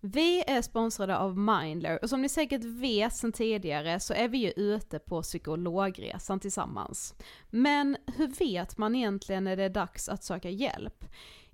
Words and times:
Vi 0.00 0.44
är 0.46 0.62
sponsrade 0.62 1.18
av 1.18 1.38
Mindler 1.38 1.98
och 2.02 2.10
som 2.10 2.22
ni 2.22 2.28
säkert 2.28 2.64
vet 2.64 3.14
sedan 3.14 3.32
tidigare 3.32 4.00
så 4.00 4.14
är 4.14 4.28
vi 4.28 4.38
ju 4.38 4.50
ute 4.50 4.98
på 4.98 5.22
psykologresan 5.22 6.40
tillsammans. 6.40 7.14
Men 7.50 7.96
hur 8.16 8.28
vet 8.28 8.78
man 8.78 8.94
egentligen 8.94 9.44
när 9.44 9.56
det 9.56 9.64
är 9.64 9.70
dags 9.70 10.08
att 10.08 10.24
söka 10.24 10.50
hjälp? 10.50 11.04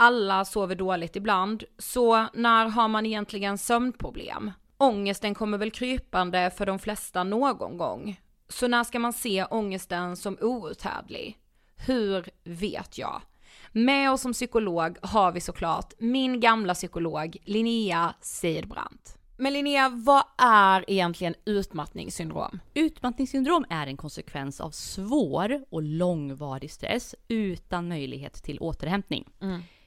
Alla 0.00 0.44
sover 0.44 0.74
dåligt 0.74 1.16
ibland, 1.16 1.64
så 1.78 2.26
när 2.34 2.68
har 2.68 2.88
man 2.88 3.06
egentligen 3.06 3.58
sömnproblem? 3.58 4.50
Ångesten 4.76 5.34
kommer 5.34 5.58
väl 5.58 5.70
krypande 5.70 6.50
för 6.56 6.66
de 6.66 6.78
flesta 6.78 7.24
någon 7.24 7.78
gång. 7.78 8.20
Så 8.48 8.68
när 8.68 8.84
ska 8.84 8.98
man 8.98 9.12
se 9.12 9.44
ångesten 9.44 10.16
som 10.16 10.38
outhärdlig? 10.40 11.38
Hur 11.76 12.28
vet 12.44 12.98
jag? 12.98 13.22
Med 13.72 14.12
oss 14.12 14.20
som 14.20 14.32
psykolog 14.32 14.98
har 15.02 15.32
vi 15.32 15.40
såklart 15.40 15.92
min 15.98 16.40
gamla 16.40 16.74
psykolog 16.74 17.36
Linnea 17.44 18.14
Seidbrant. 18.20 19.18
Men 19.36 19.52
Linnea, 19.52 19.88
vad 19.88 20.24
är 20.38 20.84
egentligen 20.90 21.34
utmattningssyndrom? 21.44 22.60
Utmattningssyndrom 22.74 23.64
är 23.70 23.86
en 23.86 23.96
konsekvens 23.96 24.60
av 24.60 24.70
svår 24.70 25.64
och 25.70 25.82
långvarig 25.82 26.70
stress 26.70 27.14
utan 27.28 27.88
möjlighet 27.88 28.34
till 28.34 28.58
återhämtning. 28.58 29.24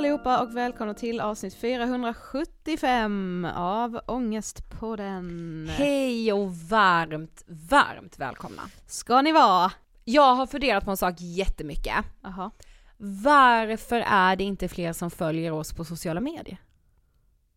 allihopa 0.00 0.42
och 0.42 0.56
välkomna 0.56 0.94
till 0.94 1.20
avsnitt 1.20 1.54
475 1.54 3.46
av 3.56 4.00
Ångestpodden. 4.06 5.70
Hej 5.72 6.32
och 6.32 6.54
varmt, 6.54 7.44
varmt 7.46 8.18
välkomna. 8.18 8.62
Ska 8.86 9.22
ni 9.22 9.32
vara? 9.32 9.72
Jag 10.04 10.34
har 10.34 10.46
funderat 10.46 10.84
på 10.84 10.90
en 10.90 10.96
sak 10.96 11.14
jättemycket. 11.18 12.04
Jaha. 12.22 12.50
Varför 12.96 14.00
är 14.06 14.36
det 14.36 14.44
inte 14.44 14.68
fler 14.68 14.92
som 14.92 15.10
följer 15.10 15.52
oss 15.52 15.72
på 15.72 15.84
sociala 15.84 16.20
medier? 16.20 16.58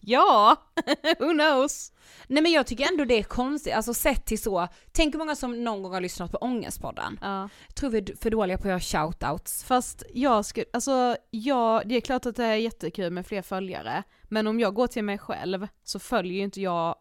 Ja, 0.07 0.57
who 1.19 1.33
knows? 1.33 1.93
Nej 2.27 2.43
men 2.43 2.53
jag 2.53 2.67
tycker 2.67 2.93
ändå 2.93 3.05
det 3.05 3.19
är 3.19 3.23
konstigt, 3.23 3.75
alltså 3.75 3.95
sett 3.95 4.25
till 4.27 4.43
så, 4.43 4.69
tänk 4.93 5.15
hur 5.15 5.19
många 5.19 5.37
som 5.37 5.65
någon 5.65 5.83
gång 5.83 5.93
har 5.93 6.01
lyssnat 6.01 6.33
på 6.33 6.39
Ångestpodden. 6.39 7.19
Ja. 7.23 7.49
Tror 7.75 7.91
vi 7.91 7.99
är 7.99 8.17
för 8.23 8.31
dåliga 8.31 8.59
på 8.59 8.63
att 8.63 8.69
göra 8.69 8.81
shoutouts. 8.81 9.65
Fast 9.65 10.03
jag 10.15 10.45
skulle, 10.45 10.67
alltså 10.73 11.17
ja, 11.31 11.83
det 11.85 11.95
är 11.95 12.01
klart 12.01 12.27
att 12.27 12.37
det 12.37 12.45
är 12.45 12.55
jättekul 12.55 13.11
med 13.11 13.27
fler 13.27 13.43
följare, 13.43 14.03
men 14.23 14.47
om 14.47 14.61
jag 14.61 14.75
går 14.75 14.87
till 14.87 15.05
mig 15.05 15.19
själv 15.19 15.69
så 15.85 15.99
följer 15.99 16.35
ju 16.35 16.43
inte 16.43 16.61
jag 16.61 16.97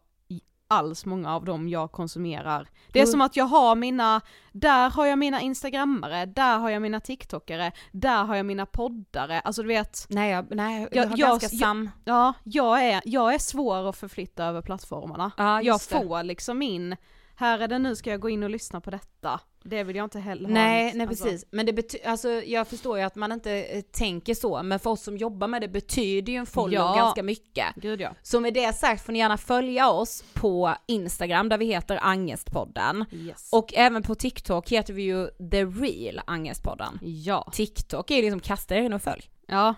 alls 0.68 1.06
många 1.06 1.34
av 1.34 1.44
dem 1.44 1.68
jag 1.68 1.92
konsumerar. 1.92 2.68
Det 2.92 3.00
är 3.00 3.04
Jo. 3.06 3.10
som 3.10 3.20
att 3.20 3.36
jag 3.36 3.44
har 3.44 3.74
mina, 3.76 4.20
där 4.52 4.90
har 4.90 5.06
jag 5.06 5.18
mina 5.18 5.40
instagrammare, 5.40 6.26
där 6.26 6.58
har 6.58 6.70
jag 6.70 6.82
mina 6.82 7.00
tiktokare, 7.00 7.72
där 7.92 8.24
har 8.24 8.36
jag 8.36 8.46
mina 8.46 8.66
poddare, 8.66 9.40
alltså 9.40 9.62
du 9.62 9.68
vet, 9.68 10.06
Nej 10.08 10.30
jag, 10.30 10.46
nej, 10.54 10.88
jag, 10.92 11.02
har 11.06 11.18
jag- 11.18 11.28
ganska 11.28 11.48
jag- 11.52 11.60
sam... 11.60 11.90
ja, 12.04 12.32
jag 12.44 12.84
är, 12.84 13.02
jag 13.04 13.34
är 13.34 13.38
svår 13.38 13.88
att 13.88 13.96
förflytta 13.96 14.44
över 14.44 14.62
plattformarna. 14.62 15.30
Ja, 15.36 15.44
jag 15.44 15.64
just 15.64 15.90
det. 15.90 15.96
får 15.96 16.22
liksom 16.22 16.62
in, 16.62 16.96
här 17.36 17.58
är 17.58 17.68
det 17.68 17.78
nu 17.78 17.96
ska 17.96 18.10
jag 18.10 18.20
gå 18.20 18.28
in 18.28 18.42
och 18.42 18.50
lyssna 18.50 18.80
på 18.80 18.90
detta. 18.90 19.40
Det 19.66 19.84
vill 19.84 19.96
jag 19.96 20.04
inte 20.04 20.18
heller 20.18 20.44
ha. 20.48 20.54
Nej, 20.54 20.92
nej 20.94 21.06
Alltså, 21.06 21.24
precis. 21.24 21.44
Men 21.50 21.66
det 21.66 21.72
betyder, 21.72 22.08
alltså 22.08 22.28
jag 22.30 22.68
förstår 22.68 22.98
ju 22.98 23.04
att 23.04 23.14
man 23.14 23.32
inte 23.32 23.52
eh, 23.52 23.80
tänker 23.82 24.34
så, 24.34 24.62
men 24.62 24.78
för 24.78 24.90
oss 24.90 25.02
som 25.02 25.16
jobbar 25.16 25.46
med 25.48 25.60
det 25.62 25.68
betyder 25.68 26.32
ju 26.32 26.38
en 26.38 26.46
follow 26.46 26.74
Ja. 26.74 26.94
ganska 26.96 27.22
mycket. 27.22 27.66
Gud 27.76 28.00
ja. 28.00 28.10
Så 28.22 28.40
med 28.40 28.54
det 28.54 28.72
sagt 28.72 29.06
får 29.06 29.12
ni 29.12 29.18
gärna 29.18 29.36
följa 29.38 29.90
oss 29.90 30.24
på 30.32 30.74
Instagram 30.86 31.48
där 31.48 31.58
vi 31.58 31.64
heter 31.66 31.98
Angestpodden. 32.02 33.04
Yes. 33.12 33.48
Och 33.52 33.74
även 33.74 34.02
på 34.02 34.14
TikTok 34.14 34.70
heter 34.72 34.92
vi 34.92 35.02
ju 35.02 35.26
The 35.50 35.64
Real 35.64 36.20
Angestpodden. 36.26 36.98
ja. 37.02 37.48
TikTok 37.52 38.10
är 38.10 38.16
ju 38.16 38.22
liksom 38.22 38.40
kasta 38.40 38.74
er 38.76 38.82
in 38.82 38.92
och 38.92 39.02
följ. 39.02 39.22
Ja, 39.46 39.74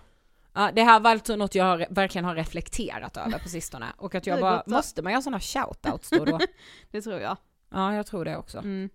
Ja, 0.56 0.70
det 0.74 0.82
här 0.82 1.00
var 1.00 1.10
alltså 1.10 1.36
något 1.36 1.54
jag 1.54 1.64
har, 1.64 1.86
verkligen 1.90 2.24
har 2.24 2.34
reflekterat 2.34 3.16
över 3.26 3.38
på 3.38 3.48
sistone. 3.48 3.86
Och 3.96 4.14
att 4.14 4.26
jag 4.26 4.40
bara, 4.40 4.62
måste 4.66 5.02
man 5.02 5.12
göra 5.12 5.22
sådana 5.22 5.40
shoutouts 5.40 6.10
då 6.10 6.24
då? 6.24 6.38
det 6.90 7.02
tror 7.02 7.20
jag. 7.20 7.36
Ja, 7.70 7.94
jag 7.94 8.06
tror 8.06 8.24
det 8.24 8.36
också. 8.36 8.58
Mm. 8.58 8.90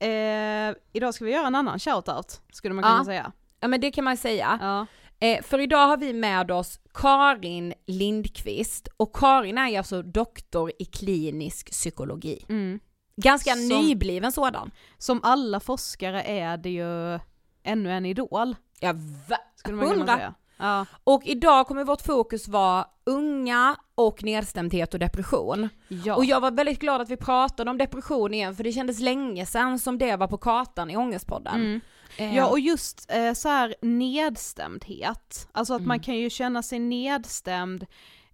Eh, 0.00 0.76
idag 0.92 1.14
ska 1.14 1.24
vi 1.24 1.30
göra 1.32 1.46
en 1.46 1.54
annan 1.54 1.78
shoutout, 1.78 2.40
skulle 2.52 2.74
man 2.74 2.84
kunna 2.84 2.96
Ja. 2.98 3.04
säga. 3.04 3.32
Ja 3.60 3.68
men 3.68 3.80
det 3.80 3.90
kan 3.90 4.04
man 4.04 4.16
säga. 4.16 4.58
Ja. 4.60 4.86
Eh, 5.26 5.42
för 5.42 5.58
idag 5.58 5.86
har 5.86 5.96
vi 5.96 6.12
med 6.12 6.50
oss 6.50 6.80
Karin 6.94 7.74
Lindqvist 7.86 8.88
och 8.96 9.16
Karin 9.16 9.58
är 9.58 9.78
alltså 9.78 10.02
doktor 10.02 10.72
i 10.78 10.84
klinisk 10.84 11.70
psykologi. 11.70 12.44
Mm. 12.48 12.80
Ganska 13.16 13.50
Som- 13.54 13.68
nybliven 13.68 14.32
sådan. 14.32 14.70
Som 14.98 15.20
alla 15.22 15.60
forskare 15.60 16.22
är 16.22 16.56
det 16.56 16.70
ju 16.70 17.18
ännu 17.62 17.92
en 17.92 18.06
idol, 18.06 18.56
Ja, 18.80 18.92
va? 19.28 19.38
skulle 19.56 19.76
man 19.76 19.84
kunna 19.86 19.98
Hundra. 19.98 20.16
säga. 20.16 20.34
Ja. 20.58 20.86
Och 21.04 21.22
idag 21.24 21.66
kommer 21.66 21.84
vårt 21.84 22.02
fokus 22.02 22.48
vara 22.48 22.86
unga 23.06 23.76
och 23.94 24.22
nedstämdhet 24.22 24.94
och 24.94 25.00
depression. 25.00 25.68
Ja. 25.88 26.16
Och 26.16 26.24
jag 26.24 26.40
var 26.40 26.50
väldigt 26.50 26.78
glad 26.78 27.00
att 27.00 27.10
vi 27.10 27.16
pratade 27.16 27.70
om 27.70 27.78
depression 27.78 28.34
igen 28.34 28.56
för 28.56 28.64
det 28.64 28.72
kändes 28.72 29.00
länge 29.00 29.46
sedan 29.46 29.78
som 29.78 29.98
det 29.98 30.16
var 30.16 30.26
på 30.28 30.38
kartan 30.38 30.90
i 30.90 30.96
Ångestpodden. 30.96 31.54
Mm. 31.54 31.80
Eh, 32.16 32.36
Ja 32.36 32.46
och 32.46 32.60
just 32.60 33.10
eh, 33.12 33.32
så 33.32 33.48
här 33.48 33.74
nedstämdhet, 33.82 35.48
alltså 35.52 35.74
att 35.74 35.80
man 35.86 35.94
Mm. 35.96 36.02
kan 36.02 36.16
ju 36.16 36.30
känna 36.30 36.62
sig 36.62 36.78
nedstämd 36.78 37.86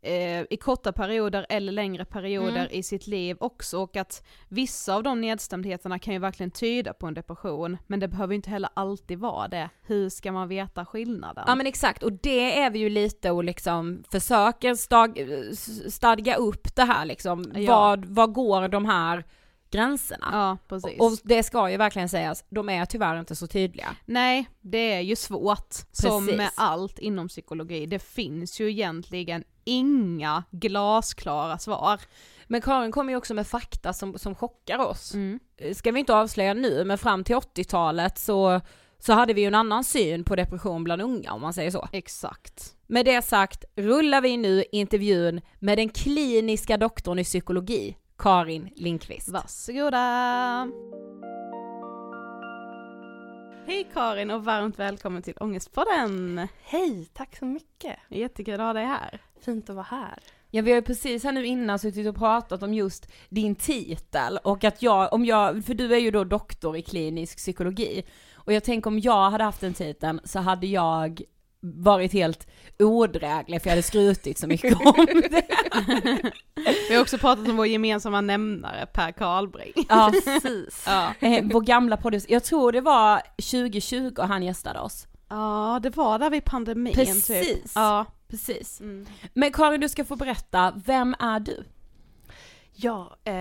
eh, 0.05 0.45
i 0.51 0.57
korta 0.57 0.93
perioder 0.93 1.47
eller 1.49 1.73
längre 1.73 2.05
perioder 2.05 2.51
Mm. 2.51 2.69
i 2.71 2.83
sitt 2.83 3.07
liv 3.07 3.37
också 3.41 3.79
och 3.79 3.97
att 3.97 4.25
vissa 4.49 4.95
av 4.95 5.03
de 5.03 5.21
nedstämdheterna 5.21 5.99
kan 5.99 6.15
ju 6.15 6.21
verkligen 6.21 6.51
tyda 6.51 6.93
på 6.93 7.07
en 7.07 7.15
depression 7.15 7.77
men 7.87 8.01
det 8.01 8.09
behöver 8.09 8.33
ju 8.33 8.37
inte 8.37 8.51
heller 8.51 8.71
alltid 8.75 9.19
vara 9.19 9.49
det. 9.49 9.71
Hur 9.83 10.09
ska 10.09 10.33
man 10.33 10.49
veta 10.49 10.85
skillnaden? 10.85 11.45
Ja 11.47 11.55
men 11.55 11.67
exakt, 11.67 12.03
och 12.03 12.13
det 12.13 12.59
är 12.59 12.71
vi 12.71 12.79
ju 12.79 12.89
lite 12.89 13.31
och 13.31 13.45
liksom 13.45 14.05
försöker 14.13 14.75
stag, 14.75 15.19
stadga 15.89 16.37
upp 16.37 16.75
det 16.77 16.85
här 16.85 17.05
liksom. 17.05 17.45
Ja. 17.55 17.71
Vad, 17.77 18.05
vad 18.05 18.33
går 18.33 18.69
de 18.69 18.85
här 18.85 19.25
gränserna? 19.75 20.29
Ja, 20.33 20.59
precis. 20.69 21.01
Och 21.01 21.13
det 21.23 21.43
ska 21.43 21.71
ju 21.71 21.77
verkligen 21.77 22.09
sägas, 22.09 22.45
de 22.49 22.69
är 22.69 22.85
tyvärr 22.85 23.21
inte 23.21 23.37
så 23.37 23.47
tydliga. 23.47 23.97
Nej, 24.05 24.49
det 24.61 24.93
är 24.93 25.01
ju 25.01 25.17
svårt. 25.17 25.75
Som 25.93 26.27
Precis. 26.27 26.39
med 26.39 26.51
allt 26.57 26.99
inom 26.99 27.29
psykologi. 27.29 27.87
Det 27.87 27.99
finns 27.99 28.61
ju 28.61 28.71
egentligen 28.71 29.45
inga 29.65 30.45
glasklara 30.51 31.59
svar. 31.59 32.01
Men 32.47 32.61
Karin 32.61 32.93
kommer 32.93 33.13
ju 33.13 33.17
också 33.17 33.35
med 33.35 33.47
fakta 33.47 33.93
som, 33.93 34.19
som 34.19 34.35
chockar 34.35 34.79
oss. 34.79 35.15
Mm. 35.15 35.41
Ska 35.75 35.93
vi 35.93 36.01
inte 36.01 36.15
avslöja 36.15 36.55
nu, 36.55 36.85
men 36.85 36.99
fram 36.99 37.25
till 37.25 37.37
80-talet 37.37 38.19
så, 38.19 38.61
så 38.99 39.13
hade 39.13 39.35
vi 39.35 39.41
ju 39.41 39.47
en 39.47 39.55
annan 39.55 39.85
syn 39.85 40.25
på 40.25 40.37
depression 40.37 40.85
bland 40.85 41.03
unga 41.03 41.33
om 41.33 41.41
man 41.41 41.53
säger 41.53 41.71
så. 41.71 41.89
Exakt. 41.93 42.75
Med 42.87 43.05
det 43.05 43.23
sagt 43.23 43.65
rullar 43.77 44.21
vi 44.21 44.37
nu 44.37 44.65
intervjun 44.73 45.41
med 45.59 45.79
den 45.79 45.89
kliniska 45.89 46.77
doktorn 46.77 47.19
i 47.19 47.25
psykologi, 47.25 47.97
Karin 48.19 48.71
Lindqvist. 48.77 49.29
Varsågoda! 49.29 50.69
Hej 53.67 53.89
Karin 53.95 54.31
och 54.31 54.45
varmt 54.45 54.79
välkommen 54.79 55.23
till 55.23 55.35
Ångestpodden! 55.41 56.49
Hej, 56.63 57.09
tack 57.13 57.37
så 57.37 57.45
mycket. 57.45 57.97
Jättekul 58.09 58.55
att 58.55 58.61
ha 58.61 58.73
dig 58.73 58.85
här. 58.85 59.21
Fint 59.41 59.71
att 59.71 59.77
vara 59.77 59.87
här. 59.91 60.19
Ja 60.51 60.63
vi 60.63 60.71
har 60.71 60.77
ju 60.77 60.83
precis 60.83 61.25
här 61.25 61.33
nu 61.33 61.47
innan 61.47 61.79
suttit 61.79 62.07
och 62.07 62.17
pratat 62.17 62.63
om 62.63 62.75
just 62.75 63.13
din 63.29 63.55
titel 63.55 64.39
och 64.45 64.65
att 64.65 64.83
jag, 64.83 65.13
om 65.13 65.25
jag, 65.25 65.65
för 65.65 65.75
du 65.75 65.95
är 65.95 65.99
ju 65.99 66.11
då 66.11 66.25
doktor 66.25 66.77
i 66.77 66.83
klinisk 66.83 67.37
psykologi 67.37 68.05
och 68.35 68.53
jag 68.53 68.65
tänker 68.65 68.89
om 68.89 68.99
jag 68.99 69.31
hade 69.31 69.45
haft 69.45 69.61
den 69.61 69.75
titeln 69.75 70.21
så 70.25 70.39
hade 70.39 70.67
jag 70.67 71.23
varit 71.67 72.13
helt 72.13 72.47
odräglig 72.79 73.63
för 73.63 73.69
jag 73.69 73.73
hade 73.73 73.83
skrutit 73.83 74.39
så 74.39 74.47
mycket 74.47 74.75
om 74.81 75.07
det. 75.31 75.47
Vi 76.89 76.95
har 76.95 77.03
också 77.03 77.19
pratat 77.19 77.49
om 77.49 77.57
vår 77.57 77.67
gemensamma 77.67 78.21
nämnare 78.21 78.87
Per 78.87 79.13
Karlbring. 79.13 79.73
Ja, 79.89 80.13
Precis. 80.25 80.85
Ja. 80.87 81.15
eh, 81.21 81.45
vår 81.53 81.61
gamla 81.61 81.97
poddis, 81.97 82.27
jag 82.29 82.45
tror 82.45 82.73
det 82.73 82.81
var 82.81 83.23
2020 83.37 84.21
han 84.21 84.43
gästade 84.43 84.81
oss. 84.81 85.07
ja, 85.29 85.81
det 85.83 85.97
var 85.97 86.19
där 86.19 86.31
vid 86.31 86.45
pandemin 86.45 86.95
typ. 86.95 87.05
Precis. 87.05 87.73
Ja. 87.75 88.07
Precis. 88.29 88.81
Mm. 88.81 89.07
Men 89.35 89.53
Karin 89.53 89.81
du 89.81 89.89
ska 89.89 90.05
få 90.05 90.17
berätta, 90.17 90.73
vem 90.87 91.15
är 91.19 91.41
du? 91.41 91.65
Ja, 92.73 93.17
eh, 93.25 93.35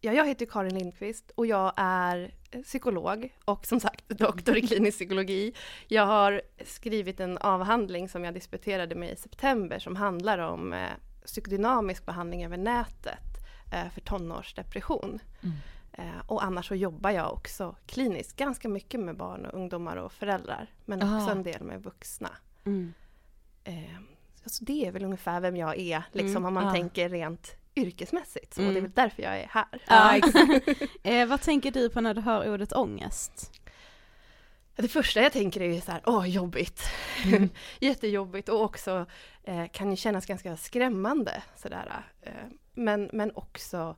ja, 0.00 0.12
jag 0.12 0.26
heter 0.26 0.46
Karin 0.46 0.74
Lindqvist 0.78 1.30
och 1.34 1.46
jag 1.46 1.72
är 1.76 2.34
psykolog 2.62 3.34
och 3.44 3.66
som 3.66 3.80
sagt 3.80 4.08
doktor 4.08 4.56
i 4.56 4.66
klinisk 4.66 4.96
psykologi. 4.98 5.52
Jag 5.88 6.06
har 6.06 6.42
skrivit 6.64 7.20
en 7.20 7.38
avhandling 7.38 8.08
som 8.08 8.24
jag 8.24 8.34
disputerade 8.34 8.94
med 8.94 9.12
i 9.12 9.16
september 9.16 9.78
som 9.78 9.96
handlar 9.96 10.38
om 10.38 10.72
eh, 10.72 10.88
psykodynamisk 11.24 12.06
behandling 12.06 12.44
över 12.44 12.56
nätet 12.56 13.38
eh, 13.72 13.88
för 13.94 14.00
tonårsdepression. 14.00 15.18
Mm. 15.42 15.56
Eh, 15.92 16.22
och 16.26 16.44
annars 16.44 16.68
så 16.68 16.74
jobbar 16.74 17.10
jag 17.10 17.32
också 17.32 17.76
kliniskt 17.86 18.36
ganska 18.36 18.68
mycket 18.68 19.00
med 19.00 19.16
barn 19.16 19.46
och 19.46 19.54
ungdomar 19.54 19.96
och 19.96 20.12
föräldrar 20.12 20.70
men 20.84 21.02
också 21.02 21.28
Ah. 21.28 21.32
en 21.32 21.42
del 21.42 21.62
med 21.62 21.82
vuxna. 21.82 22.30
Mm. 22.64 22.94
Eh, 23.64 23.96
så 24.46 24.64
det 24.64 24.86
är 24.86 24.92
väl 24.92 25.04
ungefär 25.04 25.40
vem 25.40 25.56
jag 25.56 25.78
är, 25.78 26.02
liksom 26.12 26.36
Mm, 26.36 26.44
om 26.46 26.54
man 26.54 26.64
ja. 26.64 26.72
tänker 26.72 27.08
rent 27.08 27.56
yrkesmässigt. 27.76 28.58
Mm. 28.58 28.72
Det 28.74 28.78
är 28.78 28.82
väl 28.82 28.90
därför 28.94 29.22
jag 29.22 29.40
är 29.40 29.46
här. 29.50 29.66
Ja, 29.86 30.16
exakt. 30.16 30.82
eh, 31.02 31.26
vad 31.26 31.40
tänker 31.40 31.70
du 31.70 31.90
på 31.90 32.00
när 32.00 32.14
du 32.14 32.20
hör 32.20 32.52
ordet 32.52 32.72
ångest? 32.72 33.52
Det 34.76 34.88
första 34.88 35.20
jag 35.20 35.32
tänker 35.32 35.60
är 35.60 35.74
ju 35.74 35.80
så 35.80 35.92
här, 35.92 36.02
åh 36.06 36.28
jobbigt. 36.28 36.82
Mm. 37.24 37.48
Jättejobbigt 37.80 38.48
och 38.48 38.62
också 38.62 39.06
eh, 39.44 39.66
kan 39.72 39.90
ju 39.90 39.96
kännas 39.96 40.26
ganska 40.26 40.56
skrämmande 40.56 41.42
sådär. 41.56 42.04
Eh, 42.22 42.32
men, 42.74 43.10
men 43.12 43.32
också 43.34 43.96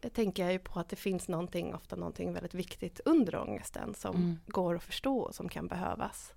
eh, 0.00 0.10
tänker 0.10 0.42
jag 0.42 0.52
ju 0.52 0.58
på 0.58 0.80
att 0.80 0.88
det 0.88 0.96
finns 0.96 1.28
någonting, 1.28 1.74
ofta 1.74 1.96
någonting 1.96 2.32
väldigt 2.32 2.54
viktigt 2.54 3.00
under 3.04 3.36
ångesten 3.36 3.94
som 3.94 4.16
Mm. 4.16 4.38
går 4.46 4.76
att 4.76 4.82
förstå 4.82 5.18
och 5.18 5.34
som 5.34 5.48
kan 5.48 5.66
behövas 5.68 6.32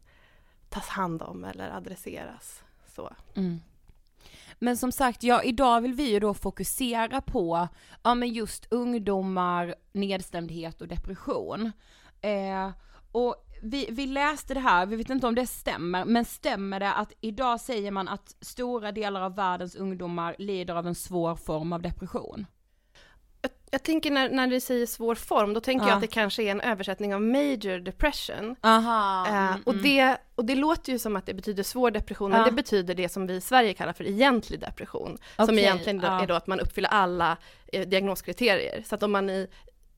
tas 0.69 0.87
hand 0.87 1.21
om 1.21 1.43
eller 1.43 1.69
adresseras. 1.69 2.63
Så. 2.87 3.13
Mm. 3.35 3.59
Men 4.59 4.77
som 4.77 4.91
sagt, 4.91 5.23
ja 5.23 5.43
idag 5.43 5.81
vill 5.81 5.93
vi 5.93 6.11
ju 6.11 6.19
då 6.19 6.33
fokusera 6.33 7.21
på, 7.21 7.67
ja 8.03 8.15
men 8.15 8.29
just 8.29 8.73
ungdomar, 8.73 9.75
nedstämdhet 9.93 10.81
och 10.81 10.87
depression. 10.87 11.71
Eh, 12.21 12.71
och 13.11 13.35
vi, 13.61 13.87
vi 13.91 14.05
läste 14.05 14.53
det 14.53 14.59
här, 14.59 14.85
vi 14.85 14.95
vet 14.95 15.09
inte 15.09 15.27
om 15.27 15.35
det 15.35 15.47
stämmer, 15.47 16.05
men 16.05 16.25
stämmer 16.25 16.79
det 16.79 16.93
att 16.93 17.13
idag 17.21 17.61
säger 17.61 17.91
man 17.91 18.07
att 18.07 18.35
stora 18.41 18.91
delar 18.91 19.21
av 19.21 19.35
världens 19.35 19.75
ungdomar 19.75 20.35
lider 20.39 20.75
av 20.75 20.87
en 20.87 20.95
svår 20.95 21.35
form 21.35 21.73
av 21.73 21.81
depression? 21.81 22.45
Jag, 23.71 23.83
tänker 23.83 24.11
när, 24.11 24.29
när 24.29 24.47
du 24.47 24.59
säger 24.59 24.85
svår 24.85 25.15
form, 25.15 25.53
då 25.53 25.59
tänker 25.59 25.85
Ja. 25.85 25.89
jag 25.89 25.95
att 25.95 26.01
det 26.01 26.07
kanske 26.07 26.43
är 26.43 26.51
en 26.51 26.61
översättning 26.61 27.15
av 27.15 27.21
major 27.21 27.79
depression. 27.79 28.55
Aha. 28.61 29.27
Eh, 29.27 29.55
och, 29.65 29.75
det, 29.75 30.17
och 30.35 30.45
det 30.45 30.55
låter 30.55 30.91
ju 30.91 30.99
som 30.99 31.15
att 31.15 31.25
det 31.25 31.33
betyder 31.33 31.63
svår 31.63 31.91
depression, 31.91 32.31
men 32.31 32.39
Ja. 32.39 32.45
det 32.45 32.51
betyder 32.51 32.95
det 32.95 33.09
som 33.09 33.27
vi 33.27 33.33
i 33.35 33.41
Sverige 33.41 33.73
kallar 33.73 33.93
för 33.93 34.03
egentlig 34.03 34.59
depression. 34.59 35.17
som 35.35 35.43
Okej, 35.45 35.59
egentligen 35.59 35.99
ja. 36.03 36.21
är 36.23 36.27
då 36.27 36.33
att 36.33 36.47
man 36.47 36.59
uppfyller 36.59 36.89
alla 36.89 37.37
eh, 37.73 37.87
diagnoskriterier. 37.87 38.83
Så 38.85 38.95
att 38.95 39.03
om 39.03 39.11
man 39.11 39.29
i, 39.29 39.47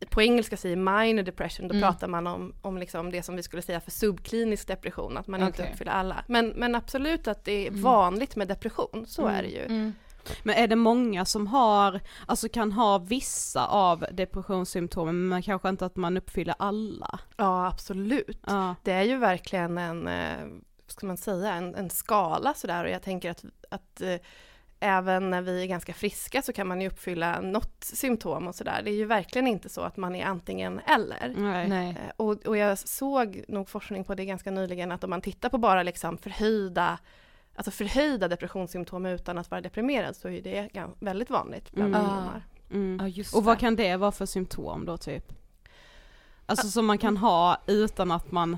på 0.09 0.21
engelska 0.21 0.57
säger 0.57 0.75
minor 0.75 1.23
depression, 1.23 1.67
då 1.67 1.73
Mm. 1.75 1.81
pratar 1.89 2.07
man 2.07 2.27
om, 2.27 2.53
om 2.61 2.77
liksom 2.77 3.11
det 3.11 3.23
som 3.23 3.35
vi 3.35 3.43
skulle 3.43 3.61
säga 3.61 3.79
för 3.79 3.91
subklinisk 3.91 4.67
depression, 4.67 5.17
att 5.17 5.27
man 5.27 5.41
inte 5.43 5.61
Okej. 5.61 5.71
uppfyller 5.71 5.91
alla. 5.91 6.23
Men, 6.27 6.47
men 6.49 6.75
absolut 6.75 7.27
att 7.27 7.45
det 7.45 7.51
är 7.65 7.67
Mm. 7.67 7.81
vanligt 7.81 8.35
med 8.35 8.47
depression, 8.47 9.05
så 9.07 9.27
är 9.27 9.41
det 9.43 9.49
ju. 9.49 9.91
Men 10.43 10.55
är 10.55 10.67
det 10.67 10.75
många 10.75 11.25
som 11.25 11.47
har, 11.47 11.99
alltså 12.25 12.49
kan 12.49 12.71
ha 12.71 12.97
vissa 12.97 13.65
av 13.67 14.05
depressionssymptomen 14.11 15.27
men 15.29 15.41
kanske 15.41 15.69
inte 15.69 15.85
att 15.85 15.95
man 15.95 16.17
uppfyller 16.17 16.55
alla? 16.59 17.19
Ja, 17.37 17.67
absolut. 17.67 18.39
Ja. 18.47 18.75
Det 18.83 18.91
är 18.91 19.03
ju 19.03 19.17
verkligen 19.17 19.77
en, 19.77 20.07
eh, 20.07 20.47
ska 20.87 21.07
man 21.07 21.17
säga, 21.17 21.53
en, 21.53 21.75
en 21.75 21.89
skala 21.89 22.53
sådär 22.53 22.83
och 22.83 22.89
jag 22.89 23.01
tänker 23.01 23.31
att, 23.31 23.45
att 23.69 24.01
eh, 24.01 24.15
även 24.83 25.29
när 25.29 25.41
vi 25.41 25.61
är 25.61 25.67
ganska 25.67 25.93
friska 25.93 26.41
så 26.41 26.53
kan 26.53 26.67
man 26.67 26.81
ju 26.81 26.87
uppfylla 26.87 27.41
något 27.41 27.83
symptom 27.83 28.47
och 28.47 28.55
sådär. 28.55 28.81
Det 28.83 28.91
är 28.91 28.95
ju 28.95 29.05
verkligen 29.05 29.47
inte 29.47 29.69
så 29.69 29.81
att 29.81 29.97
man 29.97 30.15
är 30.15 30.25
antingen 30.25 30.79
eller. 30.79 31.33
Nej. 31.37 31.67
Nej. 31.69 31.89
Eh, 31.89 32.11
Och, 32.17 32.45
och 32.45 32.57
jag 32.57 32.79
såg 32.79 33.43
nog 33.47 33.69
forskning 33.69 34.03
på 34.03 34.15
det 34.15 34.25
ganska 34.25 34.51
nyligen 34.51 34.91
att 34.91 35.03
om 35.03 35.09
man 35.09 35.21
tittar 35.21 35.49
på 35.49 35.57
bara 35.57 35.83
liksom 35.83 36.17
förhöjda 36.17 36.97
Alltså 37.61 37.71
förhöjda 37.71 38.27
depressionssymptom 38.27 39.05
utan 39.05 39.37
att 39.37 39.51
vara 39.51 39.61
deprimerad 39.61 40.15
så 40.15 40.29
är 40.29 40.41
det 40.41 40.69
väldigt 40.99 41.29
vanligt 41.29 41.71
bland 41.71 41.95
Mm. 41.95 42.07
ungdomar. 42.07 42.45
Mm. 42.71 42.97
Ja 43.01 43.07
just 43.07 43.35
Och 43.35 43.43
vad 43.43 43.59
kan 43.59 43.75
det 43.75 43.95
vara 43.97 44.11
för 44.11 44.25
symptom 44.25 44.85
då 44.85 44.97
typ? 44.97 45.33
Alltså 46.45 46.67
som 46.67 46.85
man 46.85 46.97
kan 46.97 47.17
ha 47.17 47.61
utan 47.67 48.11
att 48.11 48.31
man 48.31 48.57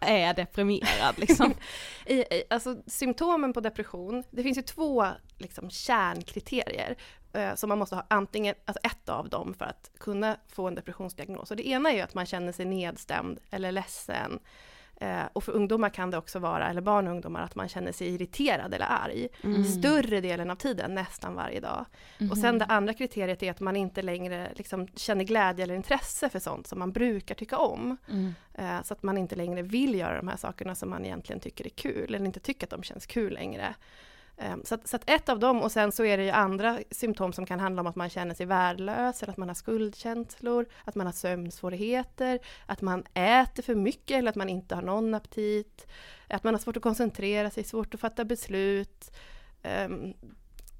är 0.00 0.34
deprimerad 0.34 1.18
liksom. 1.18 1.54
I, 2.06 2.14
i, 2.14 2.42
alltså 2.50 2.76
symptomen 2.86 3.52
på 3.52 3.60
depression, 3.60 4.24
det 4.30 4.42
finns 4.42 4.58
ju 4.58 4.62
två 4.62 5.06
liksom, 5.38 5.70
kärnkriterier 5.70 6.96
eh, 7.32 7.54
som 7.54 7.68
man 7.68 7.78
måste 7.78 7.94
ha 7.94 8.06
antingen, 8.08 8.54
alltså 8.64 8.80
ett 8.82 9.08
av 9.08 9.28
dem 9.28 9.54
för 9.54 9.64
att 9.64 9.90
kunna 9.98 10.36
få 10.48 10.68
en 10.68 10.74
depressionsdiagnos. 10.74 11.50
Och 11.50 11.56
det 11.56 11.68
ena 11.68 11.90
är 11.90 11.94
ju 11.94 12.00
att 12.00 12.14
man 12.14 12.26
känner 12.26 12.52
sig 12.52 12.64
nedstämd 12.64 13.38
eller 13.50 13.72
ledsen. 13.72 14.38
Eh, 15.00 15.22
och 15.32 15.44
för 15.44 15.52
ungdomar 15.52 15.88
kan 15.88 16.10
det 16.10 16.18
också 16.18 16.38
vara, 16.38 16.70
eller 16.70 16.80
barn 16.80 17.06
och 17.06 17.12
ungdomar, 17.12 17.42
att 17.42 17.54
man 17.54 17.68
känner 17.68 17.92
sig 17.92 18.08
irriterad 18.14 18.74
eller 18.74 18.86
arg. 18.86 19.28
Mm. 19.44 19.64
Större 19.64 20.20
delen 20.20 20.50
av 20.50 20.56
tiden, 20.56 20.94
nästan 20.94 21.34
varje 21.34 21.60
dag. 21.60 21.84
Och 22.30 22.38
sen 22.38 22.58
det 22.58 22.64
andra 22.64 22.94
kriteriet 22.94 23.42
är 23.42 23.50
att 23.50 23.60
man 23.60 23.76
inte 23.76 24.02
längre 24.02 24.48
liksom, 24.54 24.88
känner 24.96 25.24
glädje 25.24 25.62
eller 25.62 25.74
intresse 25.74 26.28
för 26.28 26.38
sånt 26.38 26.66
som 26.66 26.78
man 26.78 26.92
brukar 26.92 27.34
tycka 27.34 27.58
om. 27.58 27.96
Mm. 28.10 28.34
Eh, 28.54 28.82
Så 28.82 28.94
att 28.94 29.02
man 29.02 29.18
inte 29.18 29.36
längre 29.36 29.62
vill 29.62 29.94
göra 29.94 30.16
de 30.16 30.28
här 30.28 30.36
sakerna 30.36 30.74
som 30.74 30.90
man 30.90 31.04
egentligen 31.04 31.40
tycker 31.40 31.64
är 31.64 31.68
kul, 31.68 32.14
eller 32.14 32.26
inte 32.26 32.40
tycker 32.40 32.66
att 32.66 32.70
de 32.70 32.82
känns 32.82 33.06
kul 33.06 33.32
längre. 33.32 33.74
Ehm, 34.36 34.64
så 34.64 34.74
att, 34.74 34.88
så 34.88 34.96
att 34.96 35.10
ett 35.10 35.28
av 35.28 35.38
dem, 35.38 35.62
och 35.62 35.72
sen 35.72 35.92
så 35.92 36.04
är 36.04 36.16
det 36.16 36.24
ju 36.24 36.30
andra 36.30 36.78
symptom 36.90 37.32
som 37.32 37.46
kan 37.46 37.60
handla 37.60 37.80
om 37.80 37.86
att 37.86 37.96
man 37.96 38.10
känner 38.10 38.34
sig 38.34 38.46
värdelös, 38.46 39.22
eller 39.22 39.32
att 39.32 39.36
man 39.36 39.48
har 39.48 39.54
skuldkänslor, 39.54 40.66
att 40.84 40.94
man 40.94 41.06
har 41.06 41.12
sömnsvårigheter, 41.12 42.38
att 42.66 42.80
man 42.80 43.04
äter 43.14 43.62
för 43.62 43.74
mycket 43.74 44.16
eller 44.16 44.30
att 44.30 44.36
man 44.36 44.48
inte 44.48 44.74
har 44.74 44.82
någon 44.82 45.14
aptit, 45.14 45.86
att 46.28 46.44
man 46.44 46.54
har 46.54 46.58
svårt 46.58 46.76
att 46.76 46.82
koncentrera 46.82 47.50
sig, 47.50 47.64
svårt 47.64 47.94
att 47.94 48.00
fatta 48.00 48.24
beslut. 48.24 49.10
Ehm, 49.62 50.14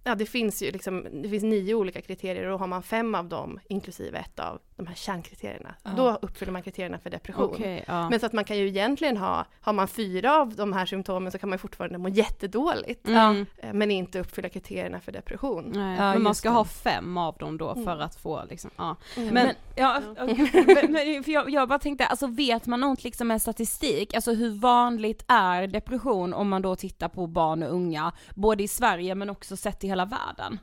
ja, 0.04 0.14
det 0.14 0.26
finns 0.26 0.62
ju 0.62 0.70
liksom, 0.70 1.06
det 1.22 1.28
finns 1.28 1.44
nio 1.44 1.74
olika 1.74 2.02
kriterier 2.02 2.46
och 2.46 2.58
har 2.58 2.66
man 2.66 2.82
fem 2.82 3.14
av 3.14 3.28
dem, 3.28 3.60
inklusive 3.68 4.18
ett 4.18 4.40
av 4.40 4.60
de 4.76 4.86
här 4.86 4.94
kärnkriterierna, 4.94 5.74
Ja. 5.82 5.90
då 5.96 6.18
uppfyller 6.22 6.52
man 6.52 6.62
kriterierna 6.62 6.98
för 6.98 7.10
depression. 7.10 7.44
Okej, 7.54 7.84
ja. 7.86 8.10
Men 8.10 8.20
så 8.20 8.26
att 8.26 8.32
man 8.32 8.44
kan 8.44 8.56
ju 8.58 8.68
egentligen 8.68 9.16
ha, 9.16 9.44
har 9.60 9.72
man 9.72 9.88
fyra 9.88 10.40
av 10.40 10.54
de 10.54 10.72
här 10.72 10.86
symptomen 10.86 11.32
så 11.32 11.38
kan 11.38 11.48
man 11.50 11.58
fortfarande 11.58 11.98
må 11.98 12.08
jättedåligt, 12.08 13.08
Mm. 13.08 13.46
eh, 13.58 13.72
men 13.72 13.90
inte 13.90 14.20
uppfylla 14.20 14.48
kriterierna 14.48 15.00
för 15.00 15.12
depression. 15.12 15.72
Nej, 15.74 15.96
Ja, 15.98 16.12
men 16.12 16.22
man 16.22 16.34
ska 16.34 16.48
det. 16.48 16.54
ha 16.54 16.64
fem 16.64 17.18
av 17.18 17.36
dem 17.36 17.58
då 17.58 17.74
för 17.74 17.80
Mm. 17.92 18.00
att 18.00 18.16
få 18.16 18.42
liksom, 18.50 18.70
ja. 18.76 18.96
Mm. 19.16 19.34
Men, 19.34 19.48
ja, 19.76 20.00
men, 20.16 20.92
men, 20.92 21.24
för 21.24 21.32
jag, 21.32 21.50
jag 21.50 21.68
bara 21.68 21.78
tänkte, 21.78 22.06
alltså 22.06 22.26
vet 22.26 22.66
man 22.66 22.80
något 22.80 23.04
liksom 23.04 23.28
med 23.28 23.42
statistik, 23.42 24.14
alltså 24.14 24.32
hur 24.32 24.50
vanligt 24.50 25.24
är 25.28 25.66
depression 25.66 26.34
om 26.34 26.48
man 26.48 26.62
då 26.62 26.76
tittar 26.76 27.08
på 27.08 27.26
barn 27.26 27.62
och 27.62 27.70
unga, 27.74 28.12
både 28.34 28.62
i 28.62 28.68
Sverige 28.68 29.14
men 29.14 29.30
också 29.30 29.56
sett 29.56 29.84
i 29.84 29.88
hela 29.88 30.04
världen? 30.04 30.58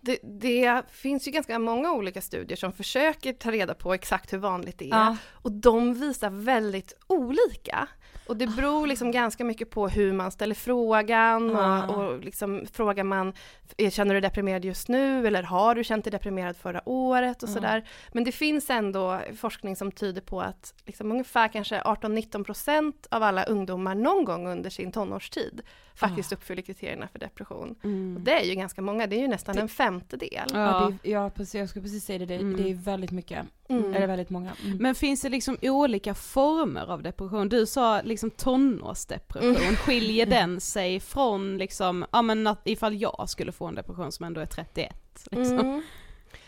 Det, 0.00 0.18
det 0.22 0.82
finns 0.90 1.28
ju 1.28 1.30
ganska 1.30 1.58
många 1.58 1.92
olika 1.92 2.20
studier 2.20 2.56
som 2.56 2.72
försöker 2.72 3.32
ta 3.32 3.50
reda 3.50 3.74
på 3.74 3.94
exakt 3.94 4.32
hur 4.32 4.38
vanligt 4.38 4.78
det 4.78 4.84
är. 4.84 4.88
Ja. 4.88 5.16
Och 5.32 5.52
de 5.52 5.94
visar 5.94 6.30
väldigt 6.30 6.92
olika. 7.06 7.88
Och 8.28 8.36
det 8.36 8.46
beror 8.46 8.86
liksom 8.86 9.10
ganska 9.10 9.44
mycket 9.44 9.70
på 9.70 9.88
hur 9.88 10.12
man 10.12 10.30
ställer 10.30 10.54
frågan 10.54 11.56
Ah. 11.56 11.86
och, 11.86 12.04
och 12.12 12.20
liksom 12.24 12.66
frågar 12.72 13.04
man 13.04 13.32
"Eh, 13.76 13.90
Känner 13.90 14.14
du 14.14 14.20
dig 14.20 14.30
deprimerad 14.30 14.64
just 14.64 14.88
nu 14.88 15.26
eller 15.26 15.42
har 15.42 15.74
du 15.74 15.84
känt 15.84 16.04
dig 16.04 16.10
deprimerad 16.10 16.56
förra 16.56 16.88
året 16.88 17.42
och 17.42 17.48
Ah. 17.48 17.52
sådär. 17.52 17.88
Men 18.12 18.24
det 18.24 18.32
finns 18.32 18.70
ändå 18.70 19.20
forskning 19.36 19.76
som 19.76 19.92
tyder 19.92 20.20
på 20.20 20.40
att 20.40 20.74
liksom 20.86 21.10
ungefär 21.12 21.48
kanske 21.48 21.80
18-19% 21.80 23.06
av 23.10 23.22
alla 23.22 23.44
ungdomar 23.44 23.94
någon 23.94 24.24
gång 24.24 24.48
under 24.48 24.70
sin 24.70 24.92
tonårstid 24.92 25.62
faktiskt 25.94 26.32
uppfyller 26.32 26.62
kriterierna 26.62 27.08
för 27.08 27.18
depression. 27.18 27.74
Och 27.78 27.84
Mm. 27.84 28.24
det 28.24 28.32
är 28.40 28.44
ju 28.44 28.54
ganska 28.54 28.82
många, 28.82 29.06
det 29.06 29.16
är 29.16 29.20
ju 29.20 29.28
nästan 29.28 29.54
Det- 29.56 29.60
en 29.62 29.68
femtedel. 29.68 30.30
Ja, 30.32 30.58
Ja. 30.58 30.92
det 31.02 31.08
är, 31.10 31.12
ja 31.12 31.30
precis, 31.30 31.54
jag 31.54 31.68
skulle 31.68 31.82
precis 31.82 32.04
säga 32.04 32.18
det, 32.18 32.26
det, 32.26 32.34
Mm. 32.34 32.56
det 32.56 32.70
är 32.70 32.74
väldigt 32.74 33.10
mycket, 33.10 33.46
Mm. 33.68 33.94
eller 33.94 34.06
väldigt 34.06 34.30
många. 34.30 34.52
Mm. 34.64 34.78
Men 34.78 34.94
finns 34.94 35.20
det 35.20 35.28
liksom 35.28 35.56
olika 35.62 36.14
former 36.14 36.90
av 36.90 37.02
depression? 37.02 37.48
Du 37.48 37.66
sa 37.66 38.00
liksom 38.02 38.30
tonårsdepression, 38.30 39.56
Mm. 39.56 39.76
skiljer 39.76 40.26
den 40.26 40.60
sig 40.60 41.00
från 41.00 41.58
liksom, 41.58 42.04
ja 42.12 42.22
men 42.22 42.46
att 42.46 42.60
ifall 42.64 42.94
jag 43.00 43.24
skulle 43.28 43.52
få 43.52 43.66
en 43.66 43.74
depression 43.74 44.12
som 44.12 44.26
ändå 44.26 44.40
är 44.40 44.46
31? 44.46 44.94
Liksom. 45.30 45.58
Mm. 45.58 45.82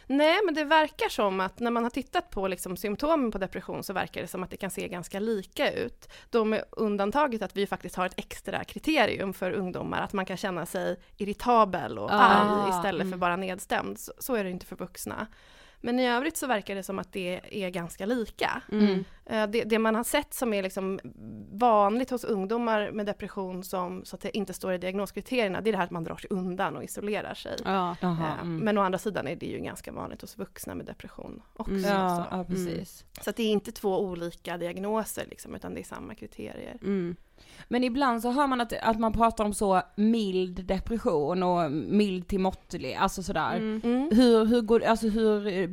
Nej, 0.07 0.39
men 0.45 0.55
det 0.55 0.65
verkar 0.65 1.09
som 1.09 1.41
att 1.41 1.61
när 1.61 1.71
man 1.71 1.83
har 1.83 1.91
tittat 1.91 2.31
på 2.31 2.49
liksom 2.49 2.77
symptomen 2.77 3.31
på 3.31 3.39
depression 3.39 3.83
så 3.83 3.93
verkar 3.93 4.21
det 4.23 4.27
som 4.29 4.43
att 4.43 4.51
det 4.51 4.57
kan 4.57 4.71
se 4.71 4.89
ganska 4.89 5.21
lika 5.21 5.73
ut. 5.73 6.09
De 6.31 6.53
är 6.53 6.65
undantaget 6.71 7.43
att 7.43 7.57
vi 7.57 7.67
faktiskt 7.67 7.97
har 7.97 8.07
ett 8.07 8.19
extra 8.19 8.65
kriterium 8.65 9.33
för 9.35 9.53
ungdomar, 9.53 10.01
att 10.03 10.13
man 10.13 10.27
kan 10.27 10.37
känna 10.37 10.67
sig 10.67 10.97
irritabel 11.17 11.99
och 11.99 12.11
Ah, 12.11 12.17
arg 12.17 12.71
istället 12.71 13.01
för 13.01 13.07
mm. 13.07 13.19
bara 13.21 13.37
nedstämd. 13.37 13.99
Så, 13.99 14.13
så 14.19 14.35
är 14.35 14.45
det 14.45 14.51
inte 14.51 14.67
för 14.67 14.77
vuxna. 14.77 15.27
Men 15.81 15.99
i 15.99 16.09
övrigt 16.09 16.37
så 16.37 16.47
verkar 16.47 16.75
det 16.75 16.83
som 16.83 16.99
att 16.99 17.13
det 17.13 17.41
är 17.51 17.71
ganska 17.71 18.07
lika. 18.07 18.63
Mm. 18.73 19.05
Eh, 19.27 19.47
Det, 19.47 19.65
det 19.65 19.79
man 19.79 19.95
har 19.95 20.05
sett 20.05 20.35
som 20.35 20.55
är 20.55 20.63
liksom 20.63 21.01
vanligt 21.53 22.11
hos 22.11 22.25
ungdomar 22.25 22.91
med 22.91 23.07
depression 23.07 23.65
som 23.65 24.05
så 24.05 24.17
att 24.17 24.23
det 24.23 24.37
inte 24.37 24.53
står 24.53 24.73
i 24.73 24.79
diagnoskriterierna, 24.79 25.61
det 25.61 25.71
är 25.71 25.73
det 25.73 25.79
här 25.79 25.85
att 25.85 25.91
man 25.91 26.05
drar 26.05 26.17
sig 26.17 26.31
undan 26.31 26.77
och 26.77 26.85
isolerar 26.85 27.35
sig. 27.35 27.57
Ja. 27.65 27.97
Jaha, 28.01 28.27
Eh, 28.31 28.43
mm. 28.43 28.57
Men 28.57 28.79
å 28.79 28.83
andra 28.83 28.99
sidan 28.99 29.29
är 29.29 29.37
det 29.37 29.47
ju 29.47 29.59
ganska 29.59 29.93
vanligt 29.93 30.21
hos 30.21 30.39
vuxna 30.39 30.75
med 30.75 30.87
depression 30.87 31.43
också. 31.57 31.73
Mm. 31.73 31.85
ja, 31.85 32.27
så. 32.31 32.37
ja, 32.37 32.45
precis. 32.45 33.05
så 33.21 33.31
att 33.31 33.37
det 33.37 33.43
är 33.43 33.53
inte 33.53 33.73
två 33.73 34.01
olika 34.01 34.57
diagnoser 34.57 35.27
liksom, 35.31 35.55
utan 35.55 35.75
det 35.75 35.81
är 35.81 35.85
samma 35.85 36.15
kriterier. 36.15 36.79
Men 37.69 37.85
ibland 37.85 38.23
så 38.23 38.31
hör 38.31 38.47
man 38.47 38.61
att, 38.61 38.73
att 38.83 38.99
man 38.99 39.13
pratar 39.13 39.45
om 39.45 39.55
så 39.55 39.83
mild 39.97 40.65
depression 40.65 41.43
och 41.43 41.73
mild 41.73 42.29
till 42.29 42.41
måttlig, 42.41 42.95
alltså 42.95 43.23
sådär. 43.23 43.57
Mm. 43.57 43.81
Mm. 43.85 44.09
Hur, 44.13 44.45
hur 44.45 44.61
går 44.61 44.85
alltså 44.85 45.09
hur, 45.09 45.71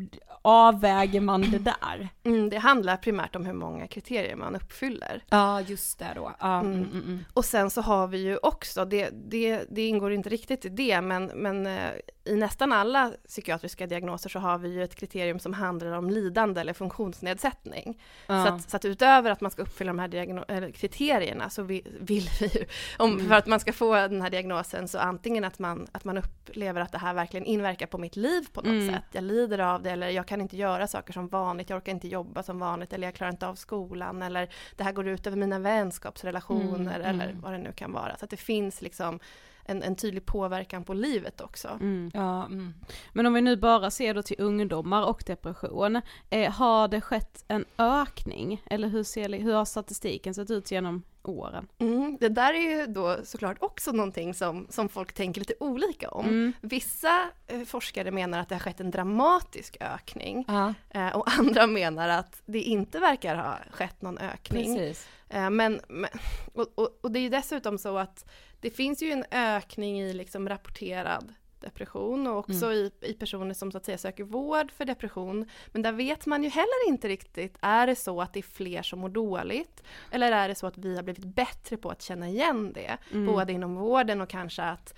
avväger 0.47 1.21
man 1.21 1.41
det 1.51 1.57
där? 1.59 2.09
Mm, 2.23 2.49
det 2.49 2.57
handlar 2.57 2.97
primärt 2.97 3.35
om 3.35 3.45
hur 3.45 3.53
många 3.53 3.87
kriterier 3.87 4.35
man 4.35 4.55
uppfyller. 4.55 5.23
Ja, 5.29 5.61
just 5.61 5.99
det 5.99 6.11
då. 6.15 6.31
Ja, 6.39 6.59
Mm. 6.59 6.73
mm, 6.73 6.89
mm, 6.91 7.03
mm. 7.03 7.25
Och 7.33 7.45
sen 7.45 7.69
så 7.69 7.81
har 7.81 8.07
vi 8.07 8.17
ju 8.17 8.37
också, 8.37 8.85
det, 8.85 9.09
det, 9.13 9.65
det 9.69 9.87
ingår 9.87 10.11
inte 10.13 10.29
riktigt 10.29 10.65
i 10.65 10.69
det, 10.69 11.01
men, 11.01 11.25
men 11.25 11.65
eh, 11.67 11.89
i 12.25 12.35
nästan 12.35 12.71
alla 12.73 13.11
psykiatriska 13.27 13.87
diagnoser 13.87 14.29
så 14.29 14.39
har 14.39 14.57
vi 14.57 14.69
ju 14.69 14.83
ett 14.83 14.95
kriterium 14.95 15.39
som 15.39 15.53
handlar 15.53 15.91
om 15.91 16.09
lidande 16.09 16.61
eller 16.61 16.73
funktionsnedsättning. 16.73 18.01
Ja. 18.27 18.45
Så, 18.45 18.53
att, 18.53 18.69
så 18.69 18.77
att 18.77 18.85
utöver 18.85 19.31
att 19.31 19.41
man 19.41 19.51
ska 19.51 19.61
uppfylla 19.61 19.89
de 19.93 19.99
här 19.99 20.71
kriterierna 20.71 21.49
så 21.49 21.63
vi, 21.63 21.81
vill 21.99 22.29
vi 22.39 22.45
ju, 22.47 22.65
om, 22.97 23.11
Mm. 23.13 23.27
för 23.27 23.35
att 23.35 23.47
man 23.47 23.59
ska 23.59 23.73
få 23.73 23.93
den 23.95 24.21
här 24.21 24.29
diagnosen, 24.29 24.87
så 24.87 24.99
antingen 24.99 25.43
att 25.43 25.59
man, 25.59 25.87
att 25.91 26.03
man 26.05 26.17
upplever 26.17 26.81
att 26.81 26.91
det 26.91 26.97
här 26.97 27.13
verkligen 27.13 27.45
inverkar 27.45 27.85
på 27.87 27.97
mitt 27.97 28.15
liv 28.15 28.41
på 28.53 28.61
något 28.61 28.93
sätt. 28.93 29.03
Jag 29.11 29.23
lider 29.23 29.59
av 29.59 29.81
det 29.83 29.91
eller 29.91 30.09
jag 30.09 30.25
kan 30.27 30.36
inte 30.41 30.57
göra 30.57 30.87
saker 30.87 31.13
som 31.13 31.27
vanligt, 31.27 31.69
jag 31.69 31.77
orkar 31.77 31.91
inte 31.91 32.07
jobba 32.07 32.43
som 32.43 32.59
vanligt 32.59 32.93
eller 32.93 33.07
jag 33.07 33.15
klarar 33.15 33.31
inte 33.31 33.47
av 33.47 33.55
skolan 33.55 34.21
eller 34.21 34.49
det 34.75 34.83
här 34.83 34.91
går 34.91 35.07
ut 35.07 35.27
över 35.27 35.37
mina 35.37 35.59
vänskapsrelationer 35.59 36.77
Mm, 36.77 36.87
eller 36.87 37.25
mm. 37.25 37.41
vad 37.41 37.51
det 37.51 37.57
nu 37.57 37.71
kan 37.71 37.93
vara. 37.93 38.17
Så 38.17 38.25
att 38.25 38.31
det 38.31 38.37
finns 38.37 38.81
liksom 38.81 39.19
en, 39.67 39.83
en 39.83 39.95
tydlig 39.95 40.25
påverkan 40.25 40.83
på 40.83 40.93
livet 40.93 41.41
också. 41.41 41.67
Mm. 41.67 42.11
Ja, 42.13 42.45
mm. 42.45 42.73
Men 43.13 43.25
om 43.25 43.33
vi 43.33 43.41
nu 43.41 43.55
bara 43.55 43.91
ser 43.91 44.13
då 44.13 44.21
till 44.21 44.35
ungdomar 44.39 45.05
och 45.05 45.23
depression, 45.25 46.01
eh, 46.29 46.51
har 46.51 46.87
det 46.87 47.01
skett 47.01 47.45
en 47.47 47.65
ökning? 47.77 48.63
Eller 48.65 48.87
hur, 48.87 49.03
ser, 49.03 49.29
hur 49.39 49.53
har 49.53 49.65
statistiken 49.65 50.33
sett 50.33 50.51
ut 50.51 50.71
genom 50.71 51.03
åren? 51.31 51.67
Mm, 51.79 52.17
det 52.19 52.29
där 52.29 52.53
är 52.53 52.79
ju 52.79 52.85
då 52.85 53.17
såklart 53.23 53.57
också 53.59 53.91
någonting 53.91 54.33
som, 54.33 54.67
som 54.69 54.89
folk 54.89 55.13
tänker 55.13 55.41
lite 55.41 55.53
olika 55.59 56.09
om. 56.09 56.25
Mm. 56.25 56.53
Vissa 56.61 57.29
eh, 57.47 57.61
forskare 57.61 58.11
menar 58.11 58.39
att 58.39 58.49
det 58.49 58.55
har 58.55 58.59
skett 58.59 58.79
en 58.79 58.91
dramatisk 58.91 59.77
ökning 59.79 60.45
ja 60.47 60.73
eh, 60.89 61.15
och 61.15 61.31
andra 61.39 61.67
menar 61.67 62.09
att 62.09 62.41
det 62.45 62.61
inte 62.61 62.99
verkar 62.99 63.35
ha 63.35 63.57
skett 63.71 64.01
någon 64.01 64.17
ökning. 64.17 64.93
Eh, 65.29 65.49
men, 65.49 65.81
men, 65.87 66.09
och, 66.53 66.67
och, 66.75 66.99
och 67.01 67.11
det 67.11 67.19
är 67.19 67.21
ju 67.21 67.29
dessutom 67.29 67.77
så 67.77 67.97
att 67.97 68.25
det 68.61 68.69
finns 68.69 69.01
ju 69.01 69.11
en 69.11 69.25
ökning 69.31 70.01
i 70.01 70.13
liksom 70.13 70.49
rapporterad 70.49 71.33
depression 71.61 72.27
och 72.27 72.37
också 72.37 72.71
i, 72.73 72.91
i 73.01 73.13
personer 73.13 73.53
som 73.53 73.71
så 73.71 73.77
att 73.77 73.85
säga 73.85 73.97
söker 73.97 74.23
vård 74.23 74.71
för 74.71 74.85
depression. 74.85 75.45
Men 75.67 75.81
där 75.81 75.91
vet 75.91 76.25
man 76.25 76.43
ju 76.43 76.49
heller 76.49 76.87
inte 76.87 77.07
riktigt, 77.07 77.57
är 77.61 77.87
det 77.87 77.95
så 77.95 78.21
att 78.21 78.33
det 78.33 78.39
är 78.39 78.43
fler 78.43 78.81
som 78.81 78.99
mår 78.99 79.09
dåligt? 79.09 79.83
Eller 80.11 80.31
är 80.31 80.47
det 80.47 80.55
så 80.55 80.67
att 80.67 80.77
vi 80.77 80.95
har 80.95 81.03
blivit 81.03 81.25
bättre 81.25 81.77
på 81.77 81.89
att 81.89 82.01
känna 82.01 82.29
igen 82.29 82.73
det? 82.73 82.97
Både 83.25 83.53
inom 83.53 83.75
vården 83.75 84.21
och 84.21 84.29
kanske 84.29 84.63
att 84.63 84.93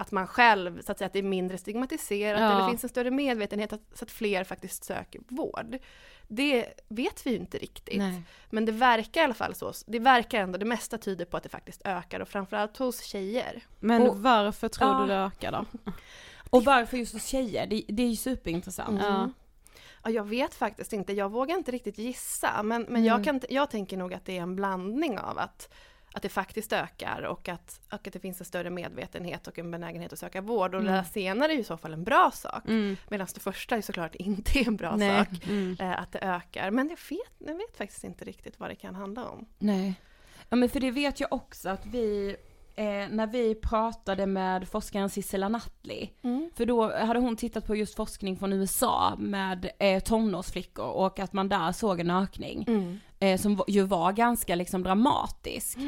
att 0.00 0.10
man 0.10 0.26
själv, 0.26 0.82
så 0.82 0.92
att 0.92 0.98
säga, 0.98 1.06
att 1.06 1.12
det 1.12 1.18
är 1.18 1.22
mindre 1.22 1.58
stigmatiserat 1.58 2.40
Ja. 2.40 2.52
eller 2.52 2.68
finns 2.68 2.82
en 2.84 2.88
större 2.88 3.10
medvetenhet 3.10 3.72
att, 3.72 3.80
så 3.94 4.04
att 4.04 4.10
fler 4.10 4.44
faktiskt 4.44 4.84
söker 4.84 5.20
vård. 5.28 5.78
Det 6.28 6.66
vet 6.88 7.26
vi 7.26 7.30
ju 7.30 7.36
inte 7.36 7.58
riktigt. 7.58 7.98
Nej. 7.98 8.22
Men 8.50 8.64
det 8.64 8.72
verkar 8.72 9.20
i 9.20 9.24
alla 9.24 9.34
fall 9.34 9.54
så. 9.54 9.72
Det 9.86 9.98
verkar 9.98 10.40
ändå, 10.40 10.58
det 10.58 10.64
mesta 10.64 10.98
tyder 10.98 11.24
på 11.24 11.36
att 11.36 11.42
det 11.42 11.48
faktiskt 11.48 11.82
ökar 11.84 12.20
och 12.20 12.28
framförallt 12.28 12.76
hos 12.76 13.02
tjejer. 13.02 13.62
Men 13.80 14.02
Och- 14.02 14.18
varför 14.18 14.68
tror 14.68 14.90
Ja. 14.90 15.00
du 15.00 15.06
det 15.06 15.14
ökar 15.14 15.52
då? 15.52 15.64
Och 16.50 16.64
varför 16.64 16.96
just 16.96 17.12
hos 17.12 17.24
tjejer? 17.26 17.66
Det, 17.66 17.82
det 17.88 18.02
är 18.02 18.08
ju 18.08 18.16
superintressant. 18.16 19.00
Ja. 19.02 19.30
Ja, 20.04 20.10
jag 20.10 20.24
vet 20.24 20.54
faktiskt 20.54 20.92
inte, 20.92 21.12
jag 21.12 21.30
vågar 21.32 21.56
inte 21.56 21.70
riktigt 21.70 21.98
gissa 21.98 22.62
men, 22.62 22.82
men 22.82 22.88
Mm. 22.90 23.04
jag, 23.04 23.24
kan, 23.24 23.40
jag 23.48 23.70
tänker 23.70 23.96
nog 23.96 24.14
att 24.14 24.24
det 24.24 24.38
är 24.38 24.42
en 24.42 24.56
blandning 24.56 25.18
av 25.18 25.38
att, 25.38 25.74
att 26.12 26.22
det 26.22 26.28
faktiskt 26.28 26.72
ökar 26.72 27.22
och 27.22 27.48
att, 27.48 27.80
och 27.92 28.06
att 28.06 28.12
det 28.12 28.20
finns 28.20 28.40
en 28.40 28.46
större 28.46 28.70
medvetenhet 28.70 29.46
och 29.46 29.58
en 29.58 29.70
benägenhet 29.70 30.12
att 30.12 30.18
söka 30.18 30.40
vård 30.40 30.74
och 30.74 30.82
det 30.82 30.90
där 30.90 31.02
senare 31.02 31.52
är 31.52 31.54
ju 31.54 31.60
i 31.60 31.64
så 31.64 31.76
fall 31.76 31.92
en 31.92 32.04
bra 32.04 32.30
sak. 32.34 32.64
Mm. 32.68 32.96
Medan 33.08 33.26
det 33.34 33.40
första 33.40 33.76
är 33.76 33.80
såklart 33.82 34.14
inte 34.14 34.58
en 34.58 34.76
bra 34.76 34.96
Nej. 34.96 35.18
sak, 35.18 35.28
Mm. 35.48 35.76
eh, 35.80 36.00
att 36.00 36.12
det 36.12 36.18
ökar. 36.18 36.70
Men 36.70 36.88
jag 36.88 36.98
vet, 37.10 37.32
jag 37.48 37.54
vet 37.54 37.76
faktiskt 37.76 38.04
inte 38.04 38.24
riktigt 38.24 38.60
vad 38.60 38.70
det 38.70 38.74
kan 38.74 38.94
handla 38.94 39.28
om. 39.28 39.46
Nej. 39.58 39.94
Ja 40.48 40.56
men 40.56 40.68
för 40.68 40.80
det 40.80 40.90
vet 40.90 41.20
jag 41.20 41.32
också 41.32 41.68
att 41.68 41.86
vi, 41.86 42.36
eh, 42.76 42.84
när 43.10 43.26
vi 43.26 43.54
pratade 43.54 44.26
med 44.26 44.68
forskaren 44.68 45.10
Sissela 45.10 45.48
Nattli, 45.48 46.12
för 46.54 46.66
då 46.66 46.96
hade 46.96 47.20
hon 47.20 47.36
tittat 47.36 47.66
på 47.66 47.76
just 47.76 47.94
forskning 47.96 48.36
från 48.36 48.52
USA 48.52 49.14
med 49.18 49.70
eh, 49.78 50.02
tonårsflickor 50.02 50.86
och 50.86 51.18
att 51.18 51.32
man 51.32 51.48
där 51.48 51.72
såg 51.72 52.00
en 52.00 52.10
ökning. 52.10 52.64
Eh, 53.20 53.38
som 53.38 53.62
ju 53.68 53.82
var 53.82 54.12
ganska 54.12 54.54
liksom 54.54 54.82
dramatisk. 54.82 55.78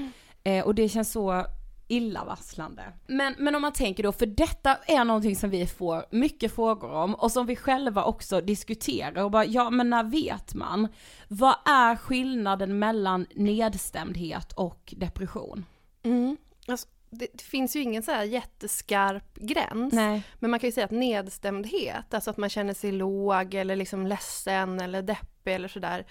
Eh, 0.45 0.65
och 0.65 0.75
det 0.75 0.89
känns 0.89 1.13
så 1.13 1.47
illavarslande. 1.91 2.83
Men, 3.07 3.35
men 3.39 3.55
om 3.55 3.63
man 3.63 3.73
tänker 3.73 4.03
då, 4.03 4.13
för 4.13 4.27
detta 4.27 4.77
är 4.77 5.05
någonting 5.05 5.37
som 5.37 5.51
vi 5.51 5.67
får 5.67 6.05
mycket 6.11 6.55
frågor 6.55 6.91
om 6.91 7.15
och 7.15 7.33
som 7.33 7.47
vi 7.47 7.57
själva 7.57 8.05
också 8.05 8.41
diskuterar 8.41 9.25
och 9.25 9.31
bara, 9.31 9.45
ja 9.45 9.71
men 9.71 9.91
när 9.91 10.05
vet 10.05 10.55
man? 10.55 10.89
Vad 11.29 11.55
är 11.65 11.97
skillnaden 11.97 12.79
mellan 12.79 13.27
nedstämdhet 13.35 14.53
och 14.53 14.95
depression? 14.97 15.65
Mm. 16.03 16.37
Alltså, 16.69 16.89
det, 17.11 17.27
det 17.33 17.43
finns 17.43 17.77
ju 17.77 17.81
ingen 17.81 18.03
så 18.03 18.13
här 18.13 18.25
jätteskarp 18.25 19.35
gräns. 19.35 19.93
Nej. 19.93 20.23
Men 20.39 20.51
man 20.51 20.61
kan 20.61 20.69
ju 20.69 20.73
säga 20.73 20.85
att 20.85 20.91
nedstämdhet, 20.91 22.15
alltså 22.15 22.31
att 22.31 22.37
man 22.37 22.51
känner 22.51 22.75
sig 22.75 22.93
låg 22.93 23.55
eller 23.55 23.77
liksom 23.77 24.07
ledsen 24.07 24.81
eller 24.81 25.03
deppig 25.03 25.55
eller 25.55 25.69
sådär. 25.69 26.07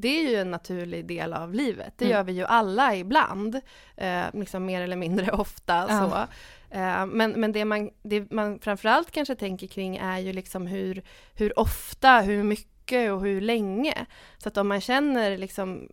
Det 0.00 0.08
är 0.26 0.30
ju 0.30 0.36
en 0.36 0.50
naturlig 0.50 1.06
del 1.06 1.32
av 1.32 1.54
livet. 1.54 1.94
Det 1.96 2.04
Mm. 2.04 2.16
gör 2.16 2.22
vi 2.24 2.32
ju 2.32 2.44
alla 2.44 2.96
ibland. 2.96 3.60
Eh, 3.96 4.24
liksom 4.32 4.64
mer 4.64 4.82
eller 4.82 4.96
mindre 4.96 5.32
ofta. 5.32 5.86
Ja. 5.88 6.10
Så. 6.10 6.76
Eh, 6.76 7.06
men 7.06 7.30
men 7.32 7.52
det, 7.52 7.64
man, 7.64 7.90
det 8.02 8.30
man 8.32 8.58
framförallt 8.58 9.10
kanske 9.10 9.34
tänker 9.34 9.66
kring 9.66 9.96
är 9.96 10.18
ju 10.18 10.32
liksom 10.32 10.66
hur, 10.66 11.02
hur 11.34 11.58
ofta, 11.58 12.20
hur 12.20 12.42
mycket 12.42 13.12
och 13.12 13.20
hur 13.20 13.40
länge. 13.40 14.06
Så 14.38 14.48
att 14.48 14.56
om 14.56 14.68
man 14.68 14.80
känner 14.80 15.38
liksom 15.38 15.88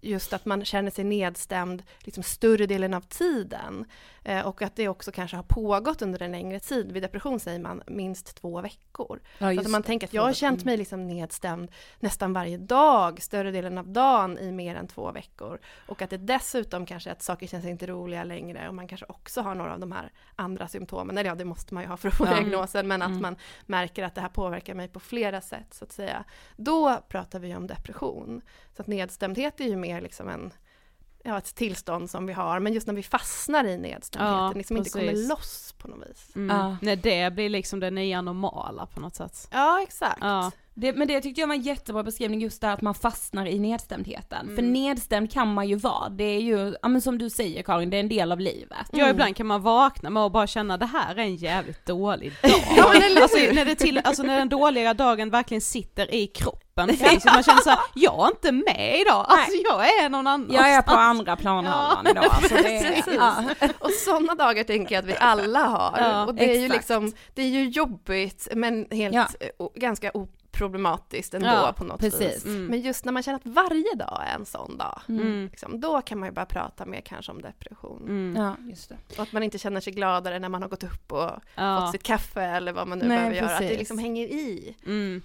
just 0.00 0.32
att 0.32 0.44
man 0.44 0.64
känner 0.64 0.90
sig 0.90 1.04
nedstämd 1.04 1.82
liksom 1.98 2.22
större 2.22 2.66
delen 2.66 2.94
av 2.94 3.00
tiden. 3.00 3.84
Eh, 4.26 4.46
och 4.46 4.62
att 4.62 4.76
det 4.76 4.88
också 4.88 5.12
kanske 5.12 5.36
har 5.36 5.42
pågått 5.42 6.02
under 6.02 6.22
en 6.22 6.32
längre 6.32 6.60
tid. 6.60 6.92
Vid 6.92 7.02
depression 7.02 7.40
säger 7.40 7.58
man 7.58 7.82
minst 7.86 8.36
två 8.36 8.60
veckor. 8.60 9.20
Ja, 9.38 9.54
Så 9.54 9.60
att 9.60 9.70
man 9.70 9.80
det. 9.80 9.86
tänker 9.86 10.06
att 10.06 10.14
jag 10.14 10.22
har 10.22 10.32
känt 10.32 10.62
Mm. 10.62 10.70
mig 10.70 10.76
liksom 10.76 11.06
nedstämd 11.06 11.70
nästan 12.00 12.32
varje 12.32 12.58
dag, 12.58 13.22
större 13.22 13.50
delen 13.50 13.78
av 13.78 13.88
dagen 13.88 14.38
i 14.38 14.52
mer 14.52 14.76
än 14.76 14.86
två 14.88 15.12
veckor. 15.12 15.58
Och 15.88 16.02
att 16.02 16.10
det 16.10 16.16
dessutom 16.16 16.86
kanske 16.86 17.10
är 17.10 17.12
att 17.12 17.22
saker 17.22 17.46
känns 17.46 17.64
inte 17.64 17.86
roliga 17.86 18.24
längre 18.24 18.68
och 18.68 18.74
man 18.74 18.88
kanske 18.88 19.06
också 19.08 19.40
har 19.40 19.54
några 19.54 19.72
av 19.74 19.80
de 19.80 19.92
här 19.92 20.12
andra 20.36 20.68
symptomen. 20.68 21.18
Eller 21.18 21.30
ja, 21.30 21.34
det 21.34 21.44
måste 21.44 21.74
man 21.74 21.82
ju 21.82 21.88
ha 21.88 21.96
för 21.96 22.08
att 22.08 22.14
få 22.14 22.26
Ja. 22.26 22.34
diagnosen, 22.34 22.88
men 22.88 23.02
att 23.02 23.08
Mm. 23.08 23.22
man 23.22 23.36
märker 23.66 24.02
att 24.04 24.14
det 24.14 24.20
här 24.20 24.28
påverkar 24.28 24.74
mig 24.74 24.88
på 24.88 25.00
flera 25.00 25.40
sätt 25.40 25.74
så 25.74 25.84
att 25.84 25.92
säga. 25.92 26.24
Då 26.56 26.98
pratar 27.08 27.38
vi 27.38 27.54
om 27.56 27.66
depression. 27.66 28.42
Så 28.76 28.82
att 28.82 28.86
nedstämdhet 28.88 29.60
är 29.60 29.64
ju 29.64 29.76
mer 29.76 30.00
liksom 30.00 30.28
en 30.28 30.52
Ja, 31.26 31.38
ett 31.38 31.54
tillstånd 31.54 32.10
som 32.10 32.26
vi 32.26 32.32
har, 32.32 32.60
men 32.60 32.72
just 32.72 32.86
när 32.86 32.94
vi 32.94 33.02
fastnar 33.02 33.64
i 33.64 33.78
nedstämdheten, 33.78 34.38
Ja, 34.38 34.52
liksom 34.52 34.76
inte 34.76 34.90
kommer 34.90 35.08
precis. 35.08 35.28
loss 35.28 35.74
på 35.78 35.88
något 35.88 36.08
vis. 36.08 36.36
Mm. 36.36 36.56
Ja. 36.56 36.76
När 36.82 36.96
det 36.96 37.32
blir 37.34 37.48
liksom 37.48 37.80
det 37.80 37.90
nya 37.90 38.22
normala 38.22 38.86
på 38.86 39.00
något 39.00 39.14
sätt. 39.14 39.48
Ja, 39.50 39.82
exakt. 39.82 40.18
Ja. 40.20 40.50
Det, 40.76 40.92
men 40.92 41.08
det 41.08 41.20
tyckte 41.20 41.40
jag 41.40 41.48
var 41.48 41.54
en 41.54 41.62
jättebra 41.62 42.02
beskrivning 42.02 42.40
just 42.40 42.60
där 42.60 42.68
att 42.72 42.82
man 42.82 42.94
fastnar 42.94 43.46
i 43.46 43.58
nedstämdheten. 43.58 44.52
För 44.56 44.62
nedstämd 44.62 45.32
kan 45.32 45.54
man 45.54 45.68
ju 45.68 45.76
vara, 45.76 46.08
det 46.08 46.24
är 46.24 46.40
ju, 46.40 46.74
ja 46.82 46.88
men 46.88 47.00
som 47.00 47.18
du 47.18 47.30
säger 47.30 47.62
Karin, 47.62 47.90
det 47.90 47.96
är 47.96 48.00
en 48.00 48.08
del 48.08 48.32
av 48.32 48.40
livet. 48.40 48.86
Ja 48.92 49.08
ibland 49.10 49.36
kan 49.36 49.46
man 49.46 49.62
vakna 49.62 50.10
med 50.10 50.22
och 50.22 50.30
bara 50.30 50.46
känna 50.46 50.76
det 50.76 50.86
här 50.86 51.14
är 51.14 51.18
en 51.22 51.36
jävligt 51.36 51.86
dålig 51.86 52.32
dag. 52.42 52.50
Ja, 52.76 52.90
men 52.92 53.02
eller 53.02 53.22
alltså, 53.22 53.38
när 53.52 53.64
det 53.64 53.74
till, 53.74 54.00
alltså 54.04 54.22
när 54.22 54.38
den 54.38 54.48
dåliga 54.48 54.94
dagen 54.94 55.30
verkligen 55.30 55.60
sitter 55.60 56.14
i 56.14 56.26
kroppen. 56.26 56.96
Så 56.96 57.04
man 57.04 57.42
känner 57.42 57.62
såhär, 57.62 57.78
jag 57.94 58.24
är 58.26 58.28
inte 58.30 58.52
med 58.52 59.00
idag, 59.00 59.26
alltså 59.28 59.56
jag 59.64 60.04
är 60.04 60.08
någon 60.08 60.26
annan. 60.26 60.48
Jag 60.52 60.70
är 60.72 60.82
på 60.82 60.94
andra 60.94 61.36
planhalvan 61.36 62.04
Ja, 62.04 62.10
idag. 62.10 62.24
Alltså 62.30 62.54
det, 62.54 63.02
ja. 63.16 63.34
Och 63.78 63.90
sådana 63.90 64.34
dagar 64.34 64.64
tänker 64.64 64.94
jag 64.94 65.02
att 65.02 65.08
vi 65.10 65.16
alla 65.20 65.58
har. 65.64 65.94
Ja, 65.98 66.26
och 66.26 66.34
det 66.34 66.44
är 66.44 66.58
ju 66.58 66.64
exakt. 66.64 66.76
liksom, 66.78 67.12
det 67.34 67.42
är 67.42 67.48
ju 67.48 67.68
jobbigt 67.68 68.48
men 68.54 68.86
helt 68.90 69.14
Ja. 69.14 69.26
eh, 69.40 69.48
o, 69.58 69.70
ganska 70.54 70.64
oproblematiskt 70.64 71.34
ändå 71.34 71.46
Ja, 71.48 71.74
på 71.76 71.84
något 71.84 72.00
precis. 72.00 72.20
vis. 72.20 72.44
Mm. 72.44 72.66
Men 72.66 72.80
just 72.80 73.04
när 73.04 73.12
man 73.12 73.22
känner 73.22 73.36
att 73.36 73.46
varje 73.46 73.94
dag 73.94 74.22
är 74.26 74.34
en 74.34 74.46
sån 74.46 74.78
dag, 74.78 75.00
Mm. 75.08 75.48
liksom, 75.50 75.80
då 75.80 76.00
kan 76.02 76.18
man 76.18 76.28
ju 76.28 76.32
börja 76.32 76.46
prata 76.46 76.86
mer 76.86 77.00
kanske 77.00 77.32
om 77.32 77.42
depression. 77.42 78.02
Mm. 78.02 78.36
ja, 78.42 78.56
just 78.70 78.88
det. 78.88 78.96
Och 79.16 79.22
att 79.22 79.32
man 79.32 79.42
inte 79.42 79.58
känner 79.58 79.80
sig 79.80 79.92
gladare 79.92 80.38
när 80.38 80.48
man 80.48 80.62
har 80.62 80.68
gått 80.68 80.84
upp 80.84 81.12
och 81.12 81.30
Ja. 81.54 81.80
fått 81.80 81.92
sitt 81.92 82.02
kaffe 82.02 82.42
eller 82.42 82.72
vad 82.72 82.88
man 82.88 82.98
nu 82.98 83.08
Nej, 83.08 83.16
behöver 83.18 83.36
göra. 83.36 83.46
Att 83.46 83.52
det 83.58 83.64
precis. 83.64 83.78
liksom 83.78 83.98
hänger 83.98 84.26
i. 84.26 84.76
Mm. 84.86 85.22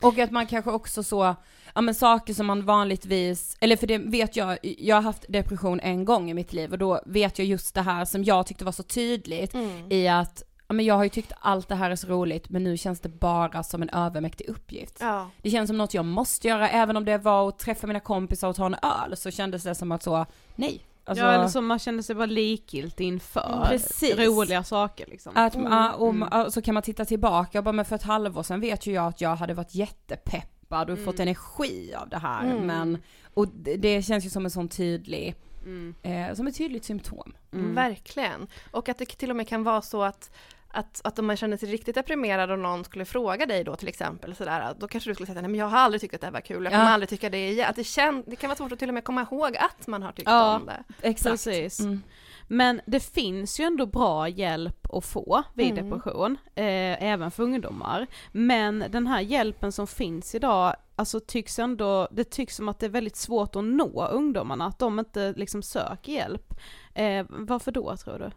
Och 0.00 0.18
att 0.18 0.30
man 0.30 0.46
kanske 0.46 0.70
också 0.70 1.02
så, 1.02 1.34
ja 1.74 1.80
men 1.80 1.94
saker 1.94 2.34
som 2.34 2.46
man 2.46 2.64
vanligtvis, 2.64 3.56
eller 3.60 3.76
för 3.76 3.86
det 3.86 3.98
vet 3.98 4.36
jag, 4.36 4.58
jag 4.62 4.96
har 4.96 5.02
haft 5.02 5.24
depression 5.28 5.80
en 5.80 6.04
gång 6.04 6.30
i 6.30 6.34
mitt 6.34 6.52
liv 6.52 6.72
och 6.72 6.78
då 6.78 7.00
vet 7.06 7.38
jag 7.38 7.46
just 7.48 7.74
det 7.74 7.82
här 7.82 8.04
som 8.04 8.24
jag 8.24 8.46
tyckte 8.46 8.64
var 8.64 8.72
så 8.72 8.82
tydligt 8.82 9.54
i 9.90 10.08
att, 10.08 10.42
men 10.74 10.84
jag 10.84 10.94
har 10.94 11.04
ju 11.04 11.10
tyckt 11.10 11.32
allt 11.40 11.68
det 11.68 11.74
här 11.74 11.90
är 11.90 11.96
så 11.96 12.06
roligt 12.06 12.48
men 12.50 12.64
nu 12.64 12.76
känns 12.76 13.00
det 13.00 13.08
bara 13.08 13.62
som 13.62 13.82
en 13.82 13.88
övermäktig 13.90 14.48
uppgift. 14.48 14.96
Ja. 15.00 15.30
Det 15.42 15.50
känns 15.50 15.68
som 15.68 15.78
något 15.78 15.94
jag 15.94 16.04
måste 16.04 16.48
göra, 16.48 16.68
även 16.68 16.96
om 16.96 17.04
det 17.04 17.18
var 17.18 17.48
att 17.48 17.58
träffa 17.58 17.86
mina 17.86 18.00
kompisar 18.00 18.48
och 18.48 18.56
ta 18.56 18.66
en 18.66 18.74
öl 18.82 19.16
så 19.16 19.30
kändes 19.30 19.62
det 19.62 19.74
som 19.74 19.92
att 19.92 20.02
så, 20.02 20.26
nej, 20.56 20.80
Alltså, 21.06 21.24
ja 21.24 21.32
eller 21.32 21.48
så 21.48 21.60
man 21.60 21.78
känner 21.78 22.02
sig 22.02 22.14
bara 22.16 22.26
likgiltig 22.26 23.04
inför 23.06 23.52
Mm, 23.54 23.68
precis. 23.68 24.18
roliga 24.18 24.64
saker 24.64 25.06
liksom. 25.10 25.32
Att, 25.36 25.54
ja, 25.54 25.92
och, 25.92 26.08
Mm. 26.10 26.28
och 26.46 26.52
så 26.52 26.62
kan 26.62 26.74
man 26.74 26.82
titta 26.82 27.04
tillbaka 27.04 27.58
och 27.58 27.64
bara, 27.64 27.72
men 27.72 27.84
för 27.84 27.96
ett 27.96 28.02
halvår 28.02 28.42
sedan 28.42 28.60
vet 28.60 28.86
ju 28.86 28.92
jag 28.92 29.06
att 29.06 29.20
jag 29.20 29.36
hade 29.36 29.54
varit 29.54 29.74
jättepeppad 29.74 30.90
och 30.90 30.98
fått 30.98 31.14
Mm. 31.14 31.22
energi 31.28 31.94
av 31.94 32.08
det 32.08 32.18
här. 32.18 32.44
Mm. 32.44 32.66
Men, 32.66 33.02
och 33.34 33.48
det, 33.48 33.76
det 33.76 34.02
känns 34.02 34.26
ju 34.26 34.30
som 34.30 34.44
en 34.44 34.50
sån 34.50 34.68
tydlig, 34.68 35.34
Mm. 35.64 35.94
eh, 36.02 36.34
som 36.34 36.46
ett 36.46 36.56
tydligt 36.56 36.84
symptom. 36.84 37.34
Mm. 37.52 37.74
Verkligen. 37.74 38.46
Och 38.70 38.88
att 38.88 38.98
det 38.98 39.04
till 39.06 39.30
och 39.30 39.36
med 39.36 39.48
kan 39.48 39.64
vara 39.64 39.82
så 39.82 40.02
att 40.02 40.30
att, 40.74 41.00
att 41.04 41.18
om 41.18 41.26
man 41.26 41.36
känner 41.36 41.56
sig 41.56 41.68
riktigt 41.68 41.94
deprimerad 41.94 42.50
och 42.50 42.58
någon 42.58 42.84
skulle 42.84 43.04
fråga 43.04 43.46
dig 43.46 43.64
då 43.64 43.76
till 43.76 43.88
exempel 43.88 44.34
sådär, 44.34 44.74
då 44.78 44.88
kanske 44.88 45.10
du 45.10 45.14
skulle 45.14 45.26
säga 45.26 45.40
nej 45.40 45.50
men 45.50 45.60
jag 45.60 45.66
har 45.66 45.78
aldrig 45.78 46.00
tyckt 46.00 46.14
att 46.14 46.20
det 46.20 46.26
här 46.26 46.32
var 46.32 46.40
kul, 46.40 46.64
jag 46.64 46.72
kommer 46.72 46.84
Ja. 46.84 46.90
aldrig 46.90 47.08
tycka 47.08 47.30
det 47.30 47.48
igen. 47.50 47.70
Att 47.70 47.76
det, 47.76 47.84
kän, 47.84 48.24
det 48.26 48.36
kan 48.36 48.48
vara 48.48 48.56
svårt 48.56 48.72
att 48.72 48.78
till 48.78 48.88
och 48.88 48.94
med 48.94 49.04
komma 49.04 49.22
ihåg 49.30 49.56
att 49.56 49.86
man 49.86 50.02
har 50.02 50.12
tyckt 50.12 50.28
Ja. 50.30 50.56
om 50.56 50.66
det. 50.66 50.84
Exakt. 51.08 51.46
Mm. 51.80 52.02
Men 52.48 52.80
det 52.86 53.00
finns 53.00 53.60
ju 53.60 53.64
ändå 53.64 53.86
bra 53.86 54.28
hjälp 54.28 54.86
att 54.94 55.04
få 55.04 55.42
vid 55.54 55.70
Mm. 55.78 55.90
depression, 55.90 56.36
eh, 56.54 57.02
även 57.04 57.30
för 57.30 57.42
ungdomar. 57.42 58.06
Men 58.32 58.84
den 58.90 59.06
här 59.06 59.20
hjälpen 59.20 59.72
som 59.72 59.86
finns 59.86 60.34
idag, 60.34 60.76
alltså 60.96 61.20
tycks 61.20 61.58
ändå, 61.58 62.08
det 62.10 62.24
tycks 62.24 62.56
som 62.56 62.68
att 62.68 62.78
det 62.78 62.86
är 62.86 62.90
väldigt 62.90 63.16
svårt 63.16 63.56
att 63.56 63.64
nå 63.64 64.06
ungdomarna, 64.12 64.66
att 64.66 64.78
de 64.78 64.98
inte 64.98 65.32
liksom 65.36 65.62
söker 65.62 66.12
hjälp. 66.12 66.54
Eh, 66.94 67.26
varför 67.28 67.72
då 67.72 67.96
tror 67.96 68.18
du? 68.18 68.30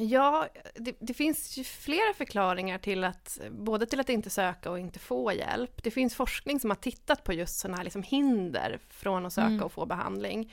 Ja, 0.00 0.46
det, 0.74 0.96
det 1.00 1.14
finns 1.14 1.56
ju 1.58 1.64
flera 1.64 2.14
förklaringar 2.14 2.78
till 2.78 3.04
att, 3.04 3.38
både 3.50 3.86
till 3.86 4.00
att 4.00 4.08
inte 4.08 4.30
söka 4.30 4.70
och 4.70 4.78
inte 4.78 4.98
få 4.98 5.32
hjälp. 5.32 5.82
Det 5.82 5.90
finns 5.90 6.14
forskning 6.14 6.60
som 6.60 6.70
har 6.70 6.74
tittat 6.76 7.24
på 7.24 7.32
just 7.32 7.58
sådana 7.58 7.76
här 7.76 7.84
liksom 7.84 8.02
hinder 8.02 8.78
från 8.90 9.26
att 9.26 9.32
söka 9.32 9.46
Mm. 9.46 9.62
och 9.62 9.72
få 9.72 9.86
behandling. 9.86 10.52